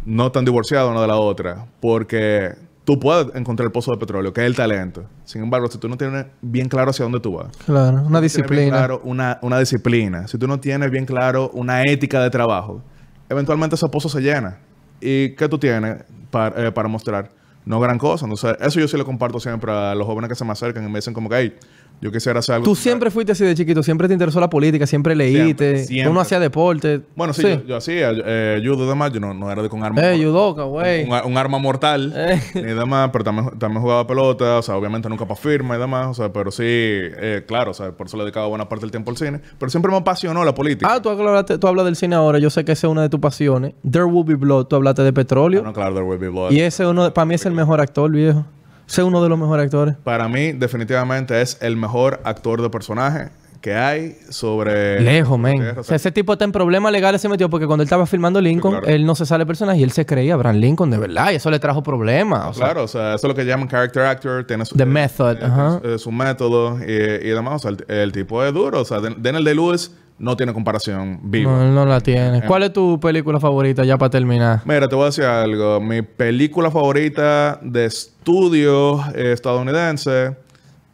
No 0.05 0.27
están 0.27 0.45
divorciados 0.45 0.89
una 0.89 1.01
de 1.01 1.07
la 1.07 1.17
otra. 1.17 1.65
Porque 1.81 2.53
tú 2.85 2.97
puedes 2.99 3.35
encontrar 3.35 3.65
el 3.65 3.71
pozo 3.71 3.91
de 3.91 3.97
petróleo, 3.97 4.31
que 4.31 4.41
es 4.41 4.47
el 4.47 4.55
talento. 4.55 5.03
Sin 5.25 5.43
embargo, 5.43 5.67
si 5.67 5.77
tú 5.77 5.89
no 5.89 5.97
tienes 5.97 6.27
bien 6.41 6.69
claro 6.69 6.91
hacia 6.91 7.03
dónde 7.03 7.19
tú 7.19 7.33
vas, 7.33 7.55
Claro, 7.65 7.97
una 8.01 8.19
bien 8.19 8.21
disciplina. 8.21 8.77
claro 8.77 9.01
una, 9.03 9.39
una 9.41 9.59
disciplina, 9.59 10.27
si 10.27 10.37
tú 10.37 10.47
no 10.47 10.59
tienes 10.59 10.89
bien 10.91 11.05
claro 11.05 11.49
una 11.53 11.81
ética 11.81 12.21
de 12.21 12.29
trabajo, 12.29 12.81
eventualmente 13.29 13.75
ese 13.75 13.87
pozo 13.87 14.07
se 14.07 14.21
llena. 14.21 14.59
¿Y 15.01 15.35
qué 15.35 15.49
tú 15.49 15.57
tienes 15.57 16.03
para, 16.31 16.67
eh, 16.67 16.71
para 16.71 16.87
mostrar? 16.87 17.31
No 17.65 17.79
gran 17.79 17.97
cosa. 17.97 18.25
Entonces, 18.25 18.55
eso 18.61 18.79
yo 18.79 18.87
sí 18.87 18.95
lo 18.95 19.05
comparto 19.05 19.39
siempre 19.39 19.71
a 19.71 19.95
los 19.95 20.05
jóvenes 20.05 20.29
que 20.29 20.35
se 20.35 20.45
me 20.45 20.51
acercan 20.51 20.83
y 20.85 20.87
me 20.87 20.99
dicen 20.99 21.13
como 21.15 21.27
que, 21.29 21.35
hey, 21.37 21.53
yo 22.01 22.11
quisiera 22.11 22.39
hacer 22.39 22.55
algo. 22.55 22.65
Tú 22.65 22.75
siempre 22.75 23.09
fuiste 23.09 23.31
así 23.31 23.43
de 23.43 23.55
chiquito, 23.55 23.81
siempre 23.81 24.07
te 24.07 24.13
interesó 24.13 24.39
la 24.39 24.49
política, 24.49 24.85
siempre 24.85 25.15
leíste, 25.15 25.43
Siempre, 25.45 25.77
siempre. 25.85 26.09
uno 26.11 26.19
hacía 26.19 26.39
deporte. 26.39 27.01
Bueno, 27.15 27.33
sí, 27.33 27.41
Yo, 27.43 27.63
yo 27.65 27.75
hacía 27.77 28.11
eh, 28.13 28.61
judo 28.63 28.85
y 28.85 28.87
demás. 28.87 29.11
Yo 29.11 29.19
no, 29.19 29.33
no 29.33 29.51
era 29.51 29.61
de 29.63 29.69
con 29.69 29.83
arma. 29.83 30.01
Eh, 30.13 30.17
judoka, 30.23 30.63
güey. 30.63 31.03
un, 31.09 31.31
un 31.31 31.37
arma 31.37 31.57
mortal 31.57 32.13
Eh. 32.15 32.39
ni 32.55 32.61
demás, 32.61 33.09
pero 33.11 33.23
también, 33.23 33.57
también 33.57 33.81
jugaba 33.81 34.05
pelota, 34.05 34.57
o 34.57 34.61
sea, 34.61 34.75
obviamente 34.77 35.09
nunca 35.09 35.25
para 35.25 35.39
firma 35.39 35.75
y 35.75 35.79
demás, 35.79 36.07
o 36.07 36.13
sea, 36.13 36.31
pero 36.33 36.51
sí, 36.51 36.63
eh, 36.65 37.43
claro, 37.47 37.71
o 37.71 37.73
sea, 37.73 37.91
por 37.91 38.07
eso 38.07 38.17
le 38.17 38.23
dedicaba 38.23 38.47
buena 38.47 38.67
parte 38.69 38.81
del 38.83 38.91
tiempo 38.91 39.11
al 39.11 39.17
cine, 39.17 39.41
pero 39.57 39.69
siempre 39.69 39.91
me 39.91 39.97
apasionó 39.97 40.43
la 40.43 40.53
política. 40.53 40.87
Ah, 40.91 41.01
tú 41.01 41.09
hablaste- 41.09 41.57
tú 41.59 41.67
hablas 41.67 41.85
del 41.85 41.95
cine 41.95 42.15
ahora. 42.15 42.39
Yo 42.39 42.49
sé 42.49 42.65
que 42.65 42.71
esa 42.73 42.87
es 42.87 42.91
una 42.91 43.01
de 43.01 43.09
tus 43.09 43.19
pasiones. 43.19 43.73
There 43.89 44.05
Will 44.05 44.25
Be 44.25 44.35
Blood. 44.35 44.65
Tú 44.65 44.75
hablaste 44.75 45.01
de 45.03 45.13
petróleo. 45.13 45.61
Ah, 45.63 45.67
no, 45.67 45.73
claro, 45.73 45.93
There 45.95 46.05
Will 46.05 46.19
Be 46.19 46.29
Blood. 46.29 46.51
Y 46.51 46.59
ese 46.59 46.83
es 46.83 46.89
uno, 46.89 47.13
para 47.13 47.25
mí 47.25 47.35
es 47.35 47.45
el 47.45 47.53
mejor 47.53 47.79
actor, 47.81 48.11
viejo. 48.11 48.45
Es 48.87 48.97
uno 48.99 49.21
de 49.23 49.29
los 49.29 49.37
mejores 49.39 49.65
actores. 49.65 49.95
Para 50.03 50.27
mí, 50.27 50.51
definitivamente 50.53 51.41
es 51.41 51.57
el 51.61 51.75
mejor 51.77 52.21
actor 52.23 52.61
de 52.61 52.69
personaje 52.69 53.29
que 53.61 53.73
hay 53.73 54.15
sobre... 54.29 55.01
Lejos, 55.01 55.39
men. 55.39 55.75
O 55.79 55.83
sea, 55.83 55.95
ese 55.95 56.11
tipo 56.11 56.33
está 56.33 56.45
en 56.45 56.51
problemas 56.51 56.91
legales 56.91 57.19
se 57.19 57.27
metió 57.27 57.49
porque 57.49 57.65
cuando 57.65 57.81
él 57.81 57.87
estaba 57.87 58.05
filmando 58.05 58.39
Lincoln, 58.39 58.73
claro. 58.73 58.87
él 58.87 59.07
no 59.07 59.15
se 59.15 59.25
sale 59.25 59.43
personaje 59.47 59.79
y 59.79 59.83
él 59.83 59.91
se 59.91 60.05
creía 60.05 60.35
Abraham 60.35 60.57
Lincoln 60.57 60.91
de 60.91 60.99
verdad. 60.99 61.31
Y 61.31 61.35
eso 61.35 61.49
le 61.49 61.57
trajo 61.57 61.81
problemas. 61.81 62.49
O 62.49 62.53
sea, 62.53 62.65
Claro, 62.65 62.83
o 62.83 62.87
sea, 62.87 63.15
eso 63.15 63.25
es 63.25 63.29
lo 63.29 63.33
que 63.33 63.43
llaman 63.43 63.67
character 63.67 64.03
actor, 64.03 64.45
tiene 64.45 64.65
su, 64.65 64.75
The 64.75 64.85
method, 64.85 65.37
eh, 65.37 65.39
tiene 65.39 65.79
su- 65.97 65.99
su 66.03 66.11
método 66.11 66.77
y, 66.79 66.91
y 66.91 67.29
demás. 67.31 67.65
O 67.65 67.69
sea, 67.69 67.71
el, 67.71 67.85
el 67.91 68.11
tipo 68.11 68.43
es 68.43 68.53
duro. 68.53 68.81
O 68.81 68.85
sea, 68.85 68.99
Dan- 68.99 69.15
Daniel 69.17 69.43
Day-Lewis 69.43 69.91
no 70.17 70.37
tiene 70.37 70.53
comparación 70.53 71.19
viva. 71.23 71.51
no, 71.51 71.71
no 71.71 71.85
la 71.85 71.99
tiene. 71.99 72.41
¿Cuál 72.45 72.63
es 72.63 72.73
tu 72.73 72.99
película 72.99 73.39
favorita 73.39 73.83
ya 73.83 73.97
para 73.97 74.09
terminar? 74.09 74.61
Mira, 74.65 74.87
te 74.87 74.95
voy 74.95 75.03
a 75.03 75.05
decir 75.07 75.25
algo. 75.25 75.79
Mi 75.81 76.01
película 76.01 76.71
favorita 76.71 77.59
de 77.61 77.85
estudio 77.85 78.99
eh, 79.13 79.31
estadounidense 79.33 80.35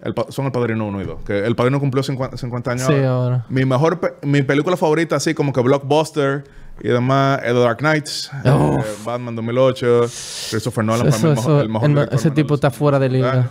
el 0.02 0.16
son 0.30 0.46
El 0.48 0.52
Padrino 0.52 0.88
1 0.88 1.02
y 1.02 1.06
2. 1.06 1.18
Que 1.24 1.46
El 1.46 1.56
Padrino 1.56 1.80
cumplió 1.80 2.02
50, 2.02 2.36
50 2.36 2.72
años. 2.72 2.88
Sí, 2.88 2.96
ahora. 3.04 3.46
Mi 3.50 3.66
mejor... 3.66 4.00
pe- 4.00 4.14
mi 4.24 4.42
película 4.42 4.76
favorita, 4.76 5.16
así 5.18 5.36
como 5.36 5.54
que 5.54 5.62
Blockbuster 5.62 6.44
y 6.82 6.88
demás, 6.88 7.40
es 7.44 7.54
The 7.54 7.60
Dark 7.60 7.78
Knights. 7.78 8.32
eh, 8.44 8.50
Uf. 8.52 9.06
Batman 9.06 9.36
2008. 9.36 10.02
Christopher 10.50 10.84
Nolan 10.84 11.08
para 11.12 11.18
mí 11.22 11.32
Eso- 11.40 11.62
el 11.62 11.70
mejor, 11.70 11.86
el 11.90 11.96
mejor 11.96 12.14
ese 12.16 12.32
tipo 12.32 12.56
está 12.56 12.72
fuera 12.72 12.98
de 12.98 13.10
liga. 13.10 13.50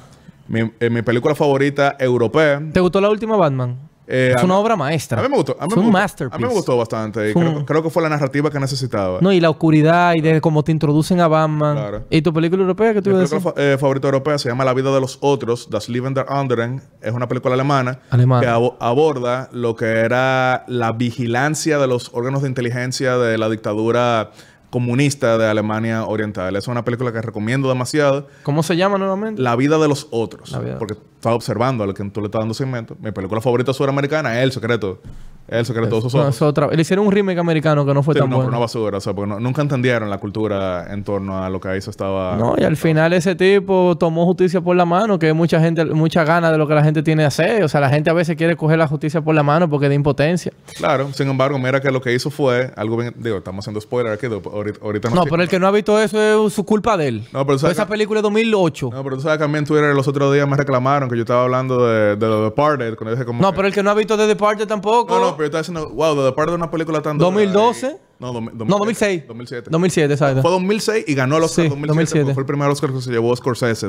Mi, 0.48 0.72
eh, 0.80 0.90
mi 0.90 1.02
película 1.02 1.36
favorita 1.36 1.94
europea... 2.00 2.60
¿Te 2.72 2.80
gustó 2.80 3.00
la 3.00 3.08
última 3.10 3.36
Batman? 3.36 3.78
Eh, 4.10 4.32
es 4.36 4.42
a 4.42 4.44
una 4.44 4.58
obra 4.58 4.76
maestra. 4.76 5.20
A 5.20 5.22
mí 5.22 5.28
me 5.28 5.36
gustó. 5.36 5.56
A 5.58 5.66
mí 5.66 5.68
es 5.70 5.76
me 5.76 5.80
un 5.80 5.86
gustó, 5.86 5.92
masterpiece. 6.00 6.34
A 6.36 6.38
mí 6.38 6.44
me 6.48 6.54
gustó 6.54 6.76
bastante. 6.76 7.30
Y 7.30 7.32
Fue 7.32 7.48
un- 7.48 7.64
creo, 7.64 7.82
que 7.82 7.90
fue 7.90 8.02
la 8.02 8.08
narrativa 8.08 8.50
que 8.50 8.58
necesitaba. 8.60 9.18
No, 9.20 9.32
y 9.32 9.40
la 9.40 9.50
oscuridad 9.50 10.14
y 10.14 10.20
de 10.20 10.40
cómo 10.40 10.62
te 10.64 10.72
introducen 10.72 11.20
a 11.20 11.28
Batman. 11.28 11.76
Claro. 11.76 12.02
¿Y 12.10 12.22
tu 12.22 12.32
película 12.32 12.62
europea 12.62 12.92
que 12.94 13.02
tú 13.02 13.10
ibas 13.10 13.22
a 13.24 13.36
película 13.36 13.52
decir? 13.54 13.72
eh, 13.74 13.78
favorita 13.78 14.08
europea 14.08 14.38
se 14.38 14.48
llama 14.48 14.64
La 14.64 14.74
vida 14.74 14.92
de 14.92 15.00
los 15.00 15.18
otros, 15.20 15.68
Das 15.70 15.88
Leben 15.88 16.14
der 16.14 16.26
anderen. 16.28 16.82
Es 17.00 17.12
una 17.12 17.28
película 17.28 17.54
alemana 17.54 18.00
Alemana. 18.10 18.40
que 18.42 18.48
abo- 18.48 18.76
aborda 18.80 19.48
lo 19.52 19.76
que 19.76 19.86
era 19.86 20.64
la 20.66 20.92
vigilancia 20.92 21.78
de 21.78 21.86
los 21.86 22.10
órganos 22.12 22.42
de 22.42 22.48
inteligencia 22.48 23.16
de 23.16 23.38
la 23.38 23.48
dictadura 23.48 24.30
comunista 24.70 25.36
de 25.36 25.46
Alemania 25.46 26.04
Oriental. 26.04 26.56
Es 26.56 26.68
una 26.68 26.84
película 26.84 27.12
que 27.12 27.20
recomiendo 27.20 27.68
demasiado. 27.68 28.28
¿Cómo 28.42 28.62
se 28.62 28.76
llama 28.76 28.98
nuevamente? 28.98 29.42
La 29.42 29.56
vida 29.56 29.78
de 29.78 29.88
los 29.88 30.06
otros. 30.10 30.58
Vida. 30.62 30.78
Porque 30.78 30.94
estaba 30.94 31.34
observando 31.34 31.84
a 31.84 31.86
lo 31.86 31.94
que 31.94 32.02
tú 32.10 32.20
le 32.20 32.26
estás 32.26 32.40
dando 32.40 32.54
segmento. 32.54 32.96
Mi 33.00 33.12
película 33.12 33.40
favorita 33.40 33.72
suramericana 33.72 34.38
es 34.38 34.44
El 34.44 34.52
Secreto. 34.52 35.02
El 35.50 35.66
secreto 35.66 35.96
de 35.96 36.02
sus 36.02 36.14
ojos. 36.14 36.34
es 36.36 36.42
otra- 36.42 36.68
Le 36.68 36.80
hicieron 36.80 37.06
un 37.06 37.12
remake 37.12 37.38
americano 37.38 37.84
que 37.84 37.92
no 37.92 38.02
fue 38.02 38.14
Sí, 38.14 38.20
tan 38.20 38.30
no, 38.30 38.36
pero 38.36 38.48
una 38.48 38.56
bueno. 38.58 38.60
basura, 38.60 38.98
o 38.98 39.00
sea, 39.00 39.12
porque 39.14 39.28
no- 39.30 39.40
nunca 39.40 39.62
entendieron 39.62 40.08
la 40.08 40.18
cultura 40.18 40.86
en 40.92 41.02
torno 41.04 41.42
a 41.42 41.50
lo 41.50 41.60
que 41.60 41.68
ahí 41.68 41.80
se 41.80 41.90
estaba... 41.90 42.36
No, 42.36 42.54
y 42.56 42.62
al 42.64 42.76
final 42.76 43.12
ese 43.12 43.34
tipo 43.34 43.96
tomó 43.98 44.24
justicia 44.26 44.60
por 44.60 44.76
la 44.76 44.84
mano, 44.84 45.18
que 45.18 45.32
mucha 45.32 45.60
gente, 45.60 45.84
mucha 45.86 46.22
gana 46.24 46.52
de 46.52 46.58
lo 46.58 46.68
que 46.68 46.74
la 46.74 46.84
gente 46.84 47.02
tiene 47.02 47.22
de 47.22 47.26
hacer. 47.26 47.64
O 47.64 47.68
sea, 47.68 47.80
la 47.80 47.90
gente 47.90 48.10
a 48.10 48.12
veces 48.12 48.36
quiere 48.36 48.56
coger 48.56 48.78
la 48.78 48.86
justicia 48.86 49.20
por 49.20 49.34
la 49.34 49.42
mano 49.42 49.68
porque 49.68 49.88
de 49.88 49.94
impotencia. 49.96 50.52
Claro, 50.76 51.12
sin 51.12 51.28
embargo, 51.28 51.58
mira 51.58 51.80
que 51.80 51.90
lo 51.90 52.00
que 52.00 52.14
hizo 52.14 52.30
fue 52.30 52.70
algo 52.76 52.96
bien... 52.96 53.12
Digo, 53.16 53.38
estamos 53.38 53.64
haciendo 53.64 53.80
spoiler 53.80 54.12
aquí, 54.12 54.26
ahorita, 54.26 54.78
ahorita 54.82 55.10
No, 55.10 55.24
pero 55.24 55.42
el 55.42 55.48
que 55.48 55.58
no 55.58 55.66
ha 55.66 55.70
visto 55.72 55.98
eso 56.00 56.46
es 56.46 56.52
su 56.52 56.64
culpa 56.64 56.96
de 56.96 57.08
él. 57.08 57.20
No, 57.32 57.44
pero 57.44 57.58
Fue 57.58 57.58
¿sabes 57.58 57.76
esa 57.76 57.86
qué? 57.86 57.90
película 57.90 58.18
de 58.18 58.22
2008. 58.22 58.90
No, 58.92 59.02
pero 59.02 59.16
tú 59.16 59.22
sabes 59.22 59.38
que 59.38 59.44
a 59.44 59.48
mí 59.48 59.58
en 59.58 59.64
Twitter 59.64 59.94
los 59.94 60.06
otros 60.06 60.32
días 60.32 60.46
me 60.48 60.56
reclamaron 60.56 61.08
que 61.10 61.16
yo 61.16 61.22
estaba 61.22 61.42
hablando 61.42 61.86
de, 61.86 62.10
de 62.10 62.16
The 62.16 62.26
Departed, 62.44 62.94
cuando 62.96 63.12
dije 63.16 63.24
como... 63.24 63.42
No, 63.42 63.50
que- 63.50 63.56
pero 63.56 63.68
el 63.68 63.74
que 63.74 63.82
no 63.82 63.90
ha 63.90 63.94
visto 63.94 64.16
The 64.16 64.26
Departed 64.26 64.66
tampoco. 64.68 65.14
No, 65.18 65.20
no, 65.30 65.36
pero 65.40 65.50
yo 65.50 65.58
estaba 65.58 65.62
diciendo, 65.62 65.90
wow, 65.94 66.14
The 66.16 66.22
Departed 66.22 66.52
es 66.52 66.56
una 66.56 66.70
película 66.70 67.00
tan... 67.00 67.16
2012. 67.16 67.86
Dura 67.86 67.96
y... 67.96 68.10
No, 68.20 68.34
do, 68.34 68.40
do, 68.52 68.64
no 68.66 68.76
2006. 68.76 69.26
2007. 69.28 69.70
2007, 69.70 70.12
exacto. 70.12 70.42
Fue 70.42 70.50
2006 70.50 71.04
y 71.08 71.14
ganó 71.14 71.38
el 71.38 71.44
Oscar 71.44 71.64
sí, 71.64 71.68
2007. 71.70 71.88
2007. 71.88 72.34
Fue 72.34 72.42
el 72.42 72.46
primer 72.46 72.68
Oscar 72.68 72.92
que 72.92 73.00
se 73.00 73.10
llevó 73.10 73.34
Scorsese. 73.34 73.86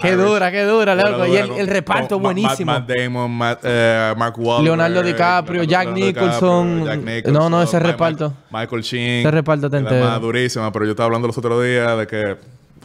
Qué 0.00 0.14
dura, 0.14 0.52
qué 0.52 0.62
dura, 0.62 0.94
loco. 0.94 1.26
Y 1.26 1.36
el, 1.36 1.50
el 1.50 1.66
reparto 1.66 2.14
con, 2.14 2.22
buenísimo. 2.22 2.70
Matt, 2.70 2.88
Matt 2.88 2.96
Damon, 2.96 3.30
Matt, 3.32 3.60
eh, 3.64 4.14
Mark 4.16 4.38
Wahlberg. 4.38 4.64
Leonardo 4.66 5.02
DiCaprio, 5.02 5.64
Jack, 5.64 5.86
Leonardo 5.86 6.06
Nicholson, 6.06 6.84
Jack 6.84 7.00
Nicholson. 7.00 7.32
No, 7.32 7.50
no, 7.50 7.60
ese 7.60 7.80
reparto. 7.80 8.32
Michael 8.52 8.82
Sheen. 8.82 9.20
Ese 9.20 9.30
reparto 9.32 9.68
te 9.68 9.78
entero. 9.78 10.20
durísima, 10.20 10.70
pero 10.70 10.84
yo 10.84 10.92
estaba 10.92 11.06
hablando 11.06 11.26
los 11.26 11.36
otros 11.36 11.64
días 11.64 11.98
de 11.98 12.06
que 12.06 12.36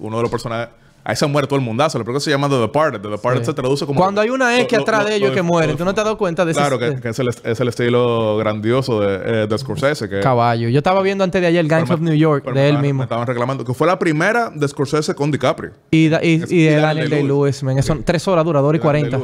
uno 0.01 0.17
de 0.17 0.23
los 0.23 0.31
personajes 0.31 0.69
Ahí 1.05 1.17
se 1.17 1.27
muere 1.27 1.47
todo 1.47 1.59
el 1.59 1.65
mundazo. 1.65 1.97
La 1.97 2.05
película 2.05 2.21
se 2.21 2.29
llama 2.29 2.47
The 2.47 2.55
Departed. 2.59 3.01
The 3.01 3.09
Departed 3.09 3.41
Sí. 3.41 3.45
se 3.47 3.53
traduce 3.53 3.85
como... 3.85 3.99
Cuando 3.99 4.21
hay 4.21 4.29
una 4.29 4.57
X 4.61 4.71
lo- 4.77 4.83
atrás 4.83 5.03
de 5.03 5.09
lo- 5.09 5.15
ellos 5.17 5.29
lo- 5.31 5.35
que 5.35 5.41
mueren, 5.41 5.75
¿tú 5.75 5.83
no 5.83 5.93
te 5.93 5.99
has 5.99 6.05
dado 6.05 6.17
cuenta 6.17 6.45
de 6.45 6.51
eso? 6.51 6.61
Claro, 6.61 6.79
que, 6.79 6.95
que 7.01 7.09
es, 7.09 7.19
el, 7.19 7.27
es 7.27 7.59
el 7.59 7.67
estilo 7.67 8.37
grandioso 8.37 9.01
de, 9.01 9.43
eh, 9.43 9.47
de 9.47 9.57
Scorsese. 9.57 10.07
Que, 10.07 10.21
Caballo. 10.21 10.69
Yo 10.69 10.77
estaba 10.77 11.01
viendo 11.01 11.25
antes 11.25 11.41
de 11.41 11.47
ayer 11.47 11.67
Gangs 11.67 11.91
of 11.91 11.99
New 11.99 12.13
York, 12.13 12.45
de 12.53 12.69
él 12.69 12.75
Me 12.77 12.83
mismo. 12.83 13.03
estaban 13.03 13.27
reclamando 13.27 13.65
que 13.65 13.73
fue 13.73 13.85
la 13.85 13.99
primera 13.99 14.49
de 14.49 14.65
Scorsese 14.65 15.13
con 15.13 15.29
DiCaprio. 15.29 15.71
Y, 15.91 16.07
da- 16.07 16.23
y, 16.23 16.35
Es- 16.41 16.49
y 16.49 16.61
y 16.61 16.63
de 16.67 16.75
Daniel 16.77 17.09
Day-Lewis. 17.09 17.61
Man. 17.63 17.83
Son 17.83 18.01
tres 18.03 18.25
horas 18.29 18.45
dura, 18.45 18.61
y 18.73 18.79
cuarenta. 18.79 19.19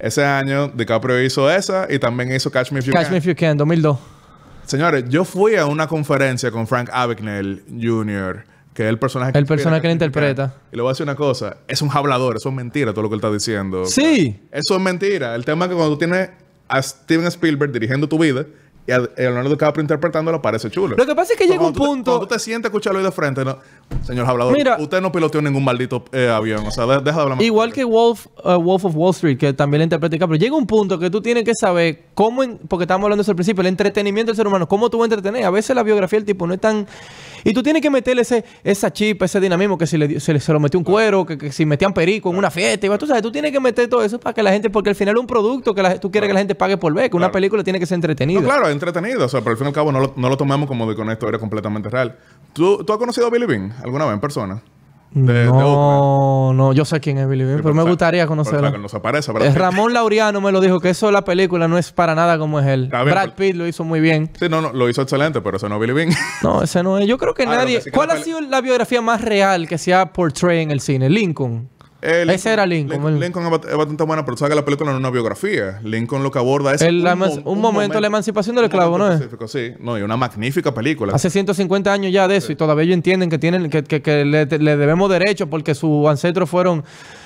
Ese 0.00 0.24
año 0.24 0.66
DiCaprio 0.74 1.22
hizo 1.22 1.48
esa 1.48 1.86
y 1.88 2.00
también 2.00 2.32
hizo 2.34 2.50
Catch 2.50 2.72
Me 2.72 2.80
If 2.80 2.86
You 2.86 2.92
Catch 2.92 3.02
Can. 3.04 3.12
Me 3.12 3.18
If 3.18 3.24
You 3.26 3.34
Can, 3.36 3.56
2002. 3.56 3.98
Señores, 4.66 5.04
yo 5.08 5.24
fui 5.24 5.54
a 5.56 5.66
una 5.66 5.86
conferencia 5.86 6.50
con 6.50 6.66
Frank 6.66 6.88
Abagnale 6.92 7.62
Jr., 7.80 8.44
que 8.74 8.82
es 8.82 8.88
el 8.88 8.98
personaje 8.98 9.30
El 9.38 9.42
inspira 9.42 9.56
personaje 9.56 9.80
que 9.82 9.88
Can. 9.88 9.92
interpreta. 9.92 10.54
Y 10.72 10.76
le 10.76 10.82
voy 10.82 10.90
a 10.90 10.92
decir 10.92 11.04
una 11.04 11.14
cosa, 11.14 11.56
es 11.68 11.80
un 11.80 11.90
hablador, 11.92 12.36
eso 12.36 12.48
es 12.50 12.54
mentira 12.54 12.92
todo 12.92 13.02
lo 13.04 13.08
que 13.08 13.14
él 13.14 13.20
está 13.20 13.30
diciendo. 13.32 13.86
Sí. 13.86 14.36
Eso 14.52 14.74
es 14.74 14.80
mentira. 14.80 15.34
El 15.34 15.44
tema 15.44 15.64
es 15.66 15.70
que 15.70 15.76
cuando 15.76 15.94
tú 15.94 15.98
tienes 15.98 16.28
a 16.68 16.82
Steven 16.82 17.26
Spielberg 17.26 17.70
dirigiendo 17.72 18.08
tu 18.08 18.18
vida 18.18 18.44
y 18.86 18.92
a 18.92 18.98
Leonardo 19.16 19.48
DiCaprio 19.48 19.80
interpretándolo, 19.80 20.42
parece 20.42 20.70
chulo. 20.70 20.94
Lo 20.96 21.06
que 21.06 21.14
pasa 21.14 21.32
es 21.32 21.38
que 21.38 21.44
Pero 21.46 21.54
llega 21.54 21.66
un 21.68 21.72
te- 21.72 21.78
punto- 21.78 22.10
cuando 22.10 22.26
tú 22.26 22.34
te 22.34 22.38
sientes 22.38 22.66
a 22.66 22.68
escucharlo 22.68 22.98
ahí 22.98 23.04
de 23.06 23.12
frente, 23.12 23.42
no. 23.42 23.56
Señor 24.02 24.26
hablador, 24.28 24.52
Mira- 24.52 24.76
usted 24.78 25.00
no 25.00 25.10
piloteó 25.10 25.40
ningún 25.40 25.64
maldito 25.64 26.04
eh, 26.12 26.28
avión. 26.28 26.66
O 26.66 26.70
sea, 26.70 26.84
de- 26.84 26.98
deja 27.00 27.16
de 27.16 27.22
hablar 27.22 27.36
más. 27.38 27.44
Igual 27.46 27.72
que 27.72 27.84
Wolf, 27.84 28.26
uh, 28.44 28.60
Wolf 28.60 28.84
of 28.84 28.94
Wall 28.96 29.12
Street, 29.12 29.38
que 29.38 29.52
también 29.54 29.78
le 29.78 29.84
interpreta 29.84 30.12
DiCaprio. 30.12 30.38
Llega 30.38 30.54
un 30.56 30.66
punto 30.66 30.98
que 30.98 31.08
tú 31.08 31.22
tienes 31.22 31.44
que 31.44 31.52
saber 31.58 32.06
cómo, 32.14 32.42
en- 32.42 32.58
porque 32.68 32.82
estábamos 32.84 33.04
hablando 33.06 33.20
de 33.20 33.22
eso 33.22 33.30
al 33.32 33.36
principio, 33.36 33.60
el 33.62 33.68
entretenimiento 33.68 34.32
del 34.32 34.36
ser 34.36 34.46
humano, 34.46 34.68
cómo 34.68 34.90
tú 34.90 34.98
vas 34.98 35.04
a 35.10 35.14
entretener. 35.14 35.44
A 35.46 35.50
veces 35.50 35.74
la 35.74 35.82
biografía 35.82 36.18
del 36.18 36.26
tipo 36.26 36.46
no 36.46 36.52
es 36.52 36.60
tan... 36.60 36.86
Y 37.44 37.52
tú 37.52 37.62
tienes 37.62 37.82
que 37.82 37.90
meterle 37.90 38.22
ese, 38.22 38.42
esa 38.64 38.90
chip, 38.92 39.22
ese 39.22 39.38
dinamismo, 39.38 39.76
que 39.76 39.86
si 39.86 39.98
le, 39.98 40.18
se, 40.18 40.32
le- 40.32 40.40
se 40.40 40.52
lo 40.52 40.58
metió 40.58 40.78
un 40.80 40.84
cuero, 40.84 41.26
que, 41.26 41.36
que 41.36 41.52
si 41.52 41.66
metían 41.66 41.92
perico 41.92 42.30
en 42.30 42.36
una 42.38 42.50
fiesta, 42.50 42.86
y 42.86 42.98
tú 42.98 43.06
sabes, 43.06 43.22
tú 43.22 43.30
tienes 43.30 43.52
que 43.52 43.60
meter 43.60 43.86
todo 43.88 44.02
eso 44.02 44.18
para 44.18 44.32
que 44.32 44.42
la 44.42 44.50
gente, 44.50 44.70
porque 44.70 44.88
al 44.90 44.96
final 44.96 45.14
es 45.14 45.20
un 45.20 45.26
producto 45.26 45.74
que 45.74 45.82
la- 45.82 46.00
tú 46.00 46.10
quieres 46.10 46.28
que 46.28 46.34
la 46.34 46.40
gente 46.40 46.54
pague 46.54 46.76
por 46.78 46.92
ver, 46.94 47.10
que 47.10 47.16
una 47.16 47.26
Claro. 47.26 47.32
película 47.34 47.62
tiene 47.62 47.78
que 47.78 47.86
ser 47.86 47.96
entretenida. 47.96 48.40
No, 48.40 48.46
claro, 48.46 48.66
es 48.66 48.72
entretenido. 48.72 49.26
O 49.26 49.28
sea, 49.28 49.40
pero 49.40 49.50
al 49.52 49.56
fin 49.58 49.66
y 49.66 49.68
al 49.68 49.74
cabo 49.74 49.92
no 49.92 50.00
lo, 50.00 50.14
no 50.16 50.28
lo 50.28 50.36
tomamos 50.36 50.66
como 50.68 50.88
de 50.88 50.96
que 50.96 51.02
una 51.02 51.12
historia 51.12 51.38
completamente 51.38 51.90
real. 51.90 52.16
¿Tú, 52.54 52.82
¿Tú 52.84 52.92
has 52.92 52.98
conocido 52.98 53.26
a 53.26 53.30
Billy 53.30 53.46
Bean 53.46 53.72
alguna 53.82 54.06
vez 54.06 54.14
en 54.14 54.20
persona? 54.20 54.62
De- 55.14 55.32
de 55.32 55.46
Oakland. 55.48 55.64
no, 55.64 56.52
no, 56.54 56.72
yo 56.72 56.84
sé 56.84 56.98
quién 56.98 57.18
es 57.18 57.28
Billy 57.28 57.44
Bean, 57.44 57.58
Sí, 57.58 57.62
pero 57.62 57.74
me 57.74 57.84
gustaría 57.84 58.26
conocerlo. 58.26 58.68
Eh, 59.40 59.52
Ramón 59.54 59.92
Laureano 59.92 60.40
me 60.40 60.50
lo 60.50 60.60
dijo 60.60 60.80
que 60.80 60.90
eso 60.90 61.06
de 61.06 61.12
la 61.12 61.24
película 61.24 61.68
no 61.68 61.78
es 61.78 61.92
para 61.92 62.14
nada 62.16 62.36
como 62.36 62.58
es 62.58 62.66
él. 62.66 62.88
Bien, 62.90 63.04
Brad 63.04 63.30
Pitt 63.34 63.54
lo 63.54 63.66
hizo 63.66 63.84
muy 63.84 64.00
bien. 64.00 64.30
Sí, 64.38 64.48
no, 64.48 64.60
no, 64.60 64.72
lo 64.72 64.88
hizo 64.88 65.02
excelente, 65.02 65.40
pero 65.40 65.56
eso 65.56 65.68
no 65.68 65.76
es 65.76 65.80
Billy 65.80 65.92
Bean. 65.92 66.08
No, 66.42 66.62
ese 66.62 66.82
no 66.82 66.98
es. 66.98 67.06
Yo 67.06 67.16
creo 67.16 67.32
que 67.32 67.44
Ah, 67.44 67.46
nadie. 67.46 67.76
que 67.76 67.82
sí 67.84 67.90
que 67.90 67.96
¿Cuál 67.96 68.10
ha 68.10 68.16
sido 68.16 68.40
la 68.40 68.60
biografía 68.60 69.00
más 69.00 69.20
real 69.20 69.68
que 69.68 69.78
se 69.78 69.94
ha 69.94 70.12
portray 70.12 70.62
en 70.62 70.70
el 70.72 70.80
cine? 70.80 71.08
Lincoln. 71.08 71.68
Eh, 72.04 72.26
Ese 72.34 72.52
era 72.52 72.66
Lincoln, 72.66 72.96
Lincoln, 73.18 73.20
Lincoln 73.20 73.44
es 73.70 73.76
bastante 73.76 74.04
buena, 74.04 74.24
pero 74.24 74.34
tú 74.34 74.40
sabes 74.40 74.50
que 74.50 74.56
la 74.56 74.64
película 74.64 74.90
no 74.90 74.96
es 74.96 75.00
una 75.00 75.10
biografía. 75.10 75.80
Lincoln 75.82 76.22
lo 76.22 76.30
que 76.30 76.38
aborda 76.38 76.74
es 76.74 76.82
El- 76.82 77.02
mo- 77.02 77.08
eman- 77.10 77.42
un 77.44 77.60
momento, 77.60 78.00
la 78.00 78.06
emancipación 78.08 78.54
del 78.56 78.64
un 78.64 78.70
esclavo, 78.70 78.98
momento 78.98 79.26
¿no 79.38 79.44
es? 79.44 79.50
Sí, 79.50 79.72
no, 79.80 79.98
y 79.98 80.02
una 80.02 80.16
magnífica 80.16 80.74
película. 80.74 81.14
Hace 81.14 81.30
150 81.30 81.92
años 81.92 82.12
ya 82.12 82.28
de 82.28 82.36
eso 82.36 82.52
y 82.52 82.56
todavía 82.56 82.84
ellos 82.84 82.94
entienden 82.94 83.30
que 83.30 83.38
tienen 83.38 83.70
que, 83.70 83.82
que- 83.84 84.02
que 84.02 84.24
le, 84.24 84.44
le 84.46 84.76
debemos 84.76 85.08
derechos 85.10 85.48
porque 85.48 85.74
sus 85.74 86.06
ancestros 86.08 86.50
fueron 86.50 86.84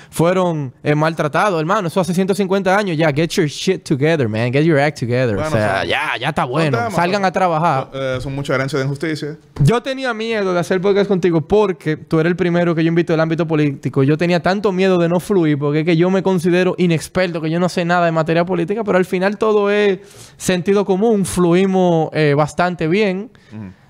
fueron 0.09 0.73
eh, 0.83 0.95
maltratados, 0.95 1.59
hermano. 1.59 1.87
Eso 1.87 1.99
hace 1.99 2.13
150 2.13 2.75
años 2.75 2.97
ya. 2.97 3.11
Get 3.11 3.29
your 3.29 3.47
shit 3.47 3.83
together, 3.83 4.27
man. 4.27 4.51
Get 4.51 4.63
your 4.63 4.79
act 4.79 4.99
together. 4.99 5.35
Bueno, 5.35 5.47
o 5.47 5.51
sea, 5.51 5.85
ya, 5.85 6.17
ya 6.19 6.29
está 6.29 6.45
bueno. 6.45 6.91
Salgan 6.91 7.23
a 7.25 7.31
trabajar. 7.31 7.89
Eh, 7.93 8.17
son 8.21 8.35
mucha 8.35 8.55
herencia 8.55 8.77
de 8.79 8.85
injusticia. 8.85 9.37
Yo 9.63 9.81
tenía 9.81 10.13
miedo 10.13 10.53
de 10.53 10.59
hacer 10.59 10.81
podcast 10.81 11.07
contigo 11.07 11.41
porque 11.41 11.97
tú 11.97 12.19
eres 12.19 12.31
el 12.31 12.35
primero 12.35 12.75
que 12.75 12.83
yo 12.83 12.87
invito 12.87 13.13
del 13.13 13.19
ámbito 13.19 13.47
político. 13.47 14.03
Yo 14.03 14.17
tenía 14.17 14.41
tanto 14.41 14.71
miedo 14.71 14.97
de 14.97 15.09
no 15.09 15.19
fluir 15.19 15.57
porque 15.57 15.79
es 15.79 15.85
que 15.85 15.97
yo 15.97 16.09
me 16.09 16.23
considero 16.23 16.75
inexperto, 16.77 17.41
que 17.41 17.49
yo 17.49 17.59
no 17.59 17.69
sé 17.69 17.85
nada 17.85 18.05
de 18.05 18.11
materia 18.11 18.45
política, 18.45 18.83
pero 18.83 18.97
al 18.97 19.05
final 19.05 19.37
todo 19.37 19.69
es 19.69 19.99
sentido 20.37 20.85
común. 20.85 21.25
Fluimos 21.25 22.09
eh, 22.13 22.33
bastante 22.35 22.87
bien. 22.87 23.31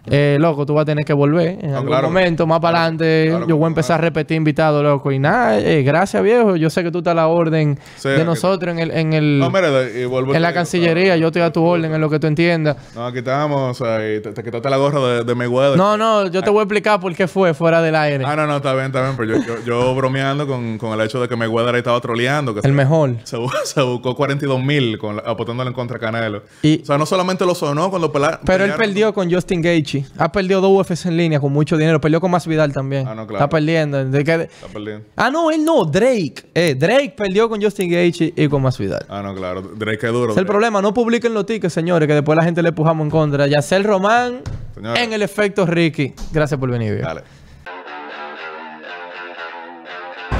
Eh, 0.09 0.37
loco, 0.39 0.65
tú 0.65 0.73
vas 0.73 0.83
a 0.83 0.85
tener 0.85 1.05
que 1.05 1.13
volver 1.13 1.57
en 1.61 1.71
No, 1.71 1.77
algún 1.77 1.89
claro. 1.89 2.07
momento, 2.07 2.47
más 2.47 2.59
para 2.59 2.81
adelante. 2.81 3.27
Claro 3.29 3.47
yo 3.47 3.57
voy 3.57 3.65
a 3.65 3.67
empezar 3.67 3.99
a 3.99 4.01
repetir 4.01 4.37
invitado, 4.37 4.81
loco. 4.83 5.11
Y 5.11 5.19
nada, 5.19 5.59
eh, 5.59 5.83
gracias, 5.83 6.21
viejo. 6.23 6.55
Yo 6.55 6.69
sé 6.69 6.83
que 6.83 6.91
tú 6.91 6.99
estás 6.99 7.11
a 7.11 7.15
la 7.15 7.27
orden 7.27 7.77
Sí, 7.97 8.09
de 8.09 8.23
nosotros 8.25 8.73
en 8.73 8.79
el, 8.79 8.91
en 8.91 9.13
el 9.13 9.39
No, 9.39 9.49
mira, 9.49 9.69
en 9.87 10.41
la 10.41 10.53
Cancillería. 10.53 11.17
Yo 11.17 11.27
estoy 11.27 11.41
a 11.41 11.51
tu 11.51 11.63
orden 11.63 11.93
en 11.93 12.01
lo 12.01 12.09
que 12.09 12.19
tú 12.19 12.27
entiendas. 12.27 12.77
No, 12.95 13.05
aquí 13.05 13.19
estamos, 13.19 13.79
o 13.79 13.83
sea, 13.85 13.99
y 14.15 14.21
te, 14.21 14.31
te 14.31 14.43
quitaste 14.43 14.69
la 14.69 14.77
gorra 14.77 14.99
de, 14.99 15.23
de 15.23 15.35
Mayweather. 15.35 15.77
No, 15.77 15.97
no, 15.97 16.27
yo 16.27 16.41
te 16.41 16.49
voy 16.49 16.59
a 16.59 16.63
explicar 16.63 16.99
por 16.99 17.13
qué 17.15 17.27
fue 17.27 17.53
fuera 17.53 17.81
del 17.81 17.95
aire. 17.95 18.23
Ah, 18.27 18.35
no, 18.35 18.45
no, 18.47 18.57
está 18.57 18.73
bien, 18.73 18.87
está 18.87 19.01
bien. 19.03 19.15
Pero 19.17 19.37
yo, 19.37 19.45
yo, 19.45 19.63
yo 19.65 19.95
bromeando 19.95 20.47
con, 20.47 20.77
con 20.77 20.91
el 20.99 21.05
hecho 21.05 21.21
de 21.21 21.27
que 21.27 21.35
Mayweather 21.35 21.75
ahí 21.75 21.79
estaba 21.79 21.99
troleando. 22.01 22.53
Que 22.53 22.59
El 22.59 22.63
se, 22.65 22.71
mejor. 22.71 23.15
se, 23.23 23.37
se 23.65 23.81
buscó 23.81 24.15
42 24.15 24.61
mil 24.63 24.99
apostándole 25.25 25.69
en 25.69 25.73
contra 25.73 25.99
Canelo. 25.99 26.43
Y- 26.61 26.81
o 26.81 26.85
sea, 26.85 26.97
no 26.97 27.05
solamente 27.05 27.45
lo 27.45 27.55
sonó 27.55 27.89
cuando 27.89 28.11
Pero 28.45 28.65
él 28.65 28.73
perdió 28.77 29.13
con 29.13 29.31
Justin 29.31 29.61
Gaethje. 29.61 29.98
Ha 30.17 30.31
perdido 30.31 30.61
dos 30.61 30.71
UFC 30.89 31.05
en 31.07 31.17
línea 31.17 31.39
con 31.39 31.51
mucho 31.53 31.77
dinero. 31.77 31.99
Perdió 32.01 32.19
con 32.21 32.31
Masvidal 32.31 32.71
también. 32.73 33.07
Ah, 33.07 33.15
no, 33.15 33.25
claro. 33.27 33.43
Está 33.45 33.49
perdiendo. 33.49 34.03
¿De 34.05 34.23
qué? 34.23 34.33
Está 34.43 34.67
perdiendo. 34.71 35.05
Ah, 35.15 35.29
no, 35.29 35.51
él 35.51 35.63
no. 35.63 35.85
Drake. 35.85 36.35
Eh, 36.53 36.75
Drake 36.77 37.13
perdió 37.17 37.47
con 37.49 37.61
Justin 37.61 37.89
Gaethje 37.91 38.33
y 38.35 38.47
con 38.47 38.61
Masvidal. 38.61 39.05
Ah, 39.09 39.21
no, 39.21 39.33
claro. 39.35 39.61
Drake 39.61 40.05
es 40.07 40.11
duro. 40.13 40.31
Es 40.31 40.37
el 40.37 40.45
problema. 40.45 40.81
No 40.81 40.93
publiquen 40.93 41.33
los 41.33 41.45
tickets, 41.45 41.73
señores, 41.73 42.07
que 42.07 42.13
después 42.13 42.37
la 42.37 42.43
gente 42.43 42.61
le 42.61 42.69
empujamos 42.69 43.03
en 43.05 43.09
contra. 43.11 43.47
Yacel 43.47 43.83
Román 43.83 44.41
Señores. 44.75 45.03
en 45.03 45.13
el 45.13 45.21
efecto 45.21 45.65
Ricky. 45.65 46.13
Gracias 46.31 46.59
por 46.59 46.69
venir. 46.69 47.01
Dale. 47.01 47.21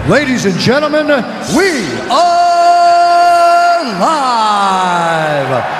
Ladies 0.08 0.46
and 0.46 0.58
gentlemen, 0.60 1.08
we 1.56 1.86
are 2.10 3.84
live. 4.00 5.79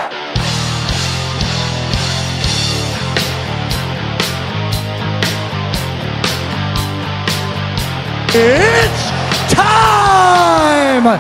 It's 8.32 9.10
time! 9.52 11.20